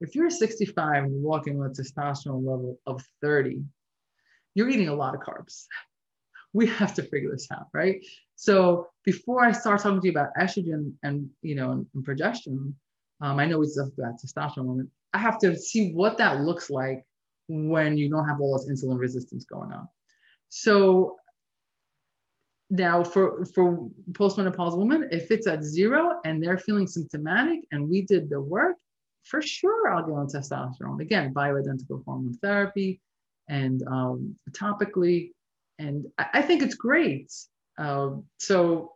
If 0.00 0.14
you're 0.14 0.30
65 0.30 1.04
and 1.04 1.12
you're 1.12 1.22
walking 1.22 1.58
with 1.58 1.78
a 1.78 1.82
testosterone 1.82 2.44
level 2.44 2.78
of 2.86 3.04
30 3.20 3.62
you're 4.54 4.68
eating 4.68 4.88
a 4.88 4.94
lot 4.94 5.14
of 5.14 5.20
carbs. 5.20 5.64
We 6.54 6.66
have 6.66 6.92
to 6.96 7.02
figure 7.02 7.30
this 7.30 7.48
out 7.50 7.68
right? 7.72 8.04
So 8.36 8.88
before 9.04 9.42
i 9.42 9.52
start 9.52 9.80
talking 9.80 10.00
to 10.00 10.06
you 10.06 10.12
about 10.12 10.34
estrogen 10.38 10.92
and 11.02 11.30
you 11.40 11.54
know 11.54 11.70
and, 11.70 11.86
and 11.94 12.04
progesterone 12.04 12.74
um, 13.22 13.38
i 13.38 13.46
know 13.46 13.58
we 13.58 13.66
talked 13.66 13.98
about 13.98 14.20
testosterone 14.20 14.66
women. 14.66 14.90
I 15.14 15.18
have 15.18 15.38
to 15.38 15.56
see 15.56 15.92
what 15.92 16.18
that 16.18 16.42
looks 16.42 16.68
like 16.70 17.04
when 17.48 17.96
you 17.96 18.10
don't 18.10 18.28
have 18.28 18.40
all 18.40 18.52
this 18.56 18.68
insulin 18.68 18.98
resistance 18.98 19.44
going 19.44 19.72
on. 19.72 19.88
So 20.48 21.16
now, 22.72 23.04
for, 23.04 23.44
for 23.44 23.86
postmenopausal 24.12 24.78
women, 24.78 25.06
if 25.12 25.30
it's 25.30 25.46
at 25.46 25.62
zero 25.62 26.20
and 26.24 26.42
they're 26.42 26.56
feeling 26.56 26.86
symptomatic 26.86 27.60
and 27.70 27.86
we 27.86 28.00
did 28.00 28.30
the 28.30 28.40
work, 28.40 28.76
for 29.24 29.42
sure 29.42 29.92
I'll 29.92 30.06
go 30.06 30.14
on 30.14 30.26
testosterone. 30.26 31.02
Again, 31.02 31.34
bioidentical 31.34 32.02
hormone 32.06 32.32
therapy 32.40 33.02
and 33.50 33.82
um, 33.86 34.34
topically. 34.52 35.32
And 35.78 36.06
I, 36.16 36.40
think 36.40 36.62
it's 36.62 36.74
great. 36.74 37.30
Uh, 37.76 38.12
so, 38.38 38.92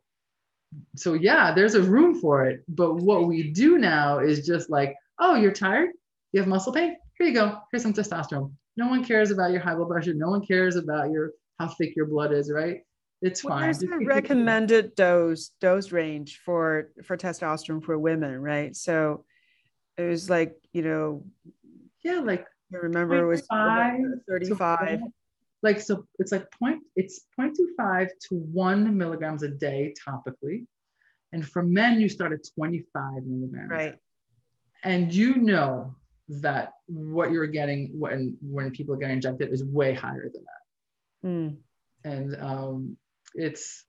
so 0.96 1.12
yeah, 1.12 1.52
there's 1.52 1.74
a 1.74 1.82
room 1.82 2.18
for 2.18 2.46
it. 2.46 2.62
But 2.68 2.94
what 2.94 3.26
we 3.26 3.52
do 3.52 3.76
now 3.76 4.20
is 4.20 4.46
just 4.46 4.70
like, 4.70 4.96
oh, 5.18 5.34
you're 5.34 5.52
tired? 5.52 5.90
You 6.32 6.40
have 6.40 6.48
muscle 6.48 6.72
pain? 6.72 6.96
Here 7.18 7.26
you 7.26 7.34
go. 7.34 7.58
Here's 7.70 7.82
some 7.82 7.92
testosterone. 7.92 8.52
No 8.78 8.88
one 8.88 9.04
cares 9.04 9.30
about 9.30 9.52
your 9.52 9.60
high 9.60 9.74
blood 9.74 9.90
pressure. 9.90 10.14
No 10.14 10.30
one 10.30 10.46
cares 10.46 10.76
about 10.76 11.10
your 11.10 11.32
how 11.58 11.68
thick 11.68 11.94
your 11.94 12.06
blood 12.06 12.32
is, 12.32 12.50
right? 12.50 12.80
It's 13.22 13.42
well, 13.42 13.58
fine. 13.58 13.62
There's 13.62 13.82
a 13.82 14.04
recommended 14.04 14.94
dose 14.94 15.50
dose 15.60 15.92
range 15.92 16.40
for 16.44 16.90
for 17.04 17.16
testosterone 17.16 17.82
for 17.82 17.98
women, 17.98 18.40
right? 18.40 18.74
So 18.76 19.24
it 19.96 20.02
was 20.02 20.28
like 20.28 20.56
you 20.72 20.82
know, 20.82 21.24
yeah, 22.04 22.20
like 22.20 22.46
I 22.72 22.78
remember 22.78 23.22
it 23.22 23.26
was 23.26 23.46
five, 23.46 23.98
35. 24.28 25.00
Like 25.62 25.80
so, 25.80 26.06
it's 26.18 26.32
like 26.32 26.46
point. 26.50 26.82
It's 26.96 27.22
0.25 27.40 28.08
to 28.28 28.34
one 28.36 28.96
milligrams 28.96 29.42
a 29.42 29.48
day 29.48 29.94
topically, 30.06 30.66
and 31.32 31.46
for 31.46 31.62
men 31.62 32.00
you 32.00 32.08
start 32.08 32.32
at 32.32 32.40
25 32.54 33.24
milligrams. 33.24 33.70
Right. 33.70 33.94
And 34.84 35.12
you 35.12 35.36
know 35.36 35.94
that 36.28 36.72
what 36.86 37.30
you're 37.30 37.46
getting 37.46 37.98
when 37.98 38.36
when 38.42 38.70
people 38.70 38.94
are 38.94 38.98
getting 38.98 39.16
injected 39.16 39.52
is 39.52 39.64
way 39.64 39.94
higher 39.94 40.30
than 40.32 40.44
that. 40.44 41.28
Mm. 41.28 41.56
And 42.04 42.36
um, 42.40 42.96
it's 43.36 43.84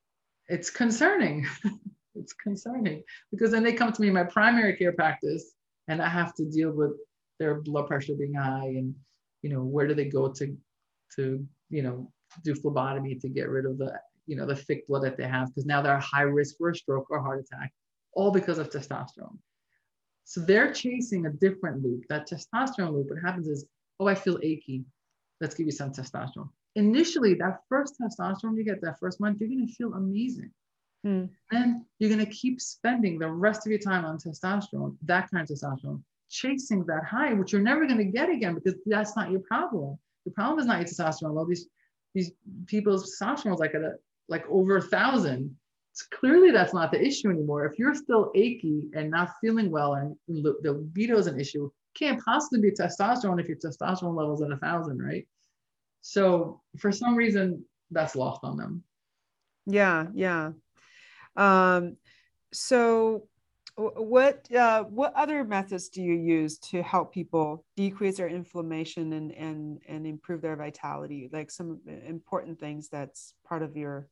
it's 0.48 0.70
concerning. 0.70 1.46
it's 2.14 2.32
concerning 2.32 3.02
because 3.30 3.50
then 3.50 3.62
they 3.62 3.72
come 3.72 3.92
to 3.92 4.00
me 4.00 4.08
in 4.08 4.14
my 4.14 4.24
primary 4.24 4.76
care 4.76 4.92
practice 4.92 5.52
and 5.86 6.02
I 6.02 6.08
have 6.08 6.34
to 6.34 6.44
deal 6.44 6.72
with 6.72 6.92
their 7.38 7.60
blood 7.60 7.86
pressure 7.86 8.14
being 8.18 8.34
high 8.34 8.66
and 8.66 8.94
you 9.42 9.50
know 9.50 9.62
where 9.62 9.86
do 9.86 9.94
they 9.94 10.06
go 10.06 10.32
to 10.32 10.56
to 11.14 11.46
you 11.70 11.82
know 11.82 12.10
do 12.44 12.54
phlebotomy 12.54 13.14
to 13.16 13.28
get 13.28 13.48
rid 13.48 13.66
of 13.66 13.78
the, 13.78 13.92
you 14.26 14.36
know, 14.36 14.46
the 14.46 14.56
thick 14.56 14.86
blood 14.86 15.04
that 15.04 15.16
they 15.16 15.26
have 15.26 15.48
because 15.48 15.66
now 15.66 15.80
they're 15.80 15.98
high 15.98 16.22
risk 16.22 16.56
for 16.58 16.70
a 16.70 16.74
stroke 16.74 17.06
or 17.10 17.20
heart 17.20 17.40
attack, 17.40 17.72
all 18.12 18.30
because 18.30 18.58
of 18.58 18.70
testosterone. 18.70 19.38
So 20.24 20.40
they're 20.40 20.72
chasing 20.72 21.26
a 21.26 21.30
different 21.30 21.82
loop. 21.82 22.04
That 22.08 22.28
testosterone 22.28 22.92
loop, 22.92 23.08
what 23.08 23.18
happens 23.24 23.48
is, 23.48 23.66
oh, 23.98 24.06
I 24.06 24.14
feel 24.14 24.38
achy. 24.42 24.84
Let's 25.40 25.54
give 25.54 25.66
you 25.66 25.72
some 25.72 25.92
testosterone. 25.92 26.50
Initially, 26.78 27.34
that 27.34 27.60
first 27.68 27.96
testosterone 28.00 28.56
you 28.56 28.64
get 28.64 28.80
that 28.82 29.00
first 29.00 29.20
month, 29.20 29.40
you're 29.40 29.48
going 29.48 29.66
to 29.66 29.72
feel 29.74 29.94
amazing. 29.94 30.52
Hmm. 31.02 31.24
Then 31.50 31.84
you're 31.98 32.10
going 32.10 32.24
to 32.24 32.32
keep 32.32 32.60
spending 32.60 33.18
the 33.18 33.28
rest 33.28 33.66
of 33.66 33.70
your 33.70 33.80
time 33.80 34.04
on 34.04 34.18
testosterone, 34.18 34.96
that 35.02 35.28
kind 35.30 35.42
of 35.42 35.56
testosterone, 35.56 36.02
chasing 36.30 36.84
that 36.86 37.04
high, 37.04 37.32
which 37.34 37.52
you're 37.52 37.62
never 37.62 37.84
going 37.84 37.98
to 37.98 38.04
get 38.04 38.28
again 38.30 38.54
because 38.54 38.74
that's 38.86 39.16
not 39.16 39.30
your 39.32 39.40
problem. 39.40 39.98
your 40.24 40.32
problem 40.34 40.60
is 40.60 40.66
not 40.66 40.78
your 40.78 40.86
testosterone 40.86 41.34
level. 41.34 41.46
These 41.46 41.66
these 42.14 42.30
people's 42.66 43.18
testosterone 43.20 43.54
is 43.54 43.60
like 43.60 43.74
a 43.74 43.94
like 44.28 44.44
over 44.48 44.76
a 44.76 44.82
thousand. 44.82 45.56
Clearly 46.12 46.52
that's 46.52 46.74
not 46.74 46.92
the 46.92 47.04
issue 47.04 47.28
anymore. 47.28 47.66
If 47.66 47.76
you're 47.76 47.94
still 47.94 48.30
achy 48.36 48.88
and 48.94 49.10
not 49.10 49.30
feeling 49.40 49.68
well 49.68 49.94
and 49.94 50.16
the 50.28 50.54
libido 50.62 51.18
is 51.18 51.26
an 51.26 51.40
issue, 51.40 51.70
can't 51.98 52.24
possibly 52.24 52.60
be 52.60 52.76
testosterone 52.76 53.40
if 53.40 53.48
your 53.48 53.56
testosterone 53.56 54.16
levels 54.16 54.42
at 54.42 54.52
a 54.52 54.56
thousand, 54.58 55.02
right? 55.02 55.26
So 56.00 56.60
for 56.78 56.92
some 56.92 57.16
reason 57.16 57.64
that's 57.90 58.16
lost 58.16 58.40
on 58.44 58.56
them. 58.56 58.82
Yeah, 59.66 60.06
yeah. 60.14 60.52
Um, 61.36 61.96
so 62.52 63.28
what 63.76 64.52
uh, 64.52 64.84
what 64.84 65.14
other 65.14 65.44
methods 65.44 65.88
do 65.88 66.02
you 66.02 66.14
use 66.14 66.58
to 66.58 66.82
help 66.82 67.14
people 67.14 67.64
decrease 67.76 68.16
their 68.16 68.28
inflammation 68.28 69.12
and 69.12 69.30
and 69.32 69.80
and 69.86 70.06
improve 70.06 70.40
their 70.40 70.56
vitality? 70.56 71.28
Like 71.32 71.50
some 71.50 71.80
important 72.06 72.58
things 72.58 72.88
that's 72.88 73.34
part 73.46 73.62
of 73.62 73.76
your 73.76 74.08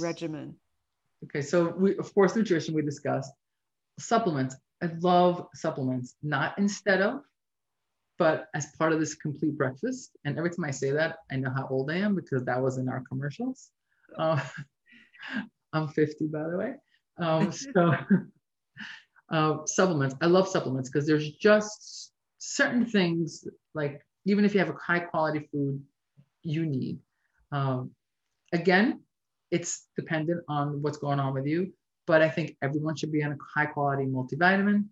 regimen. 0.00 0.56
okay 1.24 1.42
so 1.42 1.72
we 1.76 1.96
of 1.98 2.12
course 2.12 2.34
nutrition 2.34 2.74
we 2.74 2.82
discussed. 2.82 3.32
Supplements. 3.98 4.56
I 4.82 4.90
love 5.00 5.46
supplements. 5.54 6.16
Not 6.22 6.58
instead 6.58 7.00
of 7.00 7.20
but 8.18 8.46
as 8.54 8.66
part 8.78 8.92
of 8.92 9.00
this 9.00 9.14
complete 9.14 9.56
breakfast 9.56 10.16
and 10.24 10.38
every 10.38 10.50
time 10.50 10.64
i 10.64 10.70
say 10.70 10.90
that 10.90 11.18
i 11.30 11.36
know 11.36 11.50
how 11.50 11.66
old 11.68 11.90
i 11.90 11.96
am 11.96 12.14
because 12.14 12.44
that 12.44 12.60
was 12.60 12.78
in 12.78 12.88
our 12.88 13.02
commercials 13.08 13.70
uh, 14.18 14.40
i'm 15.72 15.88
50 15.88 16.26
by 16.26 16.48
the 16.48 16.56
way 16.56 16.74
um, 17.18 17.52
so 17.74 17.92
uh, 19.30 19.58
supplements. 19.66 20.14
I 20.20 20.26
love 20.26 20.48
supplements 20.48 20.88
because 20.88 21.06
there's 21.06 21.30
just 21.32 22.12
certain 22.38 22.86
things 22.86 23.46
like 23.74 24.00
even 24.24 24.44
if 24.44 24.54
you 24.54 24.60
have 24.60 24.70
a 24.70 24.74
high 24.74 25.00
quality 25.00 25.48
food, 25.52 25.82
you 26.42 26.66
need. 26.66 26.98
Um, 27.52 27.90
again, 28.52 29.00
it's 29.50 29.86
dependent 29.96 30.42
on 30.48 30.82
what's 30.82 30.98
going 30.98 31.20
on 31.20 31.34
with 31.34 31.46
you, 31.46 31.72
but 32.06 32.22
I 32.22 32.28
think 32.28 32.56
everyone 32.62 32.96
should 32.96 33.12
be 33.12 33.22
on 33.22 33.32
a 33.32 33.36
high 33.54 33.66
quality 33.66 34.04
multivitamin. 34.04 34.86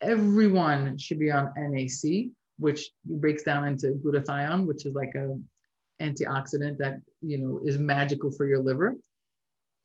Everyone 0.00 0.98
should 0.98 1.18
be 1.18 1.30
on 1.30 1.52
NAC, 1.56 2.30
which 2.58 2.90
breaks 3.04 3.42
down 3.42 3.66
into 3.66 3.98
glutathione, 4.04 4.66
which 4.66 4.86
is 4.86 4.94
like 4.94 5.14
a 5.14 5.38
antioxidant 6.00 6.78
that 6.78 7.00
you 7.20 7.38
know 7.38 7.60
is 7.64 7.78
magical 7.78 8.30
for 8.30 8.46
your 8.46 8.60
liver. 8.60 8.94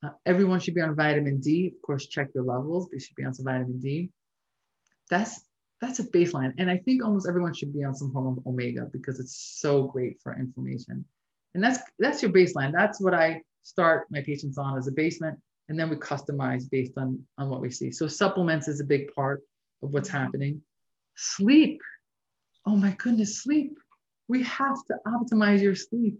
Uh, 0.03 0.09
everyone 0.25 0.59
should 0.59 0.75
be 0.75 0.81
on 0.81 0.95
vitamin 0.95 1.39
D. 1.39 1.67
Of 1.67 1.81
course, 1.81 2.07
check 2.07 2.29
your 2.35 2.43
levels. 2.43 2.89
They 2.89 2.99
should 2.99 3.15
be 3.15 3.25
on 3.25 3.33
some 3.33 3.45
vitamin 3.45 3.79
D. 3.79 4.09
That's 5.09 5.41
that's 5.81 5.99
a 5.99 6.03
baseline. 6.03 6.53
And 6.57 6.69
I 6.69 6.77
think 6.77 7.03
almost 7.03 7.27
everyone 7.27 7.53
should 7.53 7.73
be 7.73 7.83
on 7.83 7.95
some 7.95 8.11
form 8.11 8.37
of 8.37 8.47
omega 8.47 8.87
because 8.91 9.19
it's 9.19 9.35
so 9.59 9.83
great 9.83 10.17
for 10.21 10.37
inflammation. 10.37 11.05
And 11.53 11.63
that's 11.63 11.79
that's 11.99 12.21
your 12.21 12.31
baseline. 12.31 12.71
That's 12.71 13.01
what 13.01 13.13
I 13.13 13.41
start 13.63 14.07
my 14.09 14.21
patients 14.21 14.57
on 14.57 14.77
as 14.77 14.87
a 14.87 14.91
basement. 14.91 15.39
And 15.69 15.79
then 15.79 15.89
we 15.89 15.95
customize 15.95 16.69
based 16.69 16.97
on, 16.97 17.23
on 17.37 17.49
what 17.49 17.61
we 17.61 17.71
see. 17.71 17.91
So 17.91 18.07
supplements 18.07 18.67
is 18.67 18.81
a 18.81 18.85
big 18.85 19.13
part 19.13 19.41
of 19.81 19.91
what's 19.91 20.09
happening. 20.09 20.61
Sleep. 21.15 21.81
Oh 22.65 22.75
my 22.75 22.91
goodness, 22.97 23.43
sleep. 23.43 23.77
We 24.27 24.43
have 24.43 24.77
to 24.87 24.95
optimize 25.05 25.61
your 25.61 25.75
sleep. 25.75 26.19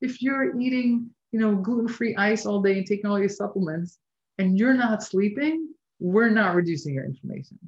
If 0.00 0.20
you're 0.20 0.58
eating 0.58 1.10
you 1.34 1.40
know, 1.40 1.56
gluten-free 1.56 2.14
ice 2.14 2.46
all 2.46 2.62
day 2.62 2.78
and 2.78 2.86
taking 2.86 3.06
all 3.06 3.18
your 3.18 3.28
supplements 3.28 3.98
and 4.38 4.56
you're 4.56 4.72
not 4.72 5.02
sleeping, 5.02 5.68
we're 5.98 6.30
not 6.30 6.54
reducing 6.54 6.94
your 6.94 7.04
inflammation. 7.04 7.58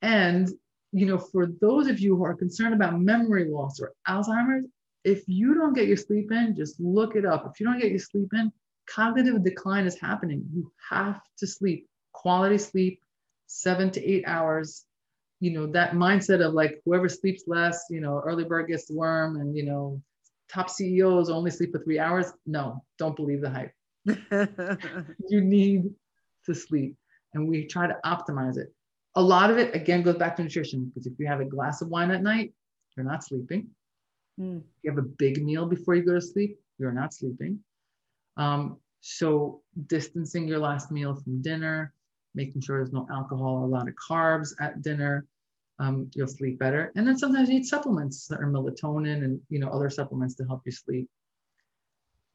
And, 0.00 0.48
you 0.92 1.06
know, 1.06 1.18
for 1.18 1.48
those 1.60 1.88
of 1.88 1.98
you 1.98 2.14
who 2.14 2.22
are 2.22 2.36
concerned 2.36 2.72
about 2.72 3.00
memory 3.00 3.50
loss 3.50 3.80
or 3.80 3.94
Alzheimer's, 4.08 4.68
if 5.02 5.24
you 5.26 5.54
don't 5.54 5.74
get 5.74 5.88
your 5.88 5.96
sleep 5.96 6.30
in, 6.30 6.54
just 6.54 6.78
look 6.78 7.16
it 7.16 7.26
up. 7.26 7.50
If 7.50 7.58
you 7.58 7.66
don't 7.66 7.80
get 7.80 7.90
your 7.90 7.98
sleep 7.98 8.28
in, 8.32 8.52
cognitive 8.88 9.42
decline 9.42 9.84
is 9.84 9.98
happening. 9.98 10.44
You 10.54 10.70
have 10.88 11.20
to 11.38 11.48
sleep, 11.48 11.88
quality 12.12 12.58
sleep, 12.58 13.00
seven 13.48 13.90
to 13.90 14.08
eight 14.08 14.22
hours. 14.24 14.84
You 15.42 15.50
know, 15.50 15.66
that 15.72 15.92
mindset 15.92 16.40
of 16.40 16.54
like 16.54 16.80
whoever 16.84 17.08
sleeps 17.08 17.42
less, 17.48 17.86
you 17.90 18.00
know, 18.00 18.22
early 18.24 18.44
bird 18.44 18.68
gets 18.68 18.86
the 18.86 18.94
worm 18.94 19.40
and, 19.40 19.56
you 19.56 19.64
know, 19.64 20.00
top 20.48 20.70
CEOs 20.70 21.30
only 21.30 21.50
sleep 21.50 21.72
for 21.72 21.82
three 21.82 21.98
hours. 21.98 22.32
No, 22.46 22.84
don't 22.96 23.16
believe 23.16 23.40
the 23.40 23.50
hype. 23.50 23.72
you 25.28 25.40
need 25.40 25.90
to 26.46 26.54
sleep. 26.54 26.96
And 27.34 27.48
we 27.48 27.66
try 27.66 27.88
to 27.88 27.96
optimize 28.06 28.56
it. 28.56 28.72
A 29.16 29.22
lot 29.22 29.50
of 29.50 29.58
it, 29.58 29.74
again, 29.74 30.02
goes 30.02 30.14
back 30.14 30.36
to 30.36 30.44
nutrition 30.44 30.86
because 30.86 31.06
if 31.06 31.18
you 31.18 31.26
have 31.26 31.40
a 31.40 31.44
glass 31.44 31.82
of 31.82 31.88
wine 31.88 32.12
at 32.12 32.22
night, 32.22 32.52
you're 32.96 33.04
not 33.04 33.24
sleeping. 33.24 33.68
Mm. 34.40 34.62
You 34.82 34.90
have 34.90 34.98
a 34.98 35.08
big 35.08 35.42
meal 35.42 35.66
before 35.66 35.96
you 35.96 36.04
go 36.04 36.14
to 36.14 36.20
sleep, 36.20 36.56
you're 36.78 36.92
not 36.92 37.12
sleeping. 37.12 37.58
Um, 38.36 38.78
so, 39.00 39.62
distancing 39.88 40.46
your 40.46 40.60
last 40.60 40.92
meal 40.92 41.14
from 41.14 41.42
dinner, 41.42 41.92
making 42.34 42.62
sure 42.62 42.78
there's 42.78 42.92
no 42.92 43.06
alcohol 43.10 43.56
or 43.56 43.64
a 43.64 43.66
lot 43.66 43.88
of 43.88 43.94
carbs 43.94 44.54
at 44.60 44.80
dinner, 44.80 45.26
um, 45.82 46.08
you'll 46.14 46.28
sleep 46.28 46.58
better. 46.58 46.92
And 46.94 47.06
then 47.06 47.18
sometimes 47.18 47.48
you 47.48 47.56
need 47.56 47.66
supplements 47.66 48.30
or 48.30 48.46
melatonin 48.46 49.24
and 49.24 49.40
you 49.48 49.58
know 49.58 49.68
other 49.68 49.90
supplements 49.90 50.34
to 50.36 50.44
help 50.44 50.62
you 50.64 50.72
sleep. 50.72 51.08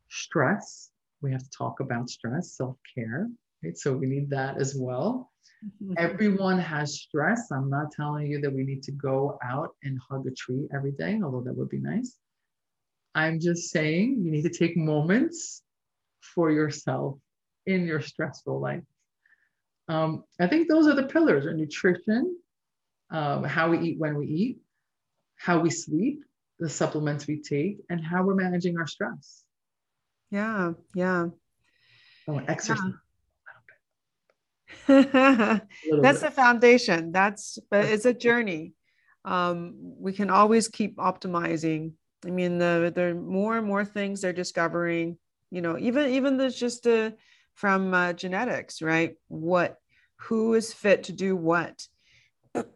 Stress, 0.10 0.92
we 1.22 1.32
have 1.32 1.44
to 1.44 1.50
talk 1.50 1.80
about 1.80 2.10
stress, 2.10 2.52
self-care, 2.54 3.30
right? 3.64 3.78
So 3.78 3.94
we 3.94 4.08
need 4.08 4.30
that 4.32 4.58
as 4.58 4.76
well. 4.76 5.32
Mm-hmm. 5.66 5.94
Everyone 5.98 6.60
has 6.60 7.00
stress. 7.00 7.52
I'm 7.52 7.70
not 7.70 7.92
telling 7.92 8.28
you 8.28 8.42
that 8.42 8.54
we 8.54 8.64
need 8.64 8.84
to 8.84 8.92
go 8.92 9.40
out 9.44 9.70
and 9.84 9.98
hug 10.10 10.28
a 10.28 10.32
tree 10.32 10.68
every 10.74 10.92
day, 10.92 11.20
although 11.24 11.42
that 11.42 11.58
would 11.58 11.70
be 11.70 11.80
nice. 11.80 12.16
I'm 13.16 13.40
just 13.40 13.72
saying 13.72 14.22
you 14.24 14.32
need 14.32 14.44
to 14.44 14.50
take 14.50 14.76
moments 14.76 15.64
for 16.20 16.52
yourself 16.52 17.18
in 17.66 17.88
your 17.88 18.02
stressful 18.02 18.60
life. 18.60 18.84
Um, 19.88 20.26
I 20.40 20.48
think 20.48 20.68
those 20.68 20.88
are 20.88 20.96
the 20.96 21.08
pillars: 21.16 21.46
are 21.46 21.54
nutrition, 21.54 22.38
um, 23.10 23.44
how 23.44 23.70
we 23.70 23.80
eat 23.80 24.00
when 24.00 24.16
we 24.16 24.26
eat, 24.28 24.60
how 25.38 25.60
we 25.60 25.70
sleep, 25.70 26.24
the 26.60 26.70
supplements 26.70 27.28
we 27.28 27.42
take, 27.42 27.80
and 27.90 28.04
how 28.04 28.24
we're 28.24 28.36
managing 28.36 28.78
our 28.78 28.88
stress. 28.88 29.44
Yeah, 30.32 30.74
yeah. 30.94 31.28
Oh, 32.28 32.42
exercise. 32.48 32.80
Yeah. 32.86 32.94
That's 34.88 36.22
the 36.22 36.32
foundation. 36.34 37.12
That's 37.12 37.60
but 37.70 37.86
it's 37.86 38.06
a 38.06 38.14
journey. 38.14 38.74
Um, 39.24 39.76
we 40.00 40.14
can 40.14 40.30
always 40.30 40.68
keep 40.68 40.98
optimizing. 40.98 41.94
I 42.26 42.30
mean, 42.30 42.58
the 42.58 42.92
there 42.94 43.10
are 43.10 43.16
more 43.16 43.58
and 43.58 43.68
more 43.68 43.86
things 43.86 44.22
they're 44.22 44.34
discovering. 44.34 45.18
You 45.52 45.62
know, 45.62 45.78
even 45.78 46.12
even 46.12 46.38
there's 46.38 46.60
just 46.60 46.86
a 46.86 47.14
from 47.54 47.94
uh, 47.94 48.14
genetics, 48.14 48.82
right? 48.82 49.16
What 49.28 49.78
who 50.18 50.54
is 50.54 50.74
fit 50.74 51.04
to 51.04 51.14
do 51.14 51.36
what 51.36 51.88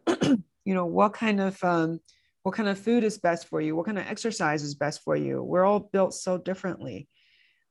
you 0.64 0.74
know 0.74 0.86
what 0.86 1.12
kind 1.12 1.40
of 1.40 1.62
um, 1.64 2.00
what 2.42 2.54
kind 2.54 2.68
of 2.68 2.78
food 2.78 3.04
is 3.04 3.18
best 3.18 3.48
for 3.48 3.60
you? 3.60 3.76
What 3.76 3.86
kind 3.86 3.98
of 3.98 4.06
exercise 4.06 4.62
is 4.62 4.74
best 4.74 5.02
for 5.02 5.16
you? 5.16 5.42
We're 5.42 5.64
all 5.64 5.80
built 5.80 6.14
so 6.14 6.38
differently. 6.38 7.08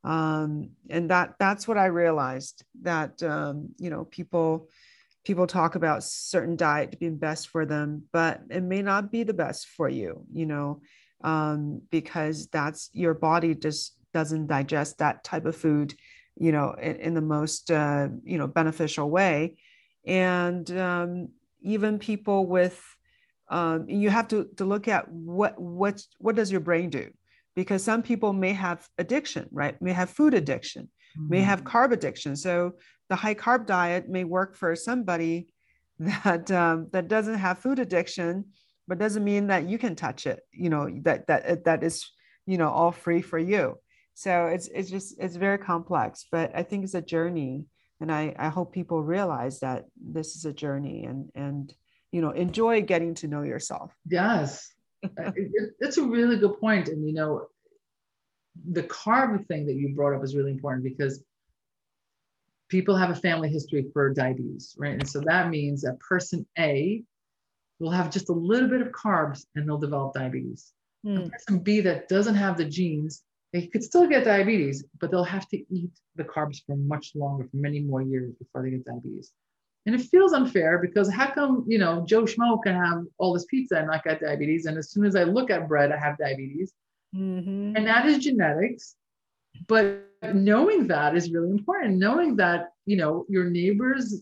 Um, 0.03 0.71
and 0.89 1.11
that 1.11 1.35
that's 1.37 1.67
what 1.67 1.77
i 1.77 1.85
realized 1.85 2.63
that 2.81 3.21
um, 3.21 3.69
you 3.77 3.91
know 3.91 4.05
people 4.05 4.67
people 5.23 5.45
talk 5.45 5.75
about 5.75 6.03
certain 6.03 6.55
diet 6.55 6.99
being 6.99 7.17
best 7.17 7.49
for 7.49 7.67
them 7.67 8.05
but 8.11 8.41
it 8.49 8.63
may 8.63 8.81
not 8.81 9.11
be 9.11 9.21
the 9.21 9.35
best 9.35 9.67
for 9.67 9.87
you 9.87 10.25
you 10.33 10.47
know 10.47 10.81
um, 11.23 11.83
because 11.91 12.47
that's 12.47 12.89
your 12.93 13.13
body 13.13 13.53
just 13.53 13.95
doesn't 14.11 14.47
digest 14.47 14.97
that 14.97 15.23
type 15.23 15.45
of 15.45 15.55
food 15.55 15.93
you 16.37 16.51
know 16.51 16.73
in, 16.81 16.95
in 16.97 17.13
the 17.13 17.21
most 17.21 17.71
uh, 17.71 18.07
you 18.23 18.37
know 18.37 18.47
beneficial 18.47 19.09
way. 19.09 19.57
And 20.05 20.69
um, 20.77 21.29
even 21.61 21.99
people 21.99 22.45
with 22.45 22.81
um, 23.49 23.89
you 23.89 24.09
have 24.09 24.29
to, 24.29 24.47
to 24.57 24.65
look 24.65 24.87
at 24.87 25.09
what 25.09 25.59
what 25.59 26.01
what 26.19 26.35
does 26.35 26.51
your 26.51 26.61
brain 26.61 26.89
do? 26.89 27.09
Because 27.55 27.83
some 27.83 28.01
people 28.01 28.31
may 28.33 28.53
have 28.53 28.87
addiction 28.97 29.47
right? 29.51 29.79
May 29.81 29.93
have 29.93 30.09
food 30.09 30.33
addiction 30.33 30.89
mm-hmm. 31.17 31.29
may 31.29 31.41
have 31.41 31.63
carb 31.63 31.91
addiction. 31.91 32.35
So 32.35 32.73
the 33.09 33.15
high 33.15 33.35
carb 33.35 33.65
diet 33.65 34.09
may 34.09 34.23
work 34.23 34.55
for 34.55 34.75
somebody 34.75 35.53
that 35.99 36.49
um, 36.51 36.87
that 36.91 37.07
doesn't 37.07 37.35
have 37.35 37.59
food 37.59 37.79
addiction 37.79 38.45
but 38.87 38.97
doesn't 38.97 39.23
mean 39.23 39.47
that 39.47 39.69
you 39.69 39.77
can 39.77 39.95
touch 39.95 40.25
it 40.25 40.41
you 40.51 40.69
know 40.69 40.89
that 41.03 41.27
that 41.27 41.63
that 41.65 41.83
is 41.83 42.09
you 42.45 42.57
know 42.57 42.69
all 42.69 42.91
free 42.91 43.21
for 43.21 43.37
you. 43.37 43.77
So 44.13 44.47
it's 44.47 44.67
it's 44.67 44.89
just 44.89 45.15
it's 45.19 45.35
very 45.35 45.57
complex 45.57 46.25
but 46.31 46.51
i 46.53 46.63
think 46.63 46.83
it's 46.83 46.93
a 46.93 47.01
journey 47.01 47.65
and 48.01 48.11
i 48.11 48.35
i 48.37 48.49
hope 48.49 48.73
people 48.73 49.01
realize 49.01 49.59
that 49.59 49.85
this 49.95 50.35
is 50.35 50.45
a 50.45 50.53
journey 50.53 51.05
and 51.05 51.29
and 51.35 51.73
you 52.11 52.21
know 52.21 52.31
enjoy 52.31 52.81
getting 52.81 53.13
to 53.15 53.27
know 53.27 53.41
yourself. 53.41 53.95
Yes. 54.07 54.73
It's 55.79 55.97
a 55.97 56.03
really 56.03 56.37
good 56.37 56.59
point. 56.59 56.87
And 56.87 57.07
you 57.07 57.13
know 57.13 57.47
the 58.69 58.83
carb 58.83 59.47
thing 59.47 59.65
that 59.65 59.75
you 59.75 59.95
brought 59.95 60.15
up 60.15 60.23
is 60.23 60.35
really 60.35 60.51
important 60.51 60.83
because 60.83 61.23
people 62.67 62.95
have 62.95 63.09
a 63.09 63.15
family 63.15 63.49
history 63.49 63.85
for 63.93 64.13
diabetes 64.13 64.75
right? 64.77 64.93
And 64.93 65.09
so 65.09 65.21
that 65.25 65.49
means 65.49 65.81
that 65.81 65.99
person 65.99 66.45
a 66.59 67.01
will 67.79 67.91
have 67.91 68.11
just 68.11 68.29
a 68.29 68.33
little 68.33 68.69
bit 68.69 68.81
of 68.81 68.89
carbs 68.89 69.45
and 69.55 69.67
they'll 69.67 69.77
develop 69.77 70.13
diabetes. 70.13 70.73
Mm. 71.05 71.31
person 71.31 71.59
b 71.59 71.81
that 71.81 72.07
doesn't 72.09 72.35
have 72.35 72.57
the 72.57 72.65
genes 72.65 73.23
they 73.53 73.67
could 73.67 73.83
still 73.83 74.07
get 74.07 74.23
diabetes 74.25 74.85
but 74.99 75.11
they'll 75.11 75.23
have 75.23 75.47
to 75.47 75.57
eat 75.73 75.91
the 76.15 76.23
carbs 76.23 76.61
for 76.65 76.75
much 76.75 77.11
longer 77.15 77.43
for 77.43 77.57
many 77.57 77.79
more 77.79 78.01
years 78.01 78.33
before 78.39 78.63
they 78.63 78.71
get 78.71 78.85
diabetes 78.85 79.31
and 79.85 79.95
it 79.95 80.01
feels 80.01 80.33
unfair 80.33 80.77
because 80.77 81.11
how 81.11 81.31
come, 81.31 81.65
you 81.67 81.79
know, 81.79 82.05
Joe 82.05 82.23
Schmo 82.23 82.61
can 82.61 82.75
have 82.75 83.03
all 83.17 83.33
this 83.33 83.45
pizza 83.45 83.77
and 83.77 83.87
not 83.87 84.03
get 84.03 84.21
diabetes? 84.21 84.65
And 84.67 84.77
as 84.77 84.91
soon 84.91 85.05
as 85.05 85.15
I 85.15 85.23
look 85.23 85.49
at 85.49 85.67
bread, 85.67 85.91
I 85.91 85.97
have 85.97 86.17
diabetes. 86.17 86.71
Mm-hmm. 87.15 87.75
And 87.75 87.87
that 87.87 88.05
is 88.05 88.19
genetics. 88.19 88.95
But 89.67 90.07
knowing 90.33 90.87
that 90.87 91.15
is 91.15 91.31
really 91.31 91.49
important. 91.49 91.97
Knowing 91.97 92.35
that, 92.35 92.69
you 92.85 92.95
know, 92.95 93.25
your 93.27 93.45
neighbor's 93.45 94.21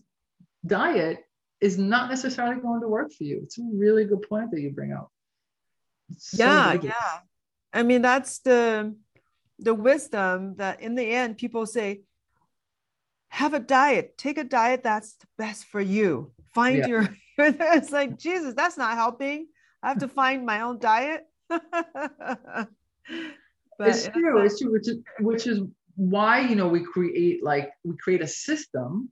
diet 0.66 1.24
is 1.60 1.76
not 1.76 2.08
necessarily 2.08 2.60
going 2.60 2.80
to 2.80 2.88
work 2.88 3.12
for 3.12 3.24
you. 3.24 3.40
It's 3.42 3.58
a 3.58 3.62
really 3.74 4.06
good 4.06 4.22
point 4.22 4.50
that 4.52 4.60
you 4.60 4.70
bring 4.70 4.94
up. 4.94 5.12
So 6.16 6.42
yeah, 6.42 6.72
yeah. 6.82 7.18
I 7.72 7.82
mean, 7.82 8.00
that's 8.00 8.38
the 8.38 8.94
the 9.60 9.74
wisdom 9.74 10.56
that 10.56 10.80
in 10.80 10.94
the 10.94 11.04
end 11.04 11.38
people 11.38 11.66
say, 11.66 12.00
have 13.28 13.54
a 13.54 13.60
diet. 13.60 14.18
Take 14.18 14.38
a 14.38 14.44
diet 14.44 14.82
that's 14.82 15.14
the 15.14 15.26
best 15.38 15.64
for 15.64 15.80
you. 15.80 16.32
Find 16.52 16.78
yeah. 16.78 16.86
your 16.86 17.08
it's 17.38 17.90
like 17.90 18.18
jesus 18.18 18.54
that's 18.54 18.76
not 18.76 18.94
helping. 18.94 19.46
I 19.82 19.88
have 19.88 19.98
to 20.00 20.08
find 20.20 20.44
my 20.44 20.60
own 20.60 20.78
diet. 20.78 21.26
But 23.78 23.88
it's 23.88 24.08
true 24.08 24.44
it's 24.44 24.60
true 24.60 24.72
which 24.72 24.88
is, 24.88 24.98
which 25.20 25.46
is 25.46 25.62
why 25.96 26.40
you 26.40 26.54
know 26.54 26.68
we 26.68 26.84
create 26.84 27.42
like 27.42 27.70
we 27.82 27.96
create 27.96 28.20
a 28.20 28.26
system 28.26 29.10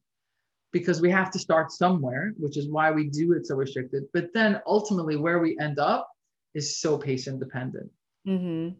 because 0.72 1.00
we 1.00 1.10
have 1.10 1.30
to 1.30 1.38
start 1.38 1.72
somewhere 1.72 2.34
which 2.36 2.58
is 2.58 2.68
why 2.68 2.90
we 2.90 3.08
do 3.08 3.32
it 3.32 3.46
so 3.46 3.54
restricted. 3.54 4.04
But 4.12 4.34
then 4.34 4.60
ultimately 4.66 5.16
where 5.16 5.38
we 5.38 5.56
end 5.58 5.78
up 5.78 6.06
is 6.52 6.78
so 6.80 6.98
patient 6.98 7.40
dependent. 7.40 7.90
Mm-hmm. 8.26 8.74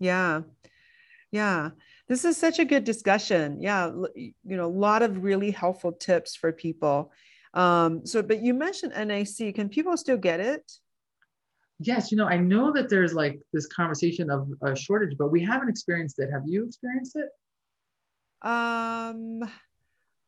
yeah 0.00 0.42
yeah 1.32 1.70
this 2.10 2.24
is 2.24 2.36
such 2.36 2.58
a 2.58 2.64
good 2.64 2.82
discussion. 2.82 3.60
Yeah, 3.60 3.92
you 4.16 4.34
know, 4.42 4.66
a 4.66 4.66
lot 4.66 5.02
of 5.02 5.22
really 5.22 5.52
helpful 5.52 5.92
tips 5.92 6.34
for 6.34 6.50
people. 6.50 7.12
Um, 7.54 8.04
so, 8.04 8.20
but 8.20 8.42
you 8.42 8.52
mentioned 8.52 8.94
NAC. 8.96 9.54
Can 9.54 9.68
people 9.68 9.96
still 9.96 10.16
get 10.16 10.40
it? 10.40 10.72
Yes, 11.78 12.10
you 12.10 12.16
know, 12.16 12.26
I 12.26 12.36
know 12.36 12.72
that 12.72 12.88
there's 12.88 13.14
like 13.14 13.38
this 13.52 13.68
conversation 13.68 14.28
of 14.28 14.48
a 14.60 14.74
shortage, 14.74 15.16
but 15.16 15.30
we 15.30 15.40
haven't 15.40 15.68
experienced 15.68 16.18
it. 16.18 16.30
Have 16.32 16.42
you 16.46 16.64
experienced 16.64 17.14
it? 17.14 17.28
Um, 18.42 19.48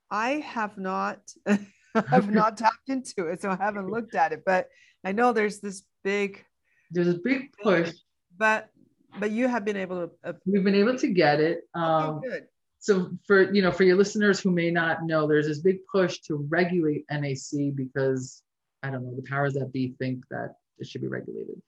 I 0.09 0.35
have 0.35 0.79
not. 0.79 1.19
I've 1.97 2.31
not 2.31 2.57
tapped 2.59 2.91
into 2.91 3.27
it, 3.27 3.43
so 3.43 3.51
I 3.51 3.57
haven't 3.57 3.91
looked 3.91 4.15
at 4.15 4.31
it. 4.33 4.45
But 4.47 4.69
I 5.03 5.11
know 5.11 5.33
there's 5.33 5.59
this 5.59 5.83
big. 6.05 6.45
There's 6.93 7.09
a 7.09 7.19
big 7.19 7.53
push. 7.61 7.91
But 8.39 8.71
but 9.19 9.31
you 9.31 9.49
have 9.49 9.65
been 9.65 9.77
able 9.77 10.09
to. 10.09 10.11
Uh, 10.25 10.33
We've 10.47 10.65
been 10.65 10.75
able 10.75 10.99
to 10.99 11.09
get 11.09 11.41
it. 11.41 11.63
Um, 11.75 12.17
okay, 12.17 12.29
good. 12.29 12.47
So 12.79 13.11
for 13.27 13.53
you 13.53 13.63
know, 13.63 13.71
for 13.71 13.85
your 13.85 13.97
listeners 13.97 14.41
who 14.41 14.51
may 14.51 14.71
not 14.71 15.05
know, 15.05 15.27
there's 15.27 15.47
this 15.47 15.61
big 15.61 15.79
push 15.91 16.19
to 16.23 16.47
regulate 16.49 17.05
NAC 17.11 17.75
because 17.75 18.43
I 18.83 18.91
don't 18.91 19.05
know 19.05 19.15
the 19.15 19.23
powers 19.23 19.55
that 19.55 19.73
be 19.73 19.95
think 19.99 20.25
that 20.31 20.57
it 20.79 20.87
should 20.87 21.01
be 21.01 21.09
regulated. 21.09 21.63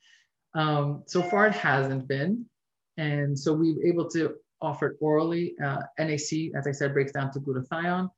Um, 0.54 1.02
so 1.06 1.22
far, 1.22 1.46
it 1.46 1.54
hasn't 1.54 2.08
been, 2.08 2.46
and 2.96 3.38
so 3.38 3.52
we 3.52 3.74
were 3.74 3.84
able 3.84 4.08
to 4.10 4.34
offer 4.60 4.88
it 4.88 4.96
orally. 5.00 5.54
Uh, 5.62 5.82
NAC, 5.98 6.54
as 6.56 6.66
I 6.66 6.72
said, 6.72 6.92
breaks 6.92 7.12
down 7.12 7.32
to 7.32 7.40
glutathione, 7.40 8.08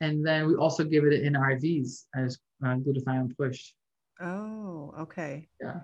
and 0.00 0.24
then 0.24 0.46
we 0.46 0.54
also 0.54 0.84
give 0.84 1.04
it 1.04 1.12
in 1.12 1.34
IVs 1.34 2.04
as 2.14 2.38
uh, 2.64 2.76
glutathione 2.76 3.36
push. 3.36 3.72
Oh, 4.20 4.94
okay. 5.00 5.48
Yeah. 5.60 5.80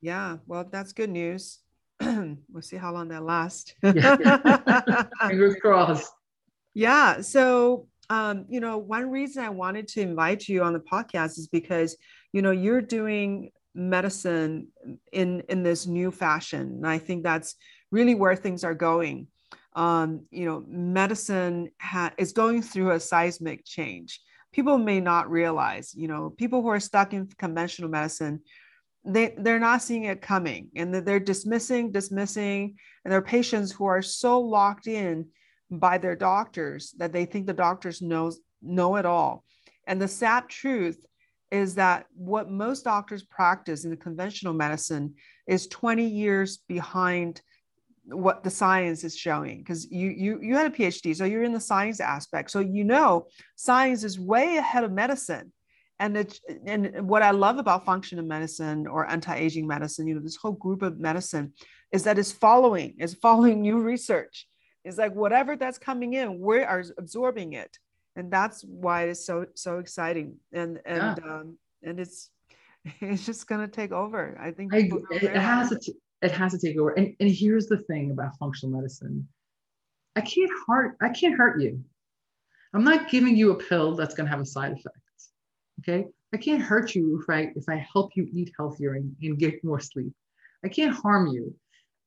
Yeah. 0.00 0.36
Well, 0.46 0.64
that's 0.70 0.92
good 0.92 1.10
news. 1.10 1.60
we'll 2.00 2.62
see 2.62 2.76
how 2.76 2.92
long 2.92 3.08
that 3.08 3.22
lasts. 3.22 3.74
Fingers 3.82 5.56
crossed. 5.60 6.12
Yeah. 6.74 7.20
So, 7.22 7.88
um, 8.10 8.44
you 8.48 8.60
know, 8.60 8.78
one 8.78 9.10
reason 9.10 9.42
I 9.42 9.50
wanted 9.50 9.88
to 9.88 10.00
invite 10.02 10.46
you 10.48 10.62
on 10.62 10.72
the 10.72 10.80
podcast 10.80 11.38
is 11.38 11.48
because, 11.48 11.96
you 12.32 12.42
know, 12.42 12.50
you're 12.50 12.82
doing 12.82 13.50
medicine 13.74 14.68
in 15.12 15.42
in 15.48 15.62
this 15.62 15.86
new 15.86 16.10
fashion, 16.10 16.60
and 16.60 16.86
I 16.86 16.98
think 16.98 17.22
that's 17.22 17.56
really 17.90 18.14
where 18.14 18.36
things 18.36 18.64
are 18.64 18.74
going. 18.74 19.28
Um, 19.74 20.26
you 20.30 20.46
know, 20.46 20.64
medicine 20.66 21.70
ha- 21.80 22.12
is 22.16 22.32
going 22.32 22.62
through 22.62 22.92
a 22.92 23.00
seismic 23.00 23.64
change. 23.64 24.20
People 24.52 24.78
may 24.78 25.00
not 25.00 25.30
realize, 25.30 25.94
you 25.94 26.08
know, 26.08 26.30
people 26.30 26.62
who 26.62 26.68
are 26.68 26.80
stuck 26.80 27.12
in 27.12 27.28
conventional 27.38 27.90
medicine 27.90 28.40
they 29.06 29.34
they're 29.38 29.60
not 29.60 29.82
seeing 29.82 30.04
it 30.04 30.20
coming 30.20 30.68
and 30.74 30.92
they're 30.92 31.20
dismissing 31.20 31.92
dismissing 31.92 32.76
and 33.04 33.12
there 33.12 33.18
are 33.18 33.22
patients 33.22 33.70
who 33.70 33.84
are 33.86 34.02
so 34.02 34.40
locked 34.40 34.86
in 34.86 35.26
by 35.70 35.98
their 35.98 36.16
doctors 36.16 36.94
that 36.98 37.12
they 37.12 37.24
think 37.24 37.46
the 37.46 37.52
doctors 37.52 38.02
knows 38.02 38.40
know 38.62 38.96
it 38.96 39.06
all. 39.06 39.44
And 39.86 40.00
the 40.00 40.08
sad 40.08 40.48
truth 40.48 40.98
is 41.50 41.76
that 41.76 42.06
what 42.14 42.50
most 42.50 42.84
doctors 42.84 43.22
practice 43.22 43.84
in 43.84 43.90
the 43.90 43.96
conventional 43.96 44.52
medicine 44.52 45.14
is 45.46 45.68
20 45.68 46.04
years 46.04 46.58
behind 46.68 47.40
what 48.06 48.42
the 48.44 48.50
science 48.50 49.02
is 49.02 49.16
showing 49.16 49.58
because 49.58 49.90
you 49.90 50.10
you 50.10 50.38
you 50.40 50.54
had 50.54 50.66
a 50.66 50.76
phd 50.76 51.16
so 51.16 51.24
you're 51.24 51.42
in 51.42 51.52
the 51.52 51.60
science 51.60 51.98
aspect. 51.98 52.50
So 52.50 52.60
you 52.60 52.84
know 52.84 53.26
science 53.56 54.04
is 54.04 54.18
way 54.18 54.56
ahead 54.56 54.84
of 54.84 54.92
medicine 54.92 55.52
and 55.98 56.16
it 56.16 56.40
and 56.66 57.08
what 57.08 57.22
I 57.22 57.30
love 57.30 57.58
about 57.58 57.84
functional 57.84 58.24
medicine 58.24 58.86
or 58.86 59.10
anti-aging 59.10 59.66
medicine, 59.66 60.06
you 60.06 60.14
know, 60.14 60.20
this 60.20 60.36
whole 60.36 60.52
group 60.52 60.82
of 60.82 60.98
medicine 60.98 61.52
is 61.92 62.04
that 62.04 62.18
it's 62.18 62.32
following, 62.32 62.94
is 62.98 63.14
following 63.14 63.62
new 63.62 63.80
research. 63.80 64.46
It's 64.84 64.98
like 64.98 65.14
whatever 65.14 65.56
that's 65.56 65.78
coming 65.78 66.12
in, 66.14 66.38
we 66.38 66.62
are 66.62 66.84
absorbing 66.98 67.54
it. 67.54 67.78
And 68.14 68.30
that's 68.30 68.62
why 68.62 69.04
it's 69.04 69.26
so 69.26 69.46
so 69.54 69.78
exciting. 69.78 70.36
And 70.52 70.80
and 70.84 71.18
yeah. 71.18 71.32
um, 71.32 71.58
and 71.82 71.98
it's 71.98 72.30
it's 73.00 73.24
just 73.24 73.46
gonna 73.46 73.68
take 73.68 73.92
over. 73.92 74.38
I 74.40 74.50
think 74.50 74.74
I, 74.74 74.90
it 75.10 75.34
has 75.34 75.70
to 75.70 75.92
it 76.22 76.30
has 76.30 76.52
to 76.52 76.58
take 76.58 76.78
over. 76.78 76.90
And, 76.90 77.14
and 77.20 77.30
here's 77.30 77.66
the 77.66 77.78
thing 77.78 78.10
about 78.10 78.36
functional 78.38 78.76
medicine. 78.76 79.26
I 80.14 80.20
can't 80.20 80.50
hurt 80.66 80.96
I 81.00 81.08
can't 81.08 81.36
hurt 81.36 81.60
you. 81.60 81.82
I'm 82.74 82.84
not 82.84 83.08
giving 83.08 83.36
you 83.36 83.52
a 83.52 83.54
pill 83.54 83.96
that's 83.96 84.14
gonna 84.14 84.28
have 84.28 84.40
a 84.40 84.46
side 84.46 84.72
effect. 84.72 84.98
Okay. 85.88 86.06
I 86.34 86.38
can't 86.38 86.60
hurt 86.60 86.94
you 86.94 87.20
if 87.20 87.30
I 87.30 87.52
if 87.54 87.68
I 87.68 87.86
help 87.92 88.12
you 88.16 88.28
eat 88.32 88.52
healthier 88.56 88.94
and, 88.94 89.14
and 89.22 89.38
get 89.38 89.62
more 89.64 89.80
sleep. 89.80 90.12
I 90.64 90.68
can't 90.68 90.94
harm 90.94 91.28
you. 91.28 91.54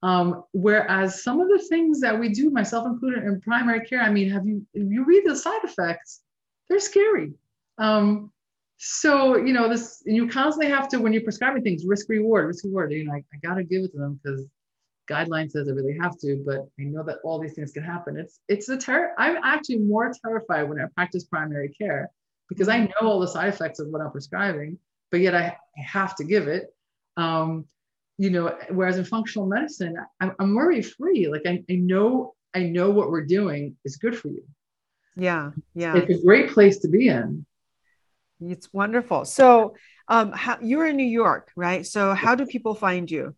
Um, 0.02 0.44
whereas 0.54 1.24
some 1.24 1.42
of 1.42 1.50
the 1.50 1.66
things 1.70 2.00
that 2.02 2.18
we 2.18 2.30
do, 2.30 2.50
myself 2.50 2.86
included 2.88 3.24
in 3.24 3.42
primary 3.42 3.86
care, 3.86 4.02
I 4.02 4.10
mean, 4.10 4.30
have 4.30 4.46
you 4.46 4.66
you 4.74 5.06
read 5.06 5.24
the 5.26 5.36
side 5.36 5.64
effects, 5.64 6.22
they're 6.68 6.80
scary. 6.80 7.34
Um, 7.78 8.32
so 8.78 9.38
you 9.38 9.54
know 9.54 9.68
this, 9.70 10.04
and 10.06 10.16
you 10.16 10.28
constantly 10.28 10.72
have 10.72 10.88
to 10.90 11.00
when 11.00 11.14
you're 11.14 11.24
prescribing 11.24 11.64
things, 11.64 11.86
risk 11.86 12.08
reward, 12.10 12.48
risk 12.48 12.66
reward. 12.66 12.92
You 12.92 13.06
know, 13.06 13.14
I, 13.14 13.24
I 13.34 13.38
gotta 13.42 13.64
give 13.64 13.84
it 13.84 13.92
to 13.94 13.98
them 13.98 14.20
because 14.22 14.46
guideline 15.10 15.50
says 15.50 15.68
I 15.68 15.72
really 15.72 15.98
have 16.00 16.18
to, 16.20 16.44
but 16.46 16.68
I 16.80 16.84
know 16.84 17.04
that 17.04 17.18
all 17.24 17.40
these 17.40 17.54
things 17.54 17.72
can 17.72 17.84
happen. 17.84 18.18
It's 18.18 18.42
it's 18.48 18.70
a 18.70 18.78
terror. 18.78 19.14
I'm 19.18 19.38
actually 19.44 19.80
more 19.80 20.12
terrified 20.24 20.64
when 20.64 20.80
I 20.80 20.86
practice 20.96 21.24
primary 21.24 21.70
care 21.70 22.12
because 22.50 22.68
I 22.68 22.80
know 22.80 23.08
all 23.08 23.20
the 23.20 23.28
side 23.28 23.50
effects 23.50 23.80
of 23.80 23.88
what 23.88 24.02
I'm 24.02 24.12
prescribing, 24.12 24.78
but 25.12 25.22
yet 25.22 25.36
I, 25.36 25.56
have 25.78 26.14
to 26.18 26.26
give 26.26 26.50
it. 26.50 26.76
Um, 27.16 27.64
you 28.18 28.30
know, 28.30 28.54
whereas 28.70 28.98
in 28.98 29.06
functional 29.06 29.48
medicine, 29.48 29.96
I'm, 30.20 30.34
I'm 30.38 30.54
worry 30.54 30.82
free. 30.82 31.30
Like 31.30 31.44
I, 31.46 31.64
I 31.70 31.76
know, 31.76 32.34
I 32.54 32.64
know 32.64 32.90
what 32.90 33.10
we're 33.10 33.26
doing 33.26 33.78
is 33.86 33.96
good 33.96 34.18
for 34.18 34.28
you. 34.28 34.44
Yeah. 35.16 35.52
Yeah. 35.74 35.96
It's 35.96 36.20
a 36.20 36.26
great 36.26 36.50
place 36.52 36.80
to 36.80 36.90
be 36.90 37.08
in. 37.08 37.46
It's 38.42 38.74
wonderful. 38.74 39.24
So 39.24 39.76
um, 40.10 40.34
how, 40.34 40.58
you're 40.62 40.88
in 40.88 40.98
New 40.98 41.04
York, 41.04 41.50
right? 41.56 41.86
So 41.86 42.14
how 42.14 42.36
do 42.36 42.46
people 42.46 42.76
find 42.76 43.10
you? 43.10 43.36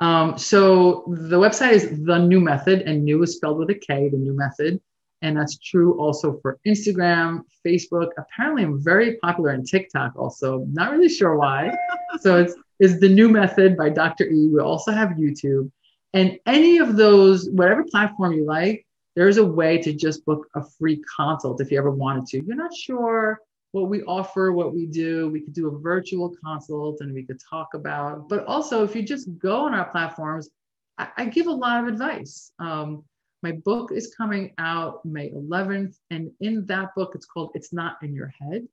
Um, 0.00 0.38
so 0.38 1.04
the 1.08 1.38
website 1.38 1.72
is 1.72 2.04
the 2.04 2.18
Knew 2.18 2.40
Method 2.40 2.82
and 2.82 3.04
new 3.04 3.22
is 3.22 3.36
spelled 3.36 3.58
with 3.58 3.70
a 3.70 3.74
K, 3.74 4.08
the 4.08 4.16
Knew 4.16 4.36
Method. 4.36 4.80
And 5.22 5.36
that's 5.36 5.58
true 5.58 5.98
also 5.98 6.38
for 6.40 6.58
Instagram, 6.66 7.42
Facebook. 7.66 8.10
Apparently, 8.18 8.62
I'm 8.62 8.82
very 8.82 9.16
popular 9.16 9.52
on 9.52 9.64
TikTok 9.64 10.12
also. 10.16 10.64
Not 10.70 10.92
really 10.92 11.08
sure 11.08 11.36
why. 11.36 11.74
so 12.20 12.40
it's, 12.40 12.54
it's 12.78 13.00
the 13.00 13.08
Knew 13.08 13.28
Method 13.28 13.76
by 13.76 13.88
Dr. 13.88 14.26
E. 14.26 14.48
We 14.48 14.60
also 14.60 14.92
have 14.92 15.10
YouTube. 15.10 15.70
And 16.14 16.38
any 16.46 16.78
of 16.78 16.96
those, 16.96 17.50
whatever 17.50 17.84
platform 17.84 18.32
you 18.32 18.44
like, 18.44 18.86
there's 19.16 19.36
a 19.36 19.44
way 19.44 19.78
to 19.78 19.92
just 19.92 20.24
book 20.24 20.46
a 20.54 20.62
free 20.78 21.02
consult 21.16 21.60
if 21.60 21.72
you 21.72 21.78
ever 21.78 21.90
wanted 21.90 22.26
to. 22.26 22.44
You're 22.44 22.56
not 22.56 22.74
sure 22.74 23.40
what 23.72 23.88
we 23.88 24.02
offer, 24.04 24.52
what 24.52 24.74
we 24.74 24.86
do. 24.86 25.28
We 25.28 25.40
could 25.40 25.52
do 25.52 25.68
a 25.68 25.78
virtual 25.78 26.34
consult 26.44 27.00
and 27.00 27.12
we 27.12 27.24
could 27.24 27.40
talk 27.50 27.74
about, 27.74 28.28
but 28.28 28.46
also 28.46 28.84
if 28.84 28.94
you 28.94 29.02
just 29.02 29.28
go 29.38 29.66
on 29.66 29.74
our 29.74 29.90
platforms, 29.90 30.48
I, 30.96 31.08
I 31.16 31.24
give 31.26 31.48
a 31.48 31.52
lot 31.52 31.82
of 31.82 31.88
advice. 31.88 32.52
Um, 32.58 33.04
my 33.42 33.52
book 33.52 33.92
is 33.92 34.14
coming 34.16 34.52
out 34.58 35.04
May 35.04 35.30
11th. 35.30 35.96
And 36.10 36.30
in 36.40 36.66
that 36.66 36.94
book, 36.96 37.12
it's 37.14 37.26
called 37.26 37.52
It's 37.54 37.72
Not 37.72 37.96
in 38.02 38.14
Your 38.14 38.32
Head 38.40 38.66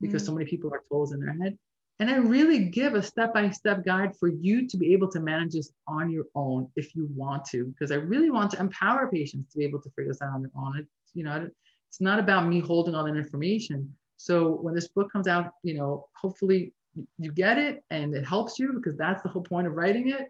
because 0.00 0.22
mm. 0.22 0.26
so 0.26 0.34
many 0.34 0.46
people 0.46 0.72
are 0.72 0.82
told 0.88 1.12
in 1.12 1.20
their 1.20 1.34
head. 1.34 1.58
And 2.00 2.08
I 2.08 2.16
really 2.16 2.64
give 2.64 2.94
a 2.94 3.02
step 3.02 3.34
by 3.34 3.50
step 3.50 3.84
guide 3.84 4.16
for 4.16 4.28
you 4.28 4.66
to 4.68 4.76
be 4.78 4.94
able 4.94 5.10
to 5.10 5.20
manage 5.20 5.52
this 5.52 5.70
on 5.86 6.10
your 6.10 6.24
own 6.34 6.70
if 6.74 6.94
you 6.94 7.08
want 7.14 7.44
to, 7.46 7.66
because 7.66 7.92
I 7.92 7.96
really 7.96 8.30
want 8.30 8.50
to 8.52 8.60
empower 8.60 9.10
patients 9.10 9.52
to 9.52 9.58
be 9.58 9.64
able 9.64 9.82
to 9.82 9.90
figure 9.90 10.10
this 10.10 10.22
out 10.22 10.32
on 10.32 10.40
their 10.42 10.50
own. 10.56 10.78
It's, 10.78 10.88
you 11.12 11.24
know, 11.24 11.48
it's 11.88 12.00
not 12.00 12.18
about 12.18 12.46
me 12.46 12.60
holding 12.60 12.94
all 12.94 13.04
that 13.04 13.16
information. 13.16 13.94
So 14.16 14.50
when 14.50 14.74
this 14.74 14.88
book 14.88 15.12
comes 15.12 15.28
out, 15.28 15.52
you 15.62 15.74
know, 15.74 16.06
hopefully 16.14 16.72
you 17.18 17.32
get 17.32 17.58
it 17.58 17.82
and 17.90 18.14
it 18.14 18.26
helps 18.26 18.58
you 18.58 18.72
because 18.72 18.96
that's 18.96 19.22
the 19.22 19.28
whole 19.28 19.42
point 19.42 19.66
of 19.66 19.74
writing 19.74 20.08
it. 20.08 20.28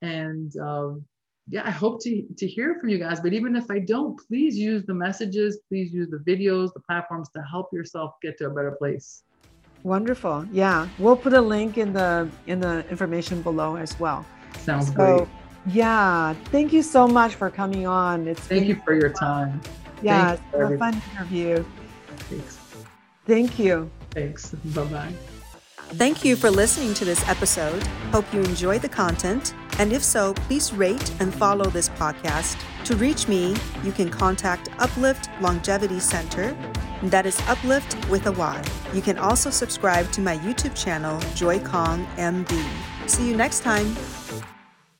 And 0.00 0.56
um, 0.58 1.04
yeah, 1.48 1.62
I 1.64 1.70
hope 1.70 2.02
to, 2.04 2.22
to 2.36 2.46
hear 2.46 2.76
from 2.80 2.88
you 2.88 2.98
guys. 2.98 3.20
But 3.20 3.32
even 3.32 3.54
if 3.54 3.70
I 3.70 3.78
don't, 3.78 4.18
please 4.28 4.56
use 4.56 4.84
the 4.86 4.94
messages, 4.94 5.58
please 5.68 5.92
use 5.92 6.08
the 6.10 6.18
videos, 6.18 6.72
the 6.72 6.80
platforms 6.80 7.28
to 7.36 7.42
help 7.42 7.68
yourself 7.72 8.12
get 8.22 8.38
to 8.38 8.46
a 8.46 8.50
better 8.50 8.72
place. 8.72 9.22
Wonderful. 9.82 10.46
Yeah, 10.50 10.88
we'll 10.98 11.16
put 11.16 11.34
a 11.34 11.40
link 11.40 11.76
in 11.76 11.92
the 11.92 12.28
in 12.46 12.60
the 12.60 12.88
information 12.88 13.42
below 13.42 13.76
as 13.76 13.98
well. 14.00 14.24
Sounds 14.60 14.86
so, 14.86 14.94
great. 14.94 15.28
Yeah, 15.66 16.32
thank 16.46 16.72
you 16.72 16.82
so 16.82 17.06
much 17.06 17.34
for 17.34 17.50
coming 17.50 17.86
on. 17.86 18.26
It's 18.26 18.40
thank 18.40 18.66
you 18.66 18.80
for 18.82 18.94
your 18.94 19.10
time. 19.10 19.60
Yeah, 20.00 20.32
it 20.32 20.40
it's 20.54 20.72
a 20.72 20.78
fun 20.78 21.02
interview. 21.12 21.64
Thanks. 22.16 22.58
Thank 23.26 23.58
you. 23.58 23.90
Thanks. 24.10 24.52
Bye 24.52 24.84
bye. 24.84 25.12
Thank 25.96 26.24
you 26.24 26.34
for 26.34 26.50
listening 26.50 26.94
to 26.94 27.04
this 27.04 27.26
episode. 27.28 27.82
Hope 28.10 28.24
you 28.32 28.40
enjoyed 28.40 28.80
the 28.80 28.88
content. 28.88 29.54
And 29.78 29.92
if 29.92 30.02
so, 30.02 30.34
please 30.34 30.72
rate 30.72 31.12
and 31.20 31.34
follow 31.34 31.64
this 31.66 31.88
podcast. 31.90 32.56
To 32.84 32.96
reach 32.96 33.28
me, 33.28 33.56
you 33.82 33.92
can 33.92 34.10
contact 34.10 34.68
Uplift 34.78 35.30
Longevity 35.40 36.00
Center 36.00 36.56
that 37.10 37.26
is 37.26 37.38
Uplift 37.48 38.08
with 38.08 38.26
a 38.26 38.32
Y. 38.32 38.62
You 38.92 39.02
can 39.02 39.18
also 39.18 39.50
subscribe 39.50 40.10
to 40.12 40.20
my 40.20 40.38
YouTube 40.38 40.74
channel, 40.74 41.20
Joy 41.34 41.58
Kong 41.60 42.06
MD. 42.16 42.64
See 43.06 43.28
you 43.28 43.36
next 43.36 43.60
time. 43.60 43.94